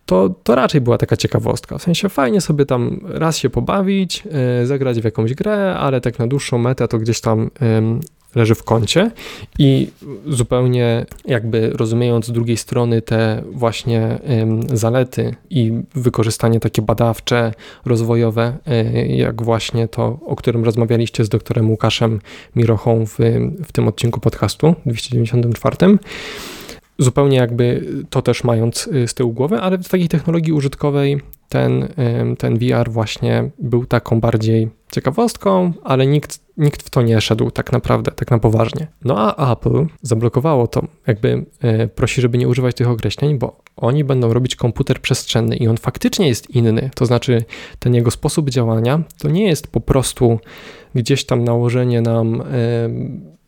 [0.06, 1.78] to, to raczej była taka ciekawostka.
[1.78, 4.24] W sensie fajnie sobie tam raz się pobawić,
[4.60, 8.00] yy, zagrać w jakąś grę, ale tak na dłuższą metę to gdzieś tam yy,
[8.36, 9.10] leży w kącie
[9.58, 9.90] i
[10.26, 14.18] zupełnie jakby rozumiejąc z drugiej strony te właśnie
[14.72, 17.52] zalety i wykorzystanie takie badawcze,
[17.84, 22.20] rozwojowe, y, jak właśnie to, o którym rozmawialiście z doktorem Łukaszem
[22.56, 23.16] Mirochą w,
[23.64, 25.76] w tym odcinku podcastu 294,
[26.98, 31.88] zupełnie jakby to też mając y, z tyłu głowy, ale w takiej technologii użytkowej ten,
[32.38, 37.72] ten VR właśnie był taką bardziej ciekawostką, ale nikt, nikt w to nie szedł tak
[37.72, 38.86] naprawdę, tak na poważnie.
[39.04, 44.04] No a Apple zablokowało to, jakby e, prosi, żeby nie używać tych określeń, bo oni
[44.04, 46.90] będą robić komputer przestrzenny i on faktycznie jest inny.
[46.94, 47.44] To znaczy,
[47.78, 50.38] ten jego sposób działania to nie jest po prostu
[50.94, 52.42] gdzieś tam nałożenie nam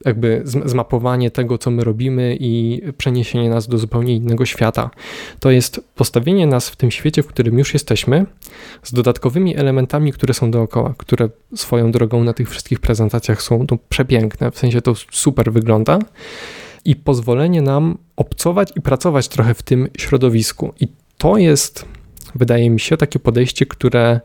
[0.05, 4.91] jakby zmapowanie tego, co my robimy i przeniesienie nas do zupełnie innego świata.
[5.41, 8.27] To jest postawienie nas w tym świecie, w którym już jesteśmy,
[8.83, 13.79] z dodatkowymi elementami, które są dookoła, które swoją drogą na tych wszystkich prezentacjach są no,
[13.89, 15.99] przepiękne, w sensie to super wygląda
[16.85, 20.73] i pozwolenie nam obcować i pracować trochę w tym środowisku.
[20.81, 20.89] I
[21.19, 21.85] to jest,
[22.35, 24.20] wydaje mi się, takie podejście, które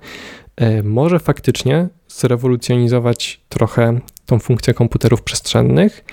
[0.56, 6.06] e, może faktycznie zrewolucjonizować trochę tą funkcję komputerów przestrzennych.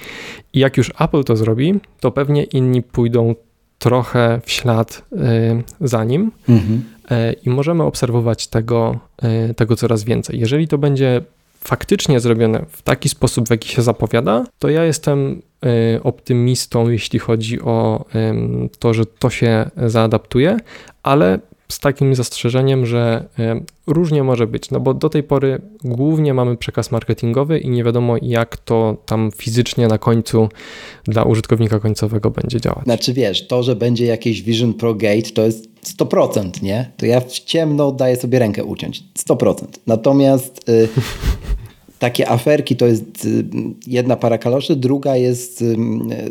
[0.53, 3.35] I jak już Apple to zrobi, to pewnie inni pójdą
[3.81, 5.17] trochę w ślad y,
[5.81, 6.85] za nim mhm.
[7.11, 8.99] Y, i możemy obserwować tego,
[9.51, 10.41] y, tego coraz więcej.
[10.41, 11.23] Jeżeli to będzie
[11.65, 15.43] faktycznie zrobione w taki sposób, w jaki się zapowiada, to ja jestem
[16.03, 18.05] optymistą, jeśli chodzi o
[18.79, 20.57] to, że to się zaadaptuje,
[21.03, 21.39] ale
[21.71, 23.25] z takim zastrzeżeniem, że
[23.87, 28.17] różnie może być, no bo do tej pory głównie mamy przekaz marketingowy i nie wiadomo
[28.23, 30.49] jak to tam fizycznie na końcu
[31.05, 32.85] dla użytkownika końcowego będzie działać.
[32.85, 35.69] Znaczy wiesz, to, że będzie jakieś Vision Pro Gate to jest
[35.99, 36.91] 100%, nie?
[36.97, 39.05] To ja w ciemno daję sobie rękę uciąć.
[39.29, 39.65] 100%.
[39.87, 40.89] Natomiast y,
[41.99, 43.45] takie aferki to jest y,
[43.87, 45.65] jedna para kaloszy, druga jest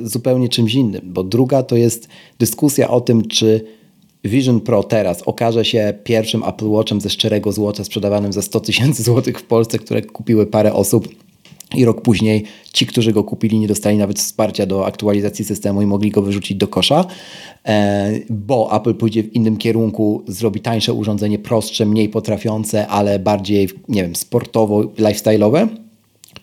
[0.03, 2.07] zupełnie czymś innym, bo druga to jest
[2.39, 3.78] dyskusja o tym, czy
[4.23, 9.03] Vision Pro teraz okaże się pierwszym Apple Watchem ze szczerego złota sprzedawanym za 100 tysięcy
[9.03, 11.07] złotych w Polsce, które kupiły parę osób.
[11.75, 12.43] I rok później
[12.73, 16.57] ci, którzy go kupili, nie dostali nawet wsparcia do aktualizacji systemu i mogli go wyrzucić
[16.57, 17.05] do kosza,
[17.65, 23.69] e, bo Apple pójdzie w innym kierunku, zrobi tańsze urządzenie, prostsze, mniej potrafiące, ale bardziej,
[23.87, 25.67] nie wiem, sportowo, lifestyle'owe,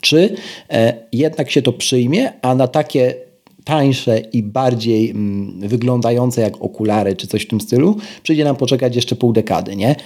[0.00, 0.36] czy
[0.70, 3.25] e, jednak się to przyjmie, a na takie
[3.66, 8.96] tańsze i bardziej mm, wyglądające jak okulary czy coś w tym stylu, przyjdzie nam poczekać
[8.96, 9.96] jeszcze pół dekady, nie?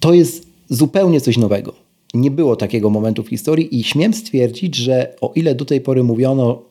[0.00, 1.72] To jest zupełnie coś nowego.
[2.14, 6.02] Nie było takiego momentu w historii i śmiem stwierdzić, że o ile do tej pory
[6.02, 6.62] mówiono,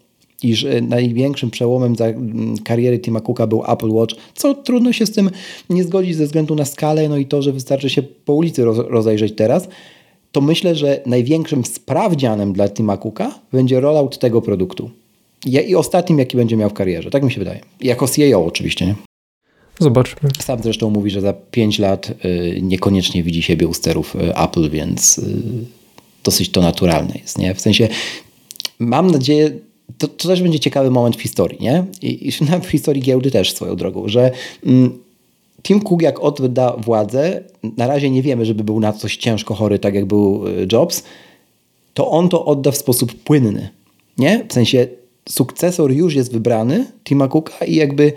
[0.44, 5.12] iż e, największym przełomem mm, kariery Tima Cooka był Apple Watch, co trudno się z
[5.12, 5.30] tym
[5.70, 9.36] nie zgodzić ze względu na skalę, no i to, że wystarczy się po ulicy rozejrzeć
[9.36, 9.68] teraz,
[10.32, 14.90] to myślę, że największym sprawdzianem dla Tima Cooka będzie rollout tego produktu.
[15.46, 17.10] I ostatnim, jaki będzie miał w karierze.
[17.10, 17.60] Tak mi się wydaje.
[17.82, 18.96] Jako CEO oczywiście, nie?
[19.80, 20.30] Zobaczmy.
[20.40, 24.70] Sam zresztą mówi, że za 5 lat y, niekoniecznie widzi siebie u sterów y, Apple,
[24.70, 25.24] więc y,
[26.24, 27.38] dosyć to naturalne jest.
[27.38, 27.56] Nie?
[27.56, 27.88] W sensie
[28.80, 29.52] mam nadzieję,
[29.98, 31.86] to, to też będzie ciekawy moment w historii, nie?
[32.02, 32.32] I, i
[32.62, 34.32] w historii giełdy też swoją drogą, że
[34.66, 35.00] mm,
[35.64, 37.44] Tim Cook jak odda władzę,
[37.78, 41.04] na razie nie wiemy, żeby był na coś ciężko chory, tak jak był Jobs,
[41.94, 43.70] to on to odda w sposób płynny.
[44.18, 44.46] Nie?
[44.50, 44.88] W sensie
[45.30, 48.14] sukcesor już jest wybrany, Tima Cooka i jakby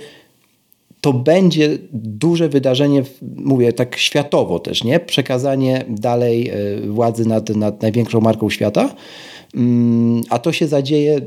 [1.00, 3.02] to będzie duże wydarzenie,
[3.36, 5.00] mówię tak światowo też, nie?
[5.00, 6.54] Przekazanie dalej e,
[6.86, 8.94] władzy nad, nad największą marką świata,
[9.54, 11.20] mm, a to się zadzieje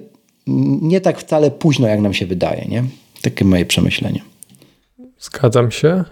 [0.82, 2.84] nie tak wcale późno, jak nam się wydaje, nie?
[3.22, 4.22] Takie moje przemyślenie.
[5.20, 6.04] Zgadzam się.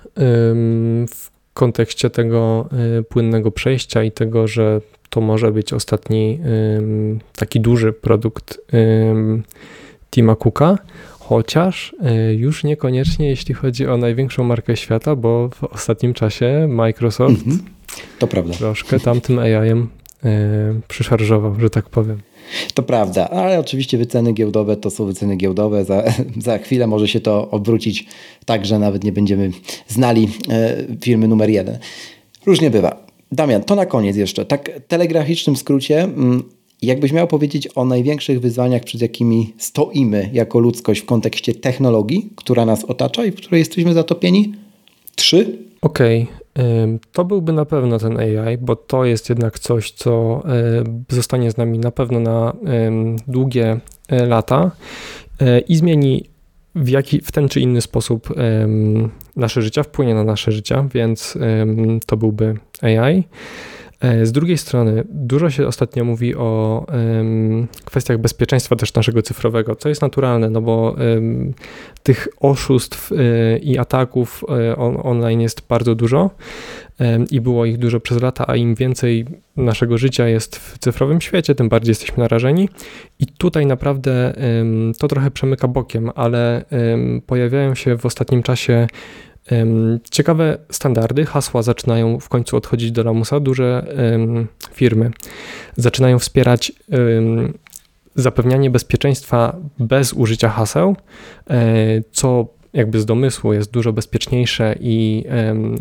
[1.09, 2.69] W kontekście tego
[2.99, 6.39] e, płynnego przejścia i tego, że to może być ostatni
[7.35, 8.61] taki duży produkt
[10.11, 10.77] Tima Cooka,
[11.29, 17.45] chociaż e, już niekoniecznie jeśli chodzi o największą markę świata, bo w ostatnim czasie Microsoft
[17.45, 17.57] -hmm.
[18.19, 18.53] to prawda.
[18.53, 19.87] troszkę tamtym AI-em
[20.25, 20.29] e,
[20.87, 22.17] przyszarżował, że tak powiem.
[22.73, 25.85] To prawda, ale oczywiście wyceny giełdowe to są wyceny giełdowe.
[25.85, 26.03] Za,
[26.37, 28.05] za chwilę może się to odwrócić
[28.45, 29.51] tak, że nawet nie będziemy
[29.87, 31.77] znali e, firmy numer jeden.
[32.45, 33.05] Różnie bywa.
[33.31, 36.43] Damian, to na koniec jeszcze, tak telegraficznym skrócie, mm,
[36.81, 42.65] jakbyś miał powiedzieć o największych wyzwaniach, przed jakimi stoimy jako ludzkość w kontekście technologii, która
[42.65, 44.53] nas otacza i w której jesteśmy zatopieni?
[45.15, 45.57] Trzy?
[45.81, 46.44] Okej, okay.
[47.11, 50.43] To byłby na pewno ten AI, bo to jest jednak coś, co
[51.09, 52.53] zostanie z nami na pewno na
[53.27, 54.71] długie e, lata
[55.41, 56.29] e, i zmieni
[56.75, 58.29] w, jaki, w ten czy inny sposób
[59.35, 61.37] nasze życia, wpłynie na nasze życia, więc
[62.05, 63.23] to byłby AI.
[64.05, 69.75] E, z drugiej strony, dużo się ostatnio mówi o um, kwestiach bezpieczeństwa też naszego cyfrowego,
[69.75, 71.53] co jest naturalne, no bo um,
[72.03, 76.29] tych oszustw y, i ataków y, on, online jest bardzo dużo
[77.31, 79.25] i było ich dużo przez lata, a im więcej
[79.57, 82.69] naszego życia jest w cyfrowym świecie, tym bardziej jesteśmy narażeni.
[83.19, 84.33] I tutaj naprawdę
[84.99, 86.65] to trochę przemyka bokiem, ale
[87.27, 88.87] pojawiają się w ostatnim czasie
[90.11, 93.39] Ciekawe standardy, hasła zaczynają w końcu odchodzić do lamusa.
[93.39, 93.85] Duże
[94.73, 95.11] firmy
[95.75, 96.71] zaczynają wspierać
[98.15, 100.95] zapewnianie bezpieczeństwa bez użycia haseł,
[101.49, 105.23] e, co jakby z domysłu jest dużo bezpieczniejsze i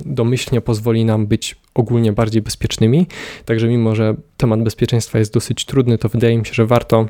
[0.07, 3.07] domyślnie pozwoli nam być ogólnie bardziej bezpiecznymi.
[3.45, 7.07] Także mimo, że temat bezpieczeństwa jest dosyć trudny, to wydaje mi się, że warto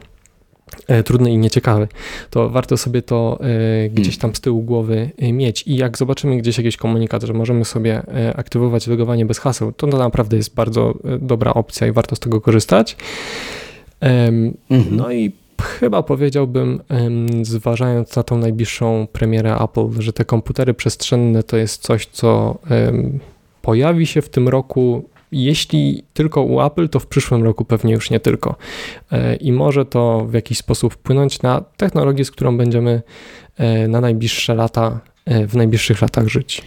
[1.05, 1.89] trudny i nieciekawy,
[2.31, 5.63] to warto sobie to e, gdzieś tam z tyłu głowy e, mieć.
[5.67, 8.03] I jak zobaczymy gdzieś jakiś komunikat, że możemy sobie
[8.37, 12.41] aktywować logowanie bez haseł, to to naprawdę jest bardzo dobra opcja i warto z tego
[12.41, 12.97] korzystać.
[14.01, 14.97] Mhm.
[14.97, 15.33] No i
[15.63, 16.81] chyba powiedziałbym,
[17.43, 22.59] zważając na tą najbliższą premierę Apple, że te komputery przestrzenne to jest coś, co
[23.63, 25.05] pojawi się w tym roku
[25.35, 28.57] jeśli tylko u Apple, to w przyszłym roku pewnie już nie tylko.
[29.13, 33.03] E, I może to w jakiś sposób wpłynąć na technologię, z którą będziemy
[33.57, 36.63] e, na najbliższe lata, e, w najbliższych latach żyć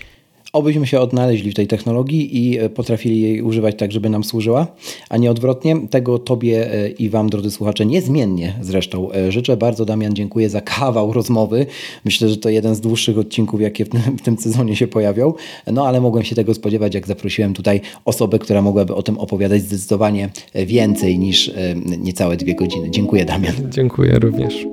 [0.53, 4.67] obyśmy się odnaleźli w tej technologii i e, potrafili jej używać tak, żeby nam służyła,
[5.09, 5.87] a nie odwrotnie.
[5.89, 9.57] Tego Tobie e, i Wam, drodzy słuchacze, niezmiennie zresztą e, życzę.
[9.57, 11.65] Bardzo Damian dziękuję za kawał rozmowy.
[12.05, 15.33] Myślę, że to jeden z dłuższych odcinków, jakie w tym, sezonie się pojawią.
[15.71, 19.61] No ale mogłem się tego spodziewać, jak zaprosiłem tutaj osobę, która mogłaby o tym opowiadać
[19.61, 21.51] zdecydowanie więcej niż
[21.99, 22.91] niecałe dwie godziny.
[22.91, 23.55] Dziękuję Damian.
[23.69, 24.67] Dziękuję również.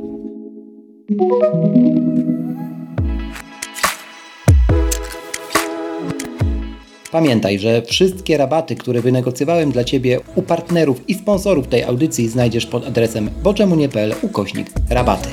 [7.15, 12.67] Pamiętaj, że wszystkie rabaty, które wynegocjowałem dla Ciebie u partnerów i sponsorów tej audycji znajdziesz
[12.67, 15.29] pod adresem boczemunie.pl ukośnik rabaty.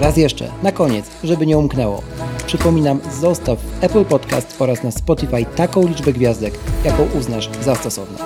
[0.00, 2.02] Raz jeszcze, na koniec, żeby nie umknęło.
[2.46, 8.18] Przypominam, zostaw w Apple Podcast oraz na Spotify taką liczbę gwiazdek, jaką uznasz za stosowną.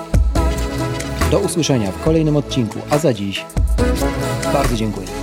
[1.31, 3.45] Do usłyszenia w kolejnym odcinku, a za dziś
[4.53, 5.22] bardzo dziękuję.